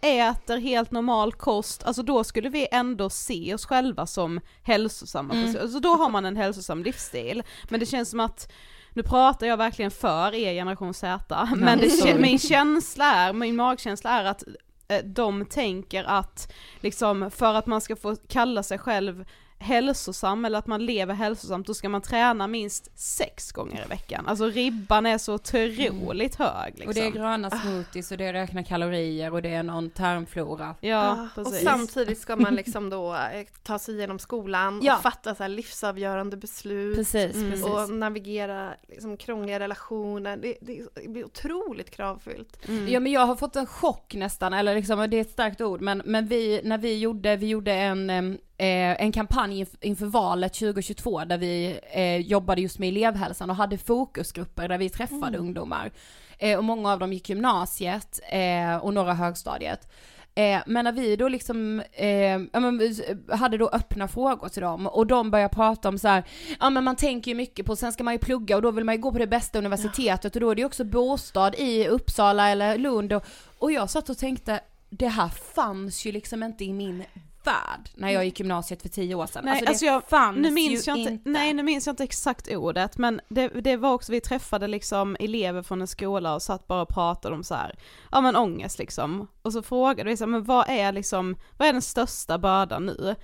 äter 0.00 0.58
helt 0.58 0.90
normal 0.90 1.32
kost, 1.32 1.84
alltså 1.84 2.02
då 2.02 2.24
skulle 2.24 2.48
vi 2.48 2.68
ändå 2.72 3.10
se 3.10 3.54
oss 3.54 3.66
själva 3.66 4.06
som 4.06 4.40
hälsosamma, 4.62 5.34
Mm. 5.34 5.56
alltså 5.62 5.80
då 5.80 5.88
har 5.88 6.08
man 6.08 6.24
en 6.24 6.36
hälsosam 6.36 6.82
livsstil, 6.82 7.42
men 7.68 7.80
det 7.80 7.86
känns 7.86 8.10
som 8.10 8.20
att 8.20 8.52
nu 8.92 9.02
pratar 9.02 9.46
jag 9.46 9.56
verkligen 9.56 9.90
för 9.90 10.34
er 10.34 10.52
generation 10.52 10.94
Z, 10.94 11.48
men 11.56 11.78
det, 11.78 12.14
min 12.18 12.38
känsla 12.38 13.04
är, 13.14 13.32
min 13.32 13.56
magkänsla 13.56 14.10
är 14.10 14.24
att 14.24 14.42
eh, 14.88 15.04
de 15.04 15.44
tänker 15.46 16.04
att 16.04 16.52
liksom 16.80 17.30
för 17.30 17.54
att 17.54 17.66
man 17.66 17.80
ska 17.80 17.96
få 17.96 18.16
kalla 18.28 18.62
sig 18.62 18.78
själv 18.78 19.24
hälsosam 19.64 20.44
eller 20.44 20.58
att 20.58 20.66
man 20.66 20.86
lever 20.86 21.14
hälsosamt 21.14 21.66
då 21.66 21.74
ska 21.74 21.88
man 21.88 22.02
träna 22.02 22.46
minst 22.46 22.98
sex 22.98 23.52
gånger 23.52 23.84
i 23.84 23.88
veckan. 23.88 24.26
Alltså 24.26 24.46
ribban 24.46 25.06
är 25.06 25.18
så 25.18 25.34
otroligt 25.34 26.34
hög 26.34 26.72
liksom. 26.74 26.88
Och 26.88 26.94
det 26.94 27.00
är 27.06 27.10
gröna 27.10 27.50
smoothies 27.50 28.10
och 28.12 28.18
det 28.18 28.24
är 28.24 28.32
räkna 28.32 28.64
kalorier 28.64 29.32
och 29.32 29.42
det 29.42 29.54
är 29.54 29.62
någon 29.62 29.90
tarmflora. 29.90 30.74
Ja, 30.80 31.28
Ah, 31.36 31.40
och 31.40 31.46
samtidigt 31.46 32.18
ska 32.18 32.36
man 32.36 32.54
liksom 32.54 32.90
då 32.90 33.14
eh, 33.14 33.20
ta 33.62 33.78
sig 33.78 33.94
igenom 33.94 34.18
skolan 34.18 34.80
Ja. 34.82 34.96
och 34.96 35.02
fatta 35.02 35.34
så 35.34 35.42
här 35.42 35.50
livsavgörande 35.50 36.36
beslut 36.36 36.96
Precis, 36.96 37.34
Mm. 37.34 37.50
precis. 37.50 37.66
och 37.66 37.90
navigera 37.90 38.74
liksom 38.88 39.16
krångliga 39.16 39.60
relationer. 39.60 40.36
Det, 40.36 40.54
det, 40.60 40.82
det 40.94 41.08
blir 41.08 41.24
otroligt 41.24 41.90
kravfyllt. 41.90 42.68
Mm. 42.68 42.88
Ja 42.88 43.00
men 43.00 43.12
jag 43.12 43.26
har 43.26 43.36
fått 43.36 43.56
en 43.56 43.66
chock 43.66 44.14
nästan, 44.14 44.52
eller 44.52 44.74
liksom, 44.74 45.10
det 45.10 45.16
är 45.16 45.20
ett 45.20 45.30
starkt 45.30 45.60
ord, 45.60 45.80
men, 45.80 46.02
men 46.04 46.26
vi, 46.26 46.60
när 46.64 46.78
vi 46.78 46.98
gjorde, 46.98 47.36
vi 47.36 47.46
gjorde 47.46 47.72
en, 47.72 48.10
eh, 48.58 49.02
en 49.02 49.12
kampanj 49.12 49.64
inf- 49.64 49.76
inför 49.80 50.06
valet 50.06 50.54
2022 50.54 51.24
där 51.24 51.38
vi 51.38 51.80
eh, 51.92 52.16
jobbade 52.16 52.60
just 52.60 52.78
med 52.78 52.88
elevhälsan 52.88 53.50
och 53.50 53.56
hade 53.56 53.78
fokusgrupper 53.78 54.68
där 54.68 54.78
vi 54.78 54.88
träffade 54.88 55.38
ungdomar. 55.38 55.92
Eh, 56.38 56.58
och 56.58 56.64
många 56.64 56.92
av 56.92 56.98
dem 56.98 57.12
gick 57.12 57.28
gymnasiet 57.28 58.20
eh, 58.30 58.76
och 58.76 58.94
några 58.94 59.14
högstadiet. 59.14 59.88
Eh, 60.36 60.60
men 60.66 60.84
när 60.84 60.92
vi 60.92 61.16
då 61.16 61.28
liksom, 61.28 61.82
eh, 61.92 62.08
ja, 62.52 62.60
men, 62.60 62.78
vi 62.78 63.16
hade 63.30 63.58
då 63.58 63.68
öppna 63.68 64.08
frågor 64.08 64.48
till 64.48 64.62
dem 64.62 64.86
och 64.86 65.06
de 65.06 65.30
började 65.30 65.54
prata 65.54 65.88
om 65.88 65.98
så 65.98 66.08
här, 66.08 66.24
ja 66.60 66.70
men 66.70 66.84
man 66.84 66.96
tänker 66.96 67.30
ju 67.30 67.34
mycket 67.34 67.66
på, 67.66 67.76
sen 67.76 67.92
ska 67.92 68.04
man 68.04 68.14
ju 68.14 68.18
plugga 68.18 68.56
och 68.56 68.62
då 68.62 68.70
vill 68.70 68.84
man 68.84 68.94
ju 68.94 69.00
gå 69.00 69.12
på 69.12 69.18
det 69.18 69.26
bästa 69.26 69.58
universitetet 69.58 70.34
och 70.34 70.40
då 70.40 70.50
är 70.50 70.54
det 70.54 70.60
ju 70.60 70.66
också 70.66 70.84
bostad 70.84 71.54
i 71.54 71.88
Uppsala 71.88 72.48
eller 72.50 72.78
Lund 72.78 73.12
och, 73.12 73.24
och 73.58 73.72
jag 73.72 73.90
satt 73.90 74.08
och 74.08 74.18
tänkte, 74.18 74.60
det 74.90 75.08
här 75.08 75.28
fanns 75.28 76.04
ju 76.04 76.12
liksom 76.12 76.42
inte 76.42 76.64
i 76.64 76.72
min 76.72 77.04
värld 77.46 77.90
när 77.94 78.10
jag 78.10 78.24
gick 78.24 78.40
gymnasiet 78.40 78.82
för 78.82 78.88
tio 78.88 79.14
år 79.14 79.26
sedan. 79.26 79.44
Nej, 79.44 79.52
alltså, 79.52 79.68
alltså 79.68 79.84
det 79.84 79.90
jag, 79.90 80.08
fanns 80.08 80.38
nu 80.38 80.50
minns 80.50 80.88
ju 80.88 80.90
jag 80.92 80.98
inte, 80.98 81.30
Nej 81.30 81.54
nu 81.54 81.62
minns 81.62 81.86
jag 81.86 81.92
inte 81.92 82.04
exakt 82.04 82.48
ordet 82.48 82.98
men 82.98 83.20
det, 83.28 83.48
det 83.48 83.76
var 83.76 83.92
också, 83.92 84.12
vi 84.12 84.20
träffade 84.20 84.66
liksom 84.66 85.16
elever 85.20 85.62
från 85.62 85.80
en 85.80 85.86
skola 85.86 86.34
och 86.34 86.42
satt 86.42 86.66
bara 86.66 86.82
och 86.82 86.88
pratade 86.88 87.34
om 87.34 87.44
så 87.44 87.54
här, 87.54 87.78
ja 88.12 88.20
men 88.20 88.36
ångest 88.36 88.78
liksom. 88.78 89.28
Och 89.42 89.52
så 89.52 89.62
frågade 89.62 90.10
vi 90.10 90.16
så 90.16 90.24
här, 90.24 90.30
men 90.30 90.44
vad 90.44 90.68
är 90.68 90.92
liksom, 90.92 91.36
vad 91.58 91.68
är 91.68 91.72
den 91.72 91.82
största 91.82 92.38
bördan 92.38 92.86
nu? 92.86 93.14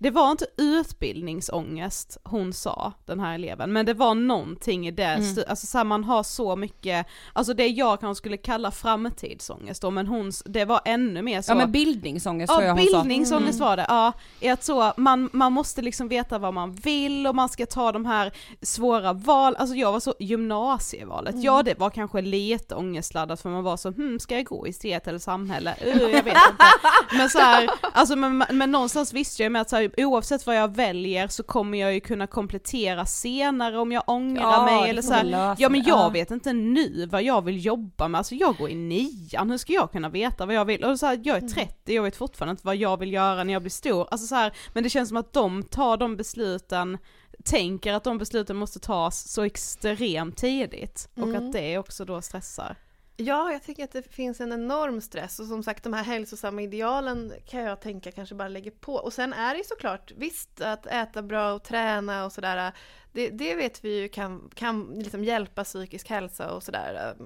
Det 0.00 0.10
var 0.10 0.30
inte 0.30 0.46
utbildningsångest 0.56 2.18
hon 2.24 2.52
sa, 2.52 2.92
den 3.06 3.20
här 3.20 3.34
eleven, 3.34 3.72
men 3.72 3.86
det 3.86 3.94
var 3.94 4.14
någonting 4.14 4.86
i 4.88 4.90
det, 4.90 5.04
Mm. 5.04 5.44
alltså 5.48 5.66
så 5.66 5.78
här, 5.78 5.84
man 5.84 6.04
har 6.04 6.22
så 6.22 6.56
mycket, 6.56 7.06
alltså 7.32 7.54
det 7.54 7.66
jag 7.66 8.00
kanske 8.00 8.18
skulle 8.20 8.36
kalla 8.36 8.70
framtidsångest 8.70 9.82
då, 9.82 9.90
men 9.90 10.06
hon, 10.06 10.32
det 10.44 10.64
var 10.64 10.80
ännu 10.84 11.22
mer 11.22 11.42
så 11.42 11.50
Ja 11.50 11.54
men 11.56 11.72
bildningsångest 11.72 12.52
Ja 12.52 12.62
jag 12.62 12.74
hon 12.74 12.84
sa. 12.86 12.90
Mm. 12.96 13.02
bildningsångest 13.08 13.60
var 13.60 13.76
det, 13.76 13.86
ja. 13.88 14.12
Är 14.40 14.52
att 14.52 14.64
så, 14.64 14.92
man, 14.96 15.30
man 15.32 15.52
måste 15.52 15.82
liksom 15.82 16.08
veta 16.08 16.38
vad 16.38 16.54
man 16.54 16.72
vill 16.74 17.26
och 17.26 17.34
man 17.34 17.48
ska 17.48 17.66
ta 17.66 17.92
de 17.92 18.06
här 18.06 18.32
svåra 18.62 19.12
val, 19.12 19.56
alltså 19.56 19.76
jag 19.76 19.92
var 19.92 20.00
så, 20.00 20.14
gymnasievalet, 20.18 21.32
Mm. 21.34 21.44
ja 21.44 21.62
det 21.62 21.78
var 21.78 21.90
kanske 21.90 22.20
lite 22.20 22.74
ångestladdat 22.74 23.40
för 23.40 23.48
man 23.50 23.64
var 23.64 23.76
så, 23.76 23.90
hmm 23.90 24.18
ska 24.20 24.34
jag 24.36 24.44
gå 24.44 24.66
i 24.66 24.70
estet 24.70 25.08
eller 25.08 25.18
samhälle? 25.18 25.74
Uh, 25.86 26.02
jag 26.02 26.08
vet 26.22 26.26
inte. 26.26 26.64
Men 27.12 27.30
så 27.30 27.38
här, 27.38 27.70
alltså 27.92 28.16
men, 28.16 28.44
men 28.52 28.72
någonstans 28.72 29.12
visste 29.12 29.42
jag 29.42 29.52
med 29.52 29.62
att 29.62 29.70
så 29.70 29.76
här, 29.76 29.87
oavsett 29.96 30.46
vad 30.46 30.56
jag 30.56 30.74
väljer 30.74 31.28
så 31.28 31.42
kommer 31.42 31.78
jag 31.78 31.94
ju 31.94 32.00
kunna 32.00 32.26
komplettera 32.26 33.06
senare 33.06 33.78
om 33.78 33.92
jag 33.92 34.02
ångrar 34.06 34.42
Ja, 34.42 34.64
mig 34.64 34.90
eller 34.90 35.02
så 35.02 35.12
här, 35.12 35.56
ja 35.58 35.68
men 35.68 35.82
jag 35.82 35.98
Ja. 35.98 36.08
vet 36.08 36.30
inte 36.30 36.52
nu 36.52 37.06
vad 37.06 37.22
jag 37.22 37.44
vill 37.44 37.64
jobba 37.64 38.08
med, 38.08 38.18
alltså 38.18 38.34
jag 38.34 38.56
går 38.56 38.70
i 38.70 38.74
nian, 38.74 39.50
hur 39.50 39.58
ska 39.58 39.72
jag 39.72 39.92
kunna 39.92 40.08
veta 40.08 40.46
vad 40.46 40.54
jag 40.54 40.64
vill? 40.64 40.84
Och 40.84 40.98
så 40.98 41.06
här, 41.06 41.20
jag 41.24 41.36
är 41.36 41.48
30, 41.48 41.94
jag 41.94 42.02
vet 42.02 42.16
fortfarande 42.16 42.50
inte 42.50 42.66
vad 42.66 42.76
jag 42.76 42.96
vill 43.00 43.12
göra 43.12 43.44
när 43.44 43.52
jag 43.52 43.62
blir 43.62 43.70
stor, 43.70 44.08
alltså 44.10 44.26
så 44.26 44.34
här, 44.34 44.52
men 44.72 44.82
det 44.82 44.90
känns 44.90 45.08
som 45.08 45.16
att 45.16 45.32
de 45.32 45.62
tar 45.62 45.96
de 45.96 46.16
besluten, 46.16 46.98
tänker 47.44 47.92
att 47.92 48.04
de 48.04 48.18
besluten 48.18 48.56
måste 48.56 48.78
tas 48.80 49.28
så 49.32 49.42
extremt 49.42 50.36
tidigt, 50.36 51.08
och 51.16 51.22
Mm. 51.28 51.46
att 51.46 51.52
det 51.52 51.78
också 51.78 52.04
då 52.04 52.22
stressar. 52.22 52.76
Ja, 53.20 53.52
jag 53.52 53.62
tycker 53.62 53.84
att 53.84 53.92
det 53.92 54.14
finns 54.14 54.40
en 54.40 54.52
enorm 54.52 55.00
stress 55.00 55.40
och 55.40 55.46
som 55.46 55.62
sagt 55.62 55.84
de 55.84 55.92
här 55.92 56.02
hälsosamma 56.02 56.62
idealen 56.62 57.32
kan 57.46 57.60
jag 57.60 57.80
tänka 57.80 58.12
kanske 58.12 58.34
bara 58.34 58.48
lägger 58.48 58.70
på. 58.70 58.94
Och 58.94 59.12
sen 59.12 59.32
är 59.32 59.54
det 59.54 59.58
ju 59.58 59.64
såklart, 59.64 60.12
visst 60.16 60.60
att 60.60 60.86
äta 60.86 61.22
bra 61.22 61.52
och 61.52 61.62
träna 61.62 62.24
och 62.24 62.32
sådär, 62.32 62.72
det, 63.12 63.28
det 63.28 63.54
vet 63.54 63.84
vi 63.84 64.00
ju 64.00 64.08
kan, 64.08 64.50
kan 64.54 64.94
liksom 64.94 65.24
hjälpa 65.24 65.64
psykisk 65.64 66.08
hälsa 66.08 66.54
och 66.54 66.62
sådär. 66.62 67.16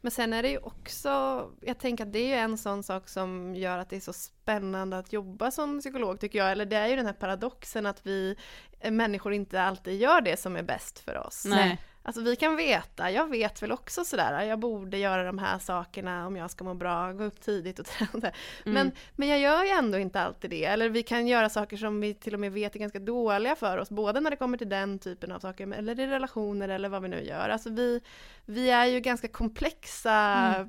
Men 0.00 0.10
sen 0.10 0.32
är 0.32 0.42
det 0.42 0.48
ju 0.48 0.58
också, 0.58 1.44
jag 1.60 1.78
tänker 1.78 2.06
att 2.06 2.12
det 2.12 2.18
är 2.18 2.28
ju 2.28 2.34
en 2.34 2.58
sån 2.58 2.82
sak 2.82 3.08
som 3.08 3.54
gör 3.54 3.78
att 3.78 3.90
det 3.90 3.96
är 3.96 4.00
så 4.00 4.12
spännande 4.12 4.98
att 4.98 5.12
jobba 5.12 5.50
som 5.50 5.80
psykolog 5.80 6.20
tycker 6.20 6.38
jag, 6.38 6.52
eller 6.52 6.66
det 6.66 6.76
är 6.76 6.86
ju 6.86 6.96
den 6.96 7.06
här 7.06 7.12
paradoxen 7.12 7.86
att 7.86 8.06
vi 8.06 8.36
eh, 8.80 8.90
människor 8.90 9.32
inte 9.32 9.62
alltid 9.62 10.00
gör 10.00 10.20
det 10.20 10.40
som 10.40 10.56
är 10.56 10.62
bäst 10.62 10.98
för 10.98 11.26
oss. 11.26 11.44
Nej. 11.44 11.78
Alltså 12.02 12.22
vi 12.22 12.36
kan 12.36 12.56
veta, 12.56 13.10
jag 13.10 13.30
vet 13.30 13.62
väl 13.62 13.72
också 13.72 14.04
sådär, 14.04 14.42
jag 14.42 14.58
borde 14.58 14.98
göra 14.98 15.24
de 15.24 15.38
här 15.38 15.58
sakerna 15.58 16.26
om 16.26 16.36
jag 16.36 16.50
ska 16.50 16.64
må 16.64 16.74
bra, 16.74 17.12
gå 17.12 17.24
upp 17.24 17.40
tidigt 17.40 17.78
och 17.78 17.86
träna. 18.12 18.32
Men, 18.64 18.92
men 19.16 19.28
jag 19.28 19.40
gör 19.40 19.64
ju 19.64 19.70
ändå 19.70 19.98
inte 19.98 20.20
alltid 20.20 20.50
det. 20.50 20.64
Eller 20.64 20.88
vi 20.88 21.02
kan 21.02 21.26
göra 21.26 21.48
saker 21.48 21.76
som 21.76 22.00
vi 22.00 22.14
till 22.14 22.34
och 22.34 22.40
med 22.40 22.52
vet 22.52 22.74
är 22.74 22.78
ganska 22.78 22.98
dåliga 22.98 23.56
för 23.56 23.78
oss, 23.78 23.90
både 23.90 24.20
när 24.20 24.30
det 24.30 24.36
kommer 24.36 24.58
till 24.58 24.68
den 24.68 24.98
typen 24.98 25.32
av 25.32 25.38
saker, 25.38 25.72
eller 25.72 26.00
i 26.00 26.06
relationer 26.06 26.68
eller 26.68 26.88
vad 26.88 27.02
vi 27.02 27.08
nu 27.08 27.22
gör. 27.24 27.48
Alltså 27.48 27.70
vi, 27.70 28.00
vi 28.44 28.70
är 28.70 28.86
ju 28.86 29.00
ganska 29.00 29.28
komplexa 29.28 30.68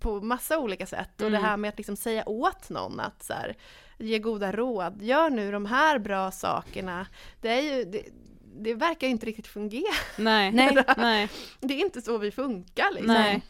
på 0.00 0.20
massa 0.20 0.58
olika 0.58 0.86
sätt. 0.86 1.20
Och 1.20 1.30
det 1.30 1.38
här 1.38 1.56
med 1.56 1.68
att 1.68 1.78
liksom 1.78 1.96
säga 1.96 2.28
åt 2.28 2.70
någon 2.70 3.00
att 3.00 3.22
så 3.22 3.32
här, 3.32 3.56
ge 3.98 4.18
goda 4.18 4.52
råd, 4.52 5.02
gör 5.02 5.30
nu 5.30 5.52
de 5.52 5.66
här 5.66 5.98
bra 5.98 6.30
sakerna. 6.30 7.06
Det 7.40 7.48
är 7.48 7.60
ju, 7.60 7.84
det, 7.84 8.02
det 8.60 8.74
verkar 8.74 9.08
inte 9.08 9.26
riktigt 9.26 9.46
fungera. 9.46 9.94
Nej, 10.16 10.52
Nej. 10.52 10.84
nej. 10.96 11.28
Det 11.60 11.74
är 11.74 11.80
inte 11.80 12.02
så 12.02 12.18
vi 12.18 12.30
funkar 12.30 12.94
liksom. 12.94 13.14
Nej. 13.14 13.42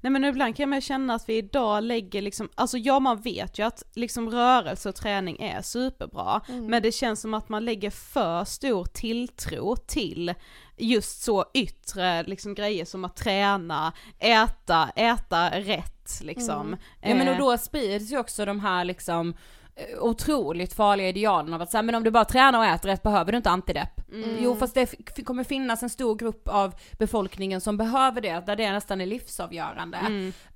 Nej 0.00 0.10
men 0.10 0.24
ibland 0.24 0.56
kan 0.56 0.68
man 0.68 0.80
känna 0.80 1.14
att 1.14 1.28
vi 1.28 1.36
idag 1.36 1.82
lägger 1.82 2.22
liksom, 2.22 2.48
alltså 2.54 2.78
ja 2.78 3.00
man 3.00 3.20
vet 3.20 3.58
ju 3.58 3.66
att 3.66 3.82
liksom 3.94 4.30
rörelse 4.30 4.88
och 4.88 4.94
träning 4.94 5.42
är 5.42 5.62
superbra, 5.62 6.40
men 6.48 6.82
det 6.82 6.92
känns 6.92 7.20
som 7.20 7.34
att 7.34 7.48
man 7.48 7.64
lägger 7.64 7.90
för 7.90 8.44
stor 8.44 8.84
tilltro 8.84 9.76
till 9.76 10.34
just 10.76 11.22
så 11.22 11.44
yttre 11.54 12.22
liksom 12.22 12.54
grejer 12.54 12.84
som 12.84 13.04
att 13.04 13.16
träna, 13.16 13.92
äta, 14.18 14.90
äta 14.96 15.50
rätt 15.50 16.20
liksom. 16.22 16.76
Ja 17.02 17.14
men 17.14 17.28
och 17.28 17.34
Eh, 17.34 17.38
då 17.38 17.58
sprids 17.58 18.12
ju 18.12 18.18
också 18.18 18.44
de 18.44 18.60
här 18.60 18.84
liksom 18.84 19.34
otroligt 20.00 20.74
farliga 20.74 21.08
idealen 21.08 21.54
av 21.54 21.62
att 21.62 21.70
säga 21.70 21.82
men 21.82 21.94
om 21.94 22.04
du 22.04 22.10
bara 22.10 22.24
tränar 22.24 22.58
och 22.58 22.64
äter 22.64 22.88
rätt 22.88 23.02
behöver 23.02 23.32
du 23.32 23.36
inte 23.36 23.50
antidepp. 23.50 24.00
Jo 24.40 24.56
fast 24.56 24.74
det 24.74 25.24
kommer 25.24 25.44
finnas 25.44 25.82
en 25.82 25.90
stor 25.90 26.14
grupp 26.14 26.48
av 26.48 26.74
befolkningen 26.98 27.60
som 27.60 27.76
behöver 27.76 28.20
det, 28.20 28.46
där 28.46 28.56
det 28.56 28.72
nästan 28.72 29.00
är 29.00 29.06
livsavgörande. 29.06 29.98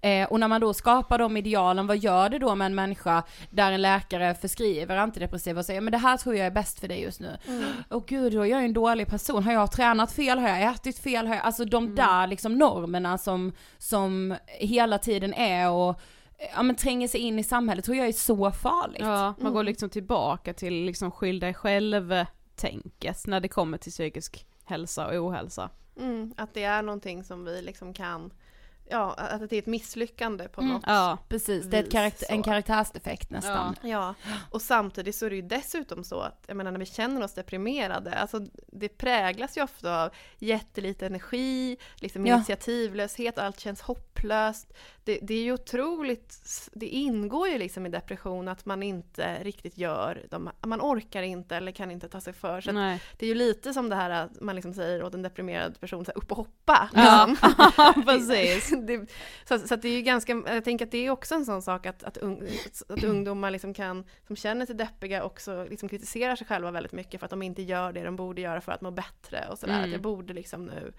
Eh, 0.00 0.28
och 0.28 0.40
när 0.40 0.48
man 0.48 0.60
då 0.60 0.74
skapar 0.74 1.18
de 1.18 1.36
idealen, 1.36 1.86
vad 1.86 1.96
gör 1.98 2.28
det 2.28 2.38
då 2.38 2.54
med 2.54 2.66
en 2.66 2.74
människa 2.74 3.22
där 3.50 3.72
en 3.72 3.82
läkare 3.82 4.34
förskriver 4.34 4.96
antidepressiva 4.96 5.58
och 5.58 5.64
säger 5.66 5.80
men 5.80 5.92
det 5.92 5.98
här 5.98 6.16
tror 6.16 6.34
jag 6.36 6.46
är 6.46 6.50
bäst 6.50 6.80
för 6.80 6.88
dig 6.88 7.02
just 7.02 7.20
nu. 7.20 7.36
Åh 7.90 8.02
gud, 8.06 8.32
då 8.32 8.40
är 8.40 8.46
jag 8.46 8.64
en 8.64 8.72
dålig 8.72 9.06
person, 9.06 9.44
har 9.44 9.52
jag 9.52 9.72
tränat 9.72 10.12
fel, 10.12 10.38
har 10.38 10.48
jag 10.48 10.62
ätit 10.62 10.98
fel, 10.98 11.26
har 11.26 11.34
jag, 11.34 11.44
alltså 11.44 11.64
de 11.64 11.94
där 11.94 12.26
liksom 12.26 12.58
normerna 12.58 13.18
som, 13.18 13.52
som 13.78 14.34
hela 14.46 14.98
tiden 14.98 15.34
är 15.34 15.70
och 15.70 16.00
ja 16.54 16.62
men 16.62 16.76
tränger 16.76 17.08
sig 17.08 17.20
in 17.20 17.38
i 17.38 17.44
samhället 17.44 17.84
tror 17.84 17.96
jag 17.96 18.08
är 18.08 18.12
så 18.12 18.50
farligt. 18.50 19.00
Ja, 19.00 19.34
man 19.38 19.52
går 19.52 19.62
liksom 19.62 19.90
tillbaka 19.90 20.54
till 20.54 20.84
liksom 20.84 21.10
skyll 21.10 21.40
dig 21.40 21.54
själv-tänket 21.54 23.26
när 23.26 23.40
det 23.40 23.48
kommer 23.48 23.78
till 23.78 23.92
psykisk 23.92 24.46
hälsa 24.64 25.06
och 25.06 25.14
ohälsa. 25.14 25.70
Mm, 25.96 26.34
att 26.36 26.54
det 26.54 26.64
är 26.64 26.82
någonting 26.82 27.24
som 27.24 27.44
vi 27.44 27.62
liksom 27.62 27.94
kan, 27.94 28.32
ja, 28.88 29.14
att 29.14 29.50
det 29.50 29.56
är 29.56 29.58
ett 29.58 29.66
misslyckande 29.66 30.48
på 30.48 30.60
något 30.62 30.82
Ja, 30.86 31.18
Precis, 31.28 31.66
det 31.66 31.78
är 31.78 31.90
karaktär, 31.90 32.26
en 32.30 32.38
så. 32.38 32.42
karaktärsdefekt 32.50 33.30
nästan. 33.30 33.76
Ja, 33.82 34.14
och 34.50 34.62
samtidigt 34.62 35.16
så 35.16 35.26
är 35.26 35.30
det 35.30 35.36
ju 35.36 35.42
dessutom 35.42 36.04
så 36.04 36.20
att, 36.20 36.44
jag 36.46 36.56
menar 36.56 36.70
när 36.72 36.78
vi 36.78 36.86
känner 36.86 37.22
oss 37.24 37.34
deprimerade, 37.34 38.14
alltså 38.14 38.40
det 38.66 38.88
präglas 38.88 39.56
ju 39.58 39.62
ofta 39.62 40.04
av 40.04 40.10
jättelite 40.38 41.06
energi, 41.06 41.76
liksom 41.96 42.26
Ja. 42.26 42.34
initiativlöshet, 42.34 43.38
allt 43.38 43.60
känns 43.60 43.80
hopplöst. 43.80 44.72
Det, 45.04 45.18
det 45.22 45.34
är 45.34 45.42
ju 45.42 45.52
otroligt, 45.52 46.38
det 46.72 46.86
ingår 46.86 47.48
ju 47.48 47.58
liksom 47.58 47.86
i 47.86 47.88
depression 47.88 48.48
att 48.48 48.64
man 48.66 48.82
inte 48.82 49.42
riktigt 49.44 49.78
gör, 49.78 50.26
de, 50.30 50.50
man 50.66 50.80
orkar 50.80 51.22
inte 51.22 51.56
eller 51.56 51.72
kan 51.72 51.90
inte 51.90 52.08
ta 52.08 52.20
sig 52.20 52.32
för. 52.32 52.60
Så 52.60 52.72
det 52.72 53.26
är 53.26 53.28
ju 53.28 53.34
lite 53.34 53.72
som 53.74 53.88
det 53.88 53.96
här 53.96 54.10
att 54.10 54.40
man 54.40 54.54
liksom 54.54 54.74
säger 54.74 55.02
åt 55.02 55.14
en 55.14 55.22
deprimerad 55.22 55.80
person, 55.80 56.04
så 56.04 56.10
här, 56.10 56.18
upp 56.18 56.30
och 56.30 56.36
hoppa. 56.36 56.90
Ja, 56.94 57.26
liksom. 57.28 58.02
precis. 58.06 58.72
Det, 58.80 59.06
så, 59.48 59.58
så 59.58 59.74
att 59.74 59.82
det 59.82 59.88
är 59.88 59.96
ju 59.96 60.02
ganska, 60.02 60.42
jag 60.46 60.64
tänker 60.64 60.84
att 60.86 60.90
det 60.90 61.06
är 61.06 61.10
också 61.10 61.34
en 61.34 61.44
sån 61.44 61.62
sak 61.62 61.86
att, 61.86 62.02
att, 62.02 62.16
ung, 62.16 62.48
att 62.88 63.04
ungdomar 63.04 63.50
liksom 63.50 63.74
kan, 63.74 64.04
som 64.26 64.36
känner 64.36 64.66
sig 64.66 64.74
deppiga 64.74 65.24
också 65.24 65.66
liksom 65.70 65.88
kritiserar 65.88 66.36
sig 66.36 66.46
själva 66.46 66.70
väldigt 66.70 66.92
mycket 66.92 67.20
för 67.20 67.24
att 67.24 67.30
de 67.30 67.42
inte 67.42 67.62
gör 67.62 67.92
det 67.92 68.04
de 68.04 68.16
borde 68.16 68.40
göra 68.40 68.60
för 68.60 68.72
att 68.72 68.80
må 68.80 68.90
bättre 68.90 69.48
och 69.50 69.58
sådär. 69.58 69.74
Mm. 69.74 69.84
Att 69.84 69.92
jag 69.92 70.02
borde 70.02 70.32
liksom 70.32 70.64
nu, 70.66 70.92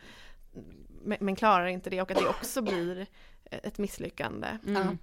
men, 1.03 1.17
men 1.21 1.35
klarar 1.35 1.65
inte 1.67 1.89
det 1.89 2.01
och 2.01 2.11
att 2.11 2.17
det 2.17 2.27
också 2.27 2.61
blir 2.61 3.07
ett 3.51 3.77
misslyckande. 3.77 4.47
Mm. 4.67 4.97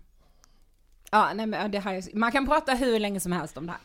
Ja, 1.10 1.32
nej 1.34 1.46
men 1.46 1.70
det 1.70 1.78
här, 1.78 1.94
är- 1.94 2.16
man 2.16 2.32
kan 2.32 2.46
prata 2.46 2.74
hur 2.74 2.98
länge 2.98 3.20
som 3.20 3.32
helst 3.32 3.56
om 3.56 3.66
det 3.66 3.72
här. 3.72 3.80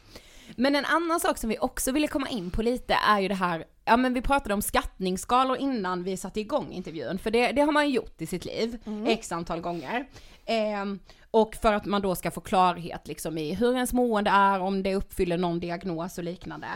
Men 0.55 0.75
en 0.75 0.85
annan 0.85 1.19
sak 1.19 1.37
som 1.37 1.49
vi 1.49 1.59
också 1.59 1.91
ville 1.91 2.07
komma 2.07 2.29
in 2.29 2.51
på 2.51 2.61
lite 2.61 2.93
är 2.93 3.19
ju 3.19 3.27
det 3.27 3.35
här, 3.35 3.65
ja 3.85 3.97
men 3.97 4.13
vi 4.13 4.21
pratade 4.21 4.53
om 4.53 4.61
skattningsskalor 4.61 5.57
innan 5.57 6.03
vi 6.03 6.17
satte 6.17 6.39
igång 6.39 6.71
intervjun, 6.71 7.19
för 7.19 7.31
det, 7.31 7.51
det 7.51 7.61
har 7.61 7.71
man 7.71 7.89
ju 7.89 7.95
gjort 7.95 8.21
i 8.21 8.25
sitt 8.25 8.45
liv, 8.45 8.77
x 9.07 9.31
antal 9.31 9.61
gånger. 9.61 10.07
Ehm, 10.45 10.99
och 11.31 11.55
för 11.55 11.73
att 11.73 11.85
man 11.85 12.01
då 12.01 12.15
ska 12.15 12.31
få 12.31 12.41
klarhet 12.41 13.07
liksom 13.07 13.37
i 13.37 13.53
hur 13.53 13.73
ens 13.73 13.93
mående 13.93 14.29
är, 14.29 14.59
om 14.59 14.83
det 14.83 14.95
uppfyller 14.95 15.37
någon 15.37 15.59
diagnos 15.59 16.17
och 16.17 16.23
liknande. 16.23 16.67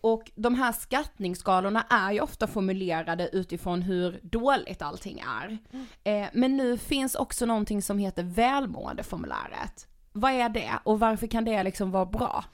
Och 0.00 0.30
de 0.34 0.54
här 0.54 0.72
skattningsskalorna 0.72 1.86
är 1.90 2.12
ju 2.12 2.20
ofta 2.20 2.46
formulerade 2.46 3.28
utifrån 3.32 3.82
hur 3.82 4.20
dåligt 4.22 4.82
allting 4.82 5.22
är. 5.42 5.58
Eh, 6.04 6.28
men 6.32 6.56
nu 6.56 6.78
finns 6.78 7.14
också 7.14 7.46
någonting 7.46 7.82
som 7.82 7.98
heter 7.98 8.22
välmåendeformuläret. 8.22 9.86
Vad 10.12 10.32
är 10.32 10.48
det 10.48 10.70
och 10.84 11.00
varför 11.00 11.26
kan 11.26 11.44
det 11.44 11.62
liksom 11.62 11.90
vara 11.90 12.06
bra? 12.06 12.44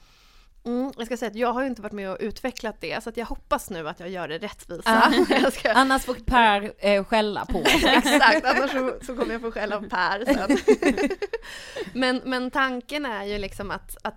Mm, 0.65 0.91
jag 0.97 1.05
ska 1.05 1.17
säga 1.17 1.29
att 1.29 1.35
jag 1.35 1.53
har 1.53 1.61
ju 1.61 1.67
inte 1.67 1.81
varit 1.81 1.93
med 1.93 2.09
och 2.09 2.17
utvecklat 2.19 2.75
det, 2.79 3.03
så 3.03 3.09
att 3.09 3.17
jag 3.17 3.25
hoppas 3.25 3.69
nu 3.69 3.89
att 3.89 3.99
jag 3.99 4.09
gör 4.09 4.27
det 4.27 4.37
rättvisa. 4.37 5.11
ska, 5.51 5.71
Annars 5.71 6.03
får 6.05 6.13
Per 6.13 6.73
eh, 6.77 7.03
skälla 7.03 7.45
på. 7.45 7.59
Exakt, 7.85 8.45
annars 8.45 8.71
så, 8.71 8.93
så 9.01 9.15
kommer 9.15 9.33
jag 9.33 9.41
få 9.41 9.51
skäll 9.51 9.73
av 9.73 9.89
Per 9.89 10.25
sen. 10.25 10.57
men, 11.93 12.21
men 12.25 12.51
tanken 12.51 13.05
är 13.05 13.23
ju 13.23 13.37
liksom 13.37 13.71
att, 13.71 13.97
att 14.03 14.15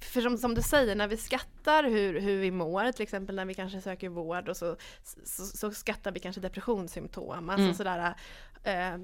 för 0.00 0.20
som, 0.20 0.38
som 0.38 0.54
du 0.54 0.62
säger, 0.62 0.94
när 0.94 1.08
vi 1.08 1.16
skattar 1.16 1.84
hur, 1.84 2.20
hur 2.20 2.38
vi 2.40 2.50
mår, 2.50 2.92
till 2.92 3.02
exempel 3.02 3.36
när 3.36 3.44
vi 3.44 3.54
kanske 3.54 3.80
söker 3.80 4.08
vård 4.08 4.48
och 4.48 4.56
så, 4.56 4.76
så, 5.24 5.44
så 5.46 5.70
skattar 5.70 6.12
vi 6.12 6.20
kanske 6.20 6.40
depressionssymptom. 6.40 7.50
Alltså 7.50 7.64
Mm. 7.64 7.74
sådär, 7.74 8.14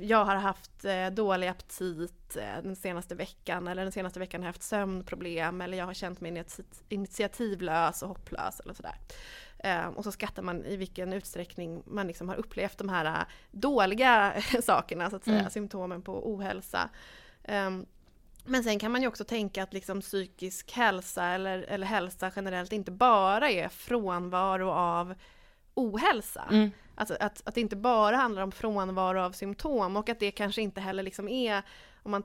jag 0.01 0.25
har 0.25 0.35
haft 0.37 0.85
eh, 0.85 1.07
dålig 1.07 1.47
aptit 1.49 2.37
eh, 2.37 2.63
den 2.63 2.77
senaste 2.77 3.15
veckan 3.15 3.69
eller 3.69 3.83
den 3.83 3.93
senaste 3.93 4.19
veckan 4.21 4.41
har 4.41 4.47
jag 4.47 4.53
haft 4.53 4.63
sömnproblem 4.63 5.61
eller 5.61 5.79
jag 5.79 5.87
har 5.87 5.95
känt 5.95 6.21
mig 6.21 6.33
initi- 6.33 6.83
initiativlös 6.89 8.03
och 8.03 8.09
hopplös 8.09 8.61
eller 8.61 8.75
sådär. 8.75 8.95
Eh, 9.59 9.87
och 9.87 10.05
så 10.05 10.13
skattar 10.13 10.43
man 10.43 10.65
i 10.65 10.77
vilken 10.77 11.13
utsträckning 11.13 11.83
man 11.87 12.07
liksom 12.07 12.29
har 12.29 12.37
upplevt 12.37 12.79
de 12.79 12.89
här 12.89 13.05
eh, 13.05 13.27
dåliga 13.51 14.35
sakerna, 14.63 15.11
så 15.11 15.17
att 15.17 15.25
säga, 15.25 15.39
Mm. 15.39 15.51
symptomen 15.51 16.03
på 16.03 16.33
ohälsa. 16.35 16.89
Ehm, 17.45 17.87
men 18.45 18.65
sen 18.65 18.79
kan 18.79 18.93
man 18.93 19.03
ju 19.03 19.09
också 19.09 19.25
tänka 19.25 19.63
att 19.63 19.73
liksom 19.73 20.01
psykisk 20.01 20.73
hälsa 20.73 21.25
eller, 21.25 21.59
eller 21.59 21.87
hälsa 21.87 22.31
generellt 22.37 22.73
inte 22.73 22.91
bara 22.91 23.51
är 23.51 23.69
frånvaro 23.69 24.71
av 24.71 25.15
ohälsa. 25.77 26.45
Mm. 26.51 26.71
Alltså 26.95 27.17
att, 27.21 27.43
att 27.45 27.55
det 27.55 27.61
inte 27.61 27.77
bara 27.77 28.17
handlar 28.17 28.43
om 28.43 28.53
frånvaro 28.53 29.21
av 29.21 29.33
symptom 29.33 29.97
och 29.97 30.09
att 30.09 30.21
det 30.21 30.31
kanske 30.31 30.63
inte 30.63 30.81
heller 30.81 31.03
liksom 31.03 31.29
är, 31.29 31.63
om 32.03 32.11
man, 32.11 32.23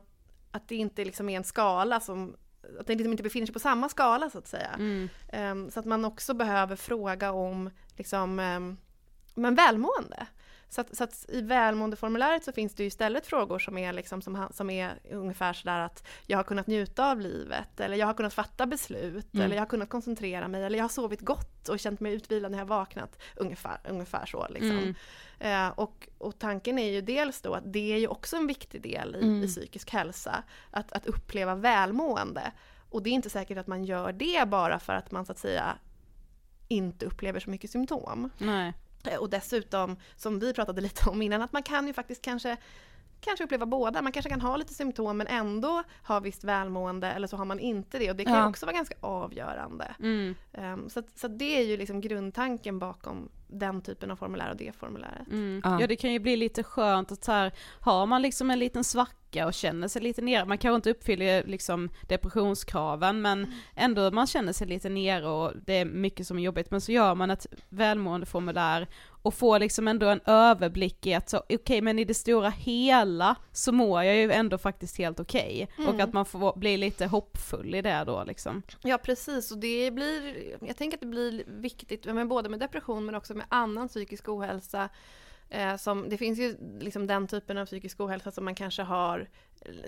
att 0.52 0.68
det 0.68 0.76
inte 0.76 1.06
liksom 1.06 1.30
är 1.30 1.38
en 1.38 1.44
skala 1.44 2.00
som, 2.00 2.36
att 2.80 2.88
det 2.88 2.96
liksom 2.96 3.12
inte 3.12 3.24
befinner 3.24 3.46
sig 3.46 3.54
på 3.54 3.60
samma 3.60 3.90
skala 3.90 4.30
så 4.30 4.38
att 4.38 4.48
säga. 4.48 4.70
Mm. 4.74 5.10
Ehm, 5.30 5.72
så 5.72 5.80
att 5.80 5.86
man 5.86 6.06
också 6.06 6.34
behöver 6.34 6.76
fråga 6.76 7.32
om 7.32 7.70
liksom, 7.98 8.40
ehm, 8.40 8.78
men 9.36 9.56
välmående. 9.56 10.28
Så 10.74 10.82
att, 10.82 10.96
så 10.98 11.04
att 11.04 11.26
i 11.30 11.42
välmåendeformuläret 11.42 12.44
så 12.44 12.52
finns 12.52 12.74
det 12.76 12.84
ju 12.84 12.88
istället 12.88 13.28
frågor 13.28 13.60
som 13.60 13.78
är, 13.78 13.94
liksom, 13.94 14.22
som, 14.22 14.48
som 14.52 14.70
är 14.70 14.94
ungefär 15.12 15.54
sådär 15.54 15.80
att 15.80 16.08
jag 16.28 16.38
har 16.38 16.44
kunnat 16.44 16.68
njuta 16.68 17.12
av 17.12 17.20
livet, 17.20 17.80
eller 17.80 17.98
jag 17.98 18.08
har 18.08 18.14
kunnat 18.14 18.34
fatta 18.34 18.66
beslut, 18.66 19.34
Mm. 19.34 19.46
eller 19.46 19.56
jag 19.56 19.62
har 19.62 19.68
kunnat 19.70 19.90
koncentrera 19.90 20.48
mig, 20.48 20.64
eller 20.64 20.78
jag 20.78 20.84
har 20.84 20.90
sovit 20.90 21.22
gott 21.22 21.70
och 21.70 21.80
känt 21.80 22.00
mig 22.00 22.14
utvilad 22.14 22.52
när 22.52 22.58
jag 22.58 22.66
vaknat. 22.66 23.22
Ungefär, 23.36 23.78
ungefär 23.90 24.26
så 24.26 24.48
liksom. 24.50 24.78
Mm. 24.78 24.96
Eh, 25.40 25.68
och, 25.80 26.08
och 26.18 26.40
tanken 26.40 26.80
är 26.80 26.90
ju 26.92 27.02
dels 27.02 27.42
då 27.42 27.54
att 27.54 27.74
det 27.74 27.94
är 27.94 27.98
ju 27.98 28.08
också 28.08 28.36
en 28.38 28.48
viktig 28.48 28.82
del 28.82 29.16
i, 29.16 29.24
Mm. 29.24 29.44
i 29.44 29.48
psykisk 29.48 29.90
hälsa, 29.92 30.44
att, 30.72 30.92
att 30.92 31.06
uppleva 31.06 31.56
välmående. 31.56 32.52
Och 32.90 33.04
det 33.04 33.10
är 33.10 33.14
inte 33.14 33.30
säkert 33.30 33.58
att 33.58 33.68
man 33.68 33.84
gör 33.86 34.12
det 34.12 34.48
bara 34.48 34.80
för 34.80 34.94
att 34.94 35.12
man 35.12 35.26
så 35.26 35.32
att 35.32 35.40
säga 35.40 35.78
inte 36.68 37.06
upplever 37.06 37.40
så 37.40 37.50
mycket 37.50 37.72
symptom. 37.72 38.30
Nej. 38.38 38.74
Och 39.20 39.30
dessutom, 39.30 39.98
som 40.16 40.40
vi 40.40 40.54
pratade 40.54 40.82
lite 40.82 41.10
om 41.10 41.22
innan, 41.22 41.42
att 41.42 41.54
man 41.54 41.64
kan 41.64 41.88
ju 41.88 41.94
faktiskt 41.94 42.22
kanske 42.22 42.58
kanske 43.22 43.44
uppleva 43.44 43.66
båda. 43.66 44.02
Man 44.02 44.12
kanske 44.12 44.30
kan 44.30 44.42
ha 44.42 44.58
lite 44.58 44.74
symptom 44.74 45.18
men 45.18 45.28
ändå 45.28 45.84
ha 46.08 46.20
visst 46.20 46.44
välmående 46.44 47.12
eller 47.12 47.28
så 47.28 47.38
har 47.38 47.46
man 47.46 47.60
inte 47.60 48.00
det 48.00 48.10
och 48.10 48.16
det 48.16 48.26
kan 48.26 48.34
Ja. 48.34 48.50
också 48.50 48.66
vara 48.66 48.76
ganska 48.76 48.96
avgörande. 49.02 49.96
Mm. 50.00 50.36
Ehm, 50.54 50.90
så, 50.90 51.04
så 51.16 51.28
det 51.28 51.58
är 51.58 51.64
ju 51.64 51.78
liksom 51.78 52.02
grundtanken 52.02 52.80
bakom 52.80 53.30
den 53.48 53.82
typen 53.82 54.12
av 54.12 54.16
formulär 54.16 54.50
och 54.50 54.58
det 54.58 54.76
formuläret. 54.76 55.28
Mm. 55.28 55.62
Ja. 55.64 55.82
Ja. 55.82 55.88
det 55.88 55.96
kan 55.96 56.14
ju 56.14 56.20
bli 56.20 56.36
lite 56.38 56.64
skönt 56.64 57.12
att 57.12 57.24
så 57.24 57.32
här, 57.32 57.52
har 57.80 58.06
man 58.06 58.22
liksom 58.22 58.52
en 58.52 58.60
liten 58.60 58.84
svacka 58.84 59.46
och 59.46 59.54
känner 59.54 59.88
sig 59.88 60.02
lite 60.02 60.22
nere, 60.22 60.46
man 60.46 60.58
kanske 60.58 60.76
inte 60.76 60.92
uppfyller 60.92 61.44
liksom 61.44 61.90
depressionskraven 62.08 63.22
men 63.22 63.54
ändå 63.76 64.12
man 64.12 64.28
känner 64.28 64.54
sig 64.54 64.68
lite 64.68 64.90
nere 64.90 65.28
och 65.28 65.54
det 65.66 65.74
är 65.74 65.86
mycket 65.86 66.28
som 66.28 66.40
är 66.40 66.44
jobbigt 66.44 66.72
men 66.72 66.82
så 66.82 66.92
gör 66.92 67.16
man 67.16 67.32
ett 67.32 67.48
välmåendeformulär 67.70 68.88
och 69.22 69.34
får 69.34 69.60
liksom 69.60 69.88
ändå 69.88 70.08
en 70.08 70.20
överblick 70.26 71.06
i 71.06 71.14
att 71.14 71.30
så 71.30 71.44
okej 71.50 71.82
men 71.82 72.00
i 72.00 72.04
det 72.04 72.14
stora 72.14 72.50
hela 72.50 73.36
så 73.52 73.72
mår 73.72 74.04
jag 74.04 74.16
ju 74.16 74.32
ändå 74.32 74.58
faktiskt 74.58 74.98
helt 74.98 75.20
okej 75.20 75.70
och 75.78 75.84
Mm. 75.94 76.02
att 76.02 76.14
man 76.14 76.26
får 76.26 76.54
bli 76.56 76.78
lite 76.78 77.06
hoppfull 77.06 77.76
i 77.76 77.82
det 77.82 78.04
då 78.06 78.24
liksom. 78.24 78.64
Ja 78.82 78.98
precis 78.98 79.52
och 79.52 79.58
det 79.58 79.92
blir, 79.92 80.36
jag 80.68 80.78
tänker 80.78 80.98
att 80.98 81.02
det 81.02 81.08
blir 81.08 81.44
viktigt 81.48 82.06
men 82.06 82.28
både 82.28 82.50
med 82.50 82.60
depression 82.60 83.06
men 83.06 83.16
också 83.16 83.34
med 83.34 83.46
annan 83.50 83.88
psykisk 83.88 84.30
ohälsa. 84.30 84.90
Eh, 85.54 85.76
som, 85.78 86.10
det 86.10 86.18
finns 86.18 86.40
ju 86.40 86.58
liksom 86.80 87.08
den 87.08 87.28
typen 87.28 87.58
av 87.58 87.66
psykisk 87.66 88.00
ohälsa 88.00 88.32
som 88.32 88.46
man 88.46 88.56
kanske 88.56 88.82
har 88.84 89.28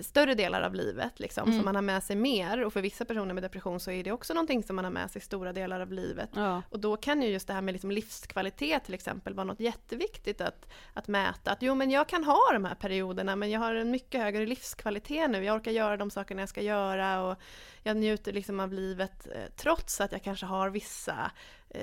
större 0.00 0.34
delar 0.34 0.62
av 0.62 0.74
livet 0.74 1.20
liksom, 1.20 1.48
Mm. 1.48 1.58
som 1.58 1.64
man 1.64 1.74
har 1.74 1.82
med 1.82 2.02
sig 2.02 2.16
mer 2.16 2.64
och 2.64 2.72
för 2.72 2.80
vissa 2.80 3.04
personer 3.04 3.34
med 3.34 3.42
depression 3.42 3.80
så 3.80 3.90
är 3.90 4.04
det 4.04 4.12
också 4.12 4.34
någonting 4.34 4.62
som 4.62 4.76
man 4.76 4.84
har 4.84 4.92
med 4.92 5.10
sig 5.10 5.22
stora 5.22 5.52
delar 5.52 5.80
av 5.80 5.92
livet. 5.92 6.30
Ja. 6.34 6.62
Och 6.70 6.80
då 6.80 6.96
kan 6.96 7.22
ju 7.22 7.28
just 7.28 7.46
det 7.46 7.52
här 7.52 7.62
med 7.62 7.72
liksom 7.72 7.90
livskvalitet 7.90 8.84
till 8.84 8.94
exempel 8.94 9.34
vara 9.34 9.44
något 9.44 9.60
jätteviktigt 9.60 10.40
att, 10.40 10.68
att 10.94 11.08
mäta. 11.08 11.50
Att 11.50 11.62
jo 11.62 11.74
men 11.74 11.90
jag 11.90 12.08
kan 12.08 12.24
ha 12.24 12.52
de 12.52 12.64
här 12.64 12.74
perioderna 12.74 13.36
men 13.36 13.50
jag 13.50 13.60
har 13.60 13.74
en 13.74 13.90
mycket 13.90 14.20
högre 14.20 14.46
livskvalitet 14.46 15.30
nu. 15.30 15.44
Jag 15.44 15.56
orkar 15.56 15.70
göra 15.70 15.96
de 15.96 16.10
sakerna 16.10 16.42
jag 16.42 16.48
ska 16.48 16.62
göra 16.62 17.22
och 17.22 17.38
jag 17.82 17.96
njuter 17.96 18.32
liksom 18.32 18.60
av 18.60 18.72
livet 18.72 19.26
eh, 19.34 19.42
trots 19.56 20.00
att 20.00 20.12
jag 20.12 20.22
kanske 20.22 20.46
har 20.46 20.70
vissa 20.70 21.30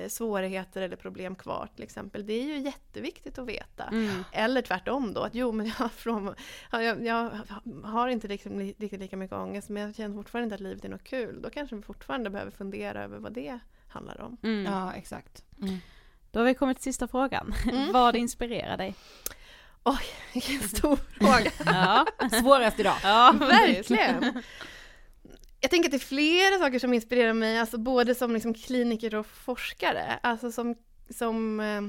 svårigheter 0.08 0.82
eller 0.82 0.96
problem 0.96 1.34
kvar 1.34 1.68
till 1.74 1.82
exempel. 1.84 2.26
Det 2.26 2.32
är 2.32 2.42
ju 2.44 2.58
jätteviktigt 2.58 3.38
att 3.38 3.46
veta. 3.48 3.84
Mm. 3.84 4.24
Eller 4.32 4.62
tvärtom 4.62 5.14
då, 5.14 5.20
att 5.20 5.34
jo 5.34 5.52
men 5.52 5.72
jag, 5.78 5.92
från, 5.92 6.34
ja, 6.72 6.82
jag, 6.82 7.04
jag 7.04 7.30
har 7.84 8.08
inte 8.08 8.28
liksom 8.28 8.58
li- 8.58 8.74
riktigt 8.78 9.00
lika 9.00 9.16
mycket 9.16 9.36
ångest 9.36 9.68
men 9.68 9.82
jag 9.82 9.94
känner 9.94 10.14
fortfarande 10.16 10.44
inte 10.44 10.54
att 10.54 10.60
livet 10.60 10.84
är 10.84 10.88
något 10.88 11.04
kul. 11.04 11.42
Då 11.42 11.50
kanske 11.50 11.76
vi 11.76 11.82
fortfarande 11.82 12.30
behöver 12.30 12.50
fundera 12.50 13.02
över 13.04 13.18
vad 13.18 13.32
det 13.32 13.58
handlar 13.88 14.20
om. 14.20 14.36
Mm. 14.42 14.72
Ja, 14.72 14.92
exakt. 14.92 15.44
Mm. 15.62 15.78
Då 16.30 16.38
har 16.40 16.44
vi 16.44 16.54
kommit 16.54 16.76
till 16.76 16.84
sista 16.84 17.08
frågan. 17.08 17.54
Mm. 17.72 17.92
Vad 17.92 18.16
inspirerar 18.16 18.76
dig? 18.76 18.94
Vilken 20.34 20.60
stor 20.68 20.96
fråga! 20.96 21.50
Ja, 21.66 22.06
Svårast 22.40 22.80
idag. 22.80 22.96
ja 23.02 23.34
Verkligen! 23.40 24.42
Jag 25.64 25.70
tänker 25.70 25.88
att 25.88 25.90
det 25.90 25.96
är 25.96 25.98
flera 25.98 26.58
saker 26.58 26.78
som 26.78 26.94
inspirerar 26.94 27.32
mig, 27.32 27.58
alltså 27.58 27.78
både 27.78 28.14
som 28.14 28.32
liksom 28.34 28.54
kliniker 28.54 29.14
och 29.14 29.26
forskare. 29.26 30.18
Alltså 30.22 30.52
som, 30.52 30.74
som, 31.10 31.60
eh, 31.60 31.82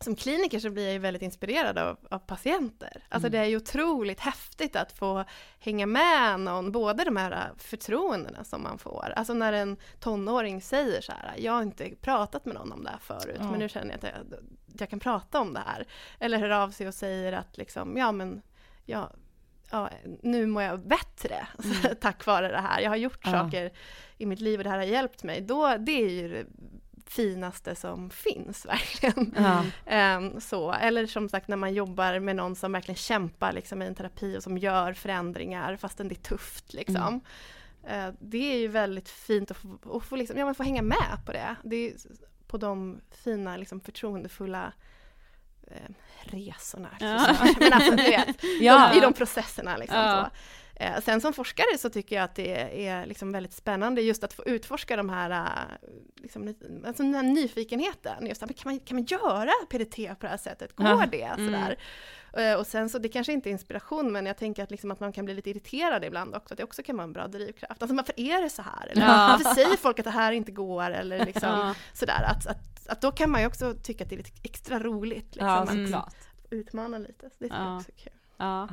som 0.00 0.16
kliniker 0.16 0.58
så 0.58 0.70
blir 0.70 0.84
jag 0.84 0.92
ju 0.92 0.98
väldigt 0.98 1.22
inspirerad 1.22 1.78
av, 1.78 1.98
av 2.10 2.18
patienter. 2.18 3.04
Alltså 3.08 3.26
Mm. 3.28 3.32
det 3.32 3.38
är 3.38 3.44
ju 3.50 3.56
otroligt 3.56 4.20
häftigt 4.20 4.76
att 4.76 4.92
få 4.92 5.24
hänga 5.58 5.86
med 5.86 6.40
någon, 6.40 6.72
både 6.72 7.04
de 7.04 7.16
här 7.16 7.50
förtroendena 7.58 8.44
som 8.44 8.62
man 8.62 8.78
får. 8.78 9.12
Alltså 9.16 9.34
när 9.34 9.52
en 9.52 9.76
tonåring 10.00 10.62
säger 10.62 11.00
så 11.00 11.12
här, 11.12 11.34
jag 11.38 11.52
har 11.52 11.62
inte 11.62 11.90
pratat 12.00 12.44
med 12.44 12.54
någon 12.54 12.72
om 12.72 12.84
det 12.84 12.90
här 12.90 12.98
förut, 12.98 13.36
Ja. 13.40 13.50
men 13.50 13.58
nu 13.58 13.68
känner 13.68 13.88
jag 13.90 13.96
att 13.96 14.02
jag, 14.30 14.38
jag 14.78 14.90
kan 14.90 15.00
prata 15.00 15.40
om 15.40 15.52
det 15.54 15.62
här. 15.66 15.86
Eller 16.20 16.38
hör 16.38 16.50
av 16.50 16.70
sig 16.70 16.88
och 16.88 16.94
säger 16.94 17.32
att 17.32 17.56
liksom, 17.56 17.96
ja 17.96 18.12
men, 18.12 18.42
ja, 18.84 19.10
ja, 19.70 19.90
nu 20.22 20.46
mår 20.46 20.62
jag 20.62 20.80
bättre 20.86 21.46
tack 22.00 22.26
vare 22.26 22.48
det 22.48 22.60
här. 22.60 22.80
Jag 22.80 22.90
har 22.90 22.96
gjort 22.96 23.26
Mm. 23.26 23.38
Ja. 23.38 23.44
saker 23.44 23.72
i 24.18 24.26
mitt 24.26 24.40
liv 24.40 24.60
och 24.60 24.64
det 24.64 24.70
här 24.70 24.78
har 24.78 24.84
hjälpt 24.84 25.22
mig. 25.22 25.40
Då, 25.40 25.76
det 25.76 25.92
är 25.92 26.10
ju 26.10 26.28
det 26.28 26.46
finaste 27.06 27.74
som 27.74 28.10
finns 28.10 28.66
verkligen. 28.66 29.34
Ja. 29.36 29.64
Ehm, 29.86 30.40
så. 30.40 30.72
Eller 30.72 31.06
som 31.06 31.28
sagt 31.28 31.48
när 31.48 31.56
man 31.56 31.74
jobbar 31.74 32.18
med 32.18 32.36
någon 32.36 32.56
som 32.56 32.72
verkligen 32.72 32.96
kämpar 32.96 33.52
liksom, 33.52 33.82
i 33.82 33.86
en 33.86 33.94
terapi 33.94 34.38
och 34.38 34.42
som 34.42 34.58
gör 34.58 34.92
förändringar 34.92 35.76
fastän 35.76 36.08
det 36.08 36.14
är 36.14 36.22
tufft. 36.28 36.72
Liksom. 36.72 37.20
Mm. 37.86 38.08
Eh, 38.08 38.14
det 38.20 38.52
är 38.52 38.58
ju 38.58 38.68
väldigt 38.68 39.08
fint 39.08 39.50
att 39.50 39.56
få, 39.56 39.96
att 39.96 40.04
få, 40.04 40.16
liksom, 40.16 40.38
ja, 40.38 40.44
man 40.44 40.54
får 40.54 40.64
hänga 40.64 40.82
med 40.82 41.18
på 41.26 41.32
det. 41.32 41.56
det 41.62 41.76
är, 41.76 41.94
på 42.46 42.56
de 42.58 43.00
fina 43.10 43.56
liksom, 43.56 43.80
förtroendefulla 43.80 44.72
resorna. 46.22 46.88
Ja. 47.00 47.26
Men 47.58 47.72
alltså, 47.72 47.90
du 47.90 47.96
vet, 47.96 48.44
Ja. 48.60 48.88
de, 48.92 48.98
i 48.98 49.00
de 49.00 49.12
processerna. 49.12 49.76
Liksom, 49.76 49.98
Ja. 49.98 50.24
så. 50.24 50.36
Eh, 50.76 51.00
sen 51.00 51.20
som 51.20 51.32
forskare 51.32 51.78
så 51.78 51.90
tycker 51.90 52.16
jag 52.16 52.22
att 52.24 52.34
det 52.34 52.86
är 52.86 53.06
liksom 53.06 53.32
väldigt 53.32 53.52
spännande 53.52 54.00
just 54.02 54.24
att 54.24 54.32
få 54.32 54.44
utforska 54.46 54.96
de 54.96 55.08
här, 55.08 55.30
eh, 55.30 55.90
liksom, 56.22 56.54
alltså 56.86 57.02
den 57.02 57.14
här 57.14 57.22
nyfikenheten. 57.22 58.26
Just, 58.26 58.42
att, 58.42 58.56
kan, 58.56 58.72
man, 58.72 58.80
kan 58.80 58.96
man 58.96 59.04
göra 59.04 59.50
PDT 59.70 59.96
på 59.96 60.16
det 60.20 60.28
här 60.28 60.36
sättet? 60.36 60.76
Går 60.76 60.86
Ja. 60.86 61.04
det? 61.10 61.22
Mm. 61.22 61.46
Sådär. 61.46 61.76
Eh, 62.52 62.58
och 62.58 62.66
sen 62.66 62.88
så, 62.88 62.98
det 62.98 63.08
kanske 63.08 63.32
inte 63.32 63.48
är 63.48 63.50
inspiration, 63.50 64.12
men 64.12 64.26
jag 64.26 64.36
tänker 64.36 64.62
att, 64.62 64.70
liksom 64.70 64.90
att 64.90 65.00
man 65.00 65.12
kan 65.12 65.24
bli 65.24 65.34
lite 65.34 65.50
irriterad 65.50 66.04
ibland 66.04 66.34
också, 66.34 66.54
att 66.54 66.58
det 66.58 66.64
också 66.64 66.82
kan 66.82 66.96
vara 66.96 67.04
en 67.04 67.12
bra 67.12 67.26
drivkraft. 67.28 67.82
Alltså 67.82 67.96
varför 67.96 68.20
är 68.20 68.42
det 68.42 68.50
så 68.50 68.62
här? 68.62 68.86
Eller 68.86 69.02
Ja. 69.02 69.36
varför 69.38 69.54
säger 69.54 69.76
folk 69.76 69.98
att 69.98 70.04
det 70.04 70.10
här 70.10 70.32
inte 70.32 70.52
går? 70.52 70.90
Eller 70.90 71.26
liksom, 71.26 71.48
Ja. 71.48 71.74
sådär. 71.92 72.22
Att, 72.30 72.46
att, 72.46 72.88
att 72.88 73.00
då 73.00 73.12
kan 73.12 73.30
man 73.30 73.40
ju 73.40 73.46
också 73.46 73.74
tycka 73.82 74.04
att 74.04 74.10
det 74.10 74.14
är 74.16 74.18
lite 74.18 74.30
extra 74.42 74.78
roligt. 74.78 75.26
Liksom, 75.34 75.46
Ja, 75.48 75.58
att 75.58 75.68
såklart. 75.68 76.14
utmana 76.50 76.98
lite. 76.98 77.30
Så 77.30 77.36
det 77.38 77.46
jag 77.46 77.76
också 77.76 77.88
är 77.96 78.02
kul. 78.02 78.12
Ja. 78.36 78.68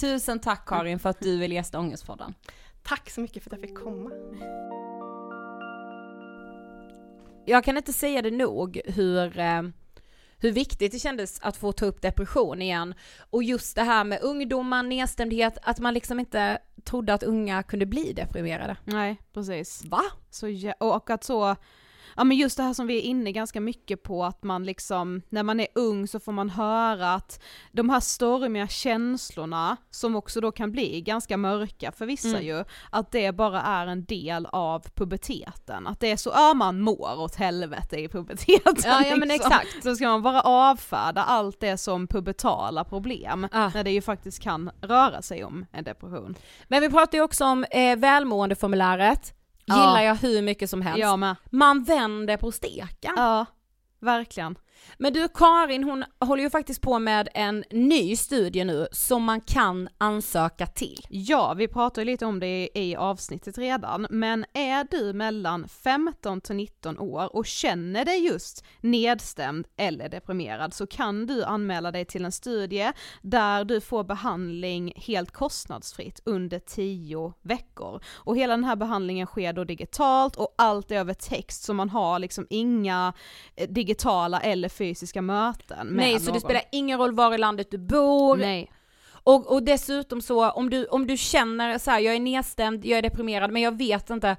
Tusen 0.00 0.40
tack 0.40 0.68
Karin 0.68 0.98
för 0.98 1.10
att 1.10 1.20
du 1.20 1.36
vill 1.36 1.52
gästa 1.52 1.78
Ångestpodden. 1.78 2.34
Tack 2.82 3.10
så 3.10 3.20
mycket 3.20 3.42
för 3.42 3.50
att 3.50 3.60
jag 3.60 3.68
fick 3.68 3.78
komma. 3.78 4.10
Jag 7.46 7.64
kan 7.64 7.76
inte 7.76 7.92
säga 7.92 8.22
det 8.22 8.30
nog 8.30 8.80
hur, 8.84 9.38
eh, 9.38 9.62
hur 10.38 10.52
viktigt 10.52 10.92
det 10.92 10.98
kändes 10.98 11.40
att 11.40 11.56
få 11.56 11.72
ta 11.72 11.86
upp 11.86 12.02
depression 12.02 12.62
igen. 12.62 12.94
Och 13.18 13.42
just 13.42 13.76
det 13.76 13.82
här 13.82 14.04
med 14.04 14.22
ungdomar, 14.22 14.82
nedstämdhet, 14.82 15.58
att 15.62 15.78
man 15.78 15.94
liksom 15.94 16.20
inte 16.20 16.58
trodde 16.84 17.14
att 17.14 17.22
unga 17.22 17.62
kunde 17.62 17.86
bli 17.86 18.12
deprimerade. 18.12 18.76
Nej, 18.84 19.16
precis. 19.32 19.84
Va? 19.84 20.02
Så, 20.30 20.72
och 20.78 21.10
att 21.10 21.24
så, 21.24 21.56
ja 22.16 22.24
men 22.24 22.36
just 22.36 22.56
det 22.56 22.62
här 22.62 22.72
som 22.72 22.86
vi 22.86 22.98
är 22.98 23.02
inne 23.02 23.32
ganska 23.32 23.60
mycket 23.60 24.02
på 24.02 24.24
att 24.24 24.42
man 24.42 24.64
liksom, 24.64 25.22
när 25.28 25.42
man 25.42 25.60
är 25.60 25.66
ung 25.74 26.08
så 26.08 26.20
får 26.20 26.32
man 26.32 26.50
höra 26.50 27.14
att 27.14 27.42
de 27.72 27.90
här 27.90 28.00
stormiga 28.00 28.68
känslorna, 28.68 29.76
som 29.90 30.16
också 30.16 30.40
då 30.40 30.52
kan 30.52 30.72
bli 30.72 31.00
ganska 31.00 31.36
mörka 31.36 31.92
för 31.92 32.06
vissa 32.06 32.28
mm. 32.28 32.46
ju, 32.46 32.64
att 32.90 33.12
det 33.12 33.32
bara 33.32 33.62
är 33.62 33.86
en 33.86 34.04
del 34.04 34.46
av 34.46 34.86
puberteten. 34.94 35.86
Att 35.86 36.00
det 36.00 36.10
är 36.10 36.16
så, 36.16 36.30
ja 36.34 36.54
man 36.54 36.80
mår 36.80 37.20
åt 37.20 37.34
helvete 37.34 37.96
i 37.96 38.08
puberteten. 38.08 38.74
Ja, 38.84 39.02
ja 39.06 39.16
men 39.16 39.28
liksom. 39.28 39.52
exakt. 39.52 39.82
Så 39.82 39.94
ska 39.94 40.08
man 40.08 40.22
bara 40.22 40.40
avfärda 40.40 41.22
allt 41.22 41.60
det 41.60 41.78
som 41.78 42.06
pubertala 42.06 42.84
problem, 42.84 43.48
ah. 43.52 43.70
när 43.74 43.84
det 43.84 43.90
ju 43.90 44.02
faktiskt 44.02 44.42
kan 44.42 44.70
röra 44.80 45.22
sig 45.22 45.44
om 45.44 45.66
en 45.72 45.84
depression. 45.84 46.34
Men 46.68 46.80
vi 46.80 46.90
pratar 46.90 47.18
ju 47.18 47.24
också 47.24 47.44
om 47.44 47.64
eh, 47.70 47.96
välmåendeformuläret, 47.96 49.34
gillar 49.66 50.00
ja. 50.00 50.02
jag 50.02 50.14
hur 50.14 50.42
mycket 50.42 50.70
som 50.70 50.82
helst. 50.82 51.00
Jag 51.00 51.18
med. 51.18 51.36
Man 51.50 51.84
vänder 51.84 52.36
på 52.36 52.52
steken. 52.52 53.12
Ja, 53.16 53.46
verkligen. 54.00 54.58
Men 54.98 55.12
du 55.12 55.28
Karin, 55.28 55.84
hon 55.84 56.04
håller 56.20 56.42
ju 56.42 56.50
faktiskt 56.50 56.80
på 56.80 56.98
med 56.98 57.28
en 57.34 57.64
ny 57.70 58.16
studie 58.16 58.64
nu 58.64 58.86
som 58.92 59.24
man 59.24 59.40
kan 59.40 59.88
ansöka 59.98 60.66
till. 60.66 61.06
Ja, 61.08 61.54
vi 61.54 61.68
pratade 61.68 62.04
lite 62.04 62.26
om 62.26 62.40
det 62.40 62.68
i 62.74 62.96
avsnittet 62.96 63.58
redan, 63.58 64.06
men 64.10 64.44
är 64.52 64.86
du 64.90 65.12
mellan 65.12 65.68
15 65.68 66.40
till 66.40 66.56
19 66.56 66.98
år 66.98 67.36
och 67.36 67.46
känner 67.46 68.04
dig 68.04 68.26
just 68.26 68.64
nedstämd 68.80 69.66
eller 69.76 70.08
deprimerad 70.08 70.74
så 70.74 70.86
kan 70.86 71.26
du 71.26 71.44
anmäla 71.44 71.90
dig 71.90 72.04
till 72.04 72.24
en 72.24 72.32
studie 72.32 72.92
där 73.22 73.64
du 73.64 73.80
får 73.80 74.04
behandling 74.04 74.92
helt 74.96 75.30
kostnadsfritt 75.30 76.20
under 76.24 76.58
10 76.58 77.32
veckor. 77.42 78.00
Och 78.14 78.36
hela 78.36 78.52
den 78.52 78.64
här 78.64 78.76
behandlingen 78.76 79.26
sker 79.26 79.52
då 79.52 79.64
digitalt 79.64 80.36
och 80.36 80.54
allt 80.58 80.90
är 80.90 80.96
över 80.96 81.14
text 81.14 81.64
så 81.64 81.74
man 81.74 81.90
har 81.90 82.18
liksom 82.18 82.46
inga 82.50 83.12
eh, 83.56 83.68
digitala 83.68 84.40
eller 84.40 84.65
fysiska 84.68 85.22
möten 85.22 85.86
med 85.86 85.96
Nej, 85.96 86.12
någon. 86.12 86.20
så 86.20 86.30
det 86.32 86.40
spelar 86.40 86.62
ingen 86.72 86.98
roll 86.98 87.14
var 87.14 87.34
i 87.34 87.38
landet 87.38 87.70
du 87.70 87.78
bor. 87.78 88.36
Nej. 88.36 88.72
Och, 89.08 89.52
och 89.52 89.62
dessutom 89.62 90.20
så, 90.20 90.50
om 90.50 90.70
du, 90.70 90.86
om 90.86 91.06
du 91.06 91.16
känner 91.16 91.78
så 91.78 91.90
här, 91.90 92.00
jag 92.00 92.14
är 92.14 92.20
nedstämd, 92.20 92.84
jag 92.84 92.98
är 92.98 93.02
deprimerad, 93.02 93.50
men 93.52 93.62
jag 93.62 93.78
vet 93.78 94.10
inte, 94.10 94.36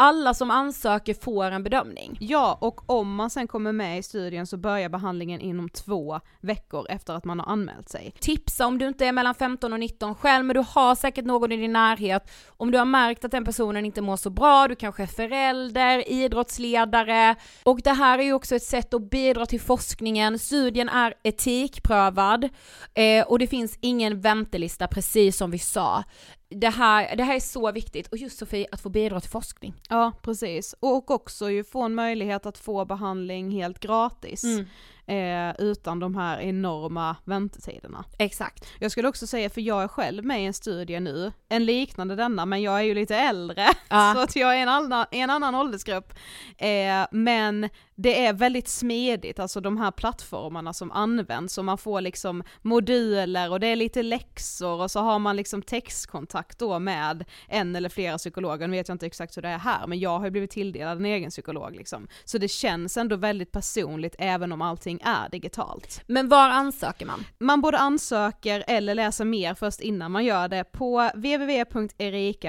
alla 0.00 0.34
som 0.34 0.50
ansöker 0.50 1.14
får 1.14 1.44
en 1.44 1.62
bedömning. 1.62 2.16
Ja, 2.20 2.58
och 2.60 2.90
om 2.90 3.14
man 3.14 3.30
sen 3.30 3.48
kommer 3.48 3.72
med 3.72 3.98
i 3.98 4.02
studien 4.02 4.46
så 4.46 4.56
börjar 4.56 4.88
behandlingen 4.88 5.40
inom 5.40 5.68
två 5.68 6.20
veckor 6.40 6.86
efter 6.90 7.14
att 7.14 7.24
man 7.24 7.40
har 7.40 7.52
anmält 7.52 7.88
sig. 7.88 8.12
Tipsa 8.20 8.66
om 8.66 8.78
du 8.78 8.88
inte 8.88 9.06
är 9.06 9.12
mellan 9.12 9.34
15 9.34 9.72
och 9.72 9.80
19 9.80 10.14
själv, 10.14 10.44
men 10.44 10.54
du 10.54 10.64
har 10.68 10.94
säkert 10.94 11.24
någon 11.24 11.52
i 11.52 11.56
din 11.56 11.72
närhet. 11.72 12.30
Om 12.48 12.70
du 12.70 12.78
har 12.78 12.84
märkt 12.84 13.24
att 13.24 13.30
den 13.30 13.44
personen 13.44 13.84
inte 13.84 14.02
mår 14.02 14.16
så 14.16 14.30
bra, 14.30 14.68
du 14.68 14.76
kanske 14.76 15.02
är 15.02 15.06
förälder, 15.06 16.08
idrottsledare. 16.08 17.36
Och 17.62 17.80
det 17.84 17.92
här 17.92 18.18
är 18.18 18.22
ju 18.22 18.32
också 18.32 18.56
ett 18.56 18.62
sätt 18.62 18.94
att 18.94 19.10
bidra 19.10 19.46
till 19.46 19.60
forskningen. 19.60 20.38
Studien 20.38 20.88
är 20.88 21.14
etikprövad 21.22 22.48
eh, 22.94 23.26
och 23.26 23.38
det 23.38 23.46
finns 23.46 23.78
ingen 23.80 24.20
väntelista 24.20 24.86
precis 24.86 25.36
som 25.36 25.50
vi 25.50 25.58
sa 25.58 26.04
det 26.50 26.68
här, 26.68 27.16
det 27.16 27.22
här 27.22 27.36
är 27.36 27.40
så 27.40 27.72
viktigt, 27.72 28.06
och 28.06 28.18
just 28.18 28.38
Sofie, 28.38 28.66
att 28.72 28.80
få 28.80 28.88
bidra 28.88 29.20
till 29.20 29.30
forskning. 29.30 29.74
Ja, 29.88 30.12
precis. 30.22 30.74
Och 30.80 31.10
också 31.10 31.50
ju 31.50 31.64
få 31.64 31.82
en 31.82 31.94
möjlighet 31.94 32.46
att 32.46 32.58
få 32.58 32.84
behandling 32.84 33.50
helt 33.50 33.80
gratis. 33.80 34.44
Mm 34.44 34.66
eh, 35.10 35.54
utan 35.58 35.98
de 35.98 36.14
här 36.14 36.40
enorma 36.40 37.16
väntetiderna. 37.24 38.04
Exakt. 38.18 38.66
Jag 38.78 38.90
skulle 38.90 39.08
också 39.08 39.26
säga, 39.26 39.50
för 39.50 39.60
jag 39.60 39.82
är 39.82 39.88
själv 39.88 40.24
med 40.24 40.42
i 40.42 40.44
en 40.44 40.54
studie 40.54 41.00
nu, 41.00 41.32
en 41.48 41.64
liknande 41.64 42.16
denna, 42.16 42.46
men 42.46 42.62
jag 42.62 42.78
är 42.78 42.82
ju 42.82 42.94
lite 42.94 43.16
äldre, 43.16 43.66
ja. 43.88 44.12
så 44.16 44.22
att 44.22 44.36
jag 44.36 44.56
är 44.56 44.62
en 44.62 44.68
annan, 44.68 45.06
en 45.10 45.30
annan 45.30 45.54
åldersgrupp. 45.54 46.14
Eh, 46.58 47.06
men 47.10 47.68
det 48.02 48.26
är 48.26 48.32
väldigt 48.32 48.68
smidigt, 48.68 49.38
alltså 49.38 49.60
de 49.60 49.76
här 49.76 49.90
plattformarna 49.90 50.72
som 50.72 50.90
används, 50.90 51.58
och 51.58 51.64
man 51.64 51.78
får 51.78 52.00
liksom 52.00 52.42
moduler 52.62 53.50
och 53.50 53.60
det 53.60 53.66
är 53.66 53.76
lite 53.76 54.02
läxor 54.02 54.80
och 54.80 54.90
så 54.90 55.00
har 55.00 55.18
man 55.18 55.36
liksom 55.36 55.62
textkontakt 55.62 56.58
då 56.58 56.78
med 56.78 57.24
en 57.48 57.76
eller 57.76 57.88
flera 57.88 58.18
psykologer, 58.18 58.68
nu 58.68 58.76
vet 58.76 58.88
jag 58.88 58.94
inte 58.94 59.06
exakt 59.06 59.36
hur 59.36 59.42
det 59.42 59.48
är 59.48 59.58
här, 59.58 59.86
men 59.86 59.98
jag 59.98 60.18
har 60.18 60.24
ju 60.24 60.30
blivit 60.30 60.50
tilldelad 60.50 60.98
en 60.98 61.04
egen 61.04 61.30
psykolog 61.30 61.76
liksom. 61.76 62.08
Så 62.24 62.38
det 62.38 62.48
känns 62.48 62.96
ändå 62.96 63.16
väldigt 63.16 63.52
personligt 63.52 64.14
även 64.18 64.52
om 64.52 64.62
allting 64.62 64.99
är 65.02 65.28
digitalt. 65.28 66.02
Men 66.06 66.28
var 66.28 66.48
ansöker 66.48 67.06
man? 67.06 67.24
Man 67.38 67.60
både 67.60 67.78
ansöker 67.78 68.64
eller 68.66 68.94
läser 68.94 69.24
mer 69.24 69.54
först 69.54 69.80
innan 69.80 70.12
man 70.12 70.24
gör 70.24 70.48
det 70.48 70.64
på 70.64 71.10
www.erika.nu 71.14 72.48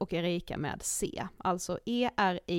och 0.00 0.12
Erika 0.12 0.56
med 0.56 0.80
C, 0.82 1.26
alltså 1.38 1.78
E-R-I-C-A.nu. 1.84 2.50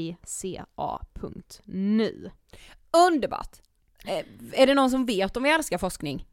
Underbart! 3.07 3.57
Eh, 4.05 4.25
är 4.53 4.67
det 4.67 4.73
någon 4.73 4.89
som 4.89 5.05
vet 5.05 5.37
om 5.37 5.43
vi 5.43 5.49
älskar 5.49 5.77
forskning? 5.77 6.25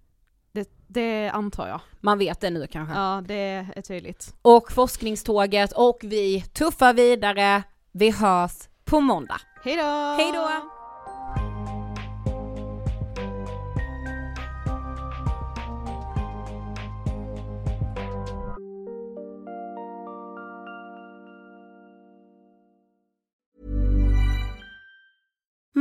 Det, 0.53 0.71
det, 0.87 1.29
antar 1.29 1.69
jag. 1.69 1.81
Man 2.01 2.19
vet 2.19 2.41
det 2.41 2.51
nu 2.51 2.67
kanske? 2.67 2.95
Ja, 2.95 3.23
det 3.27 3.67
är 3.77 3.83
tydligt. 3.83 4.35
Och 4.43 4.73
forskningståget 4.73 5.73
och 5.73 5.99
vi 6.03 6.41
tuffar 6.41 6.95
vidare. 6.95 7.63
Vi 7.93 8.11
hörs 8.11 8.69
på 8.85 9.01
måndag. 9.01 9.41
Hejdå! 9.65 10.17
Hejdå! 10.19 10.76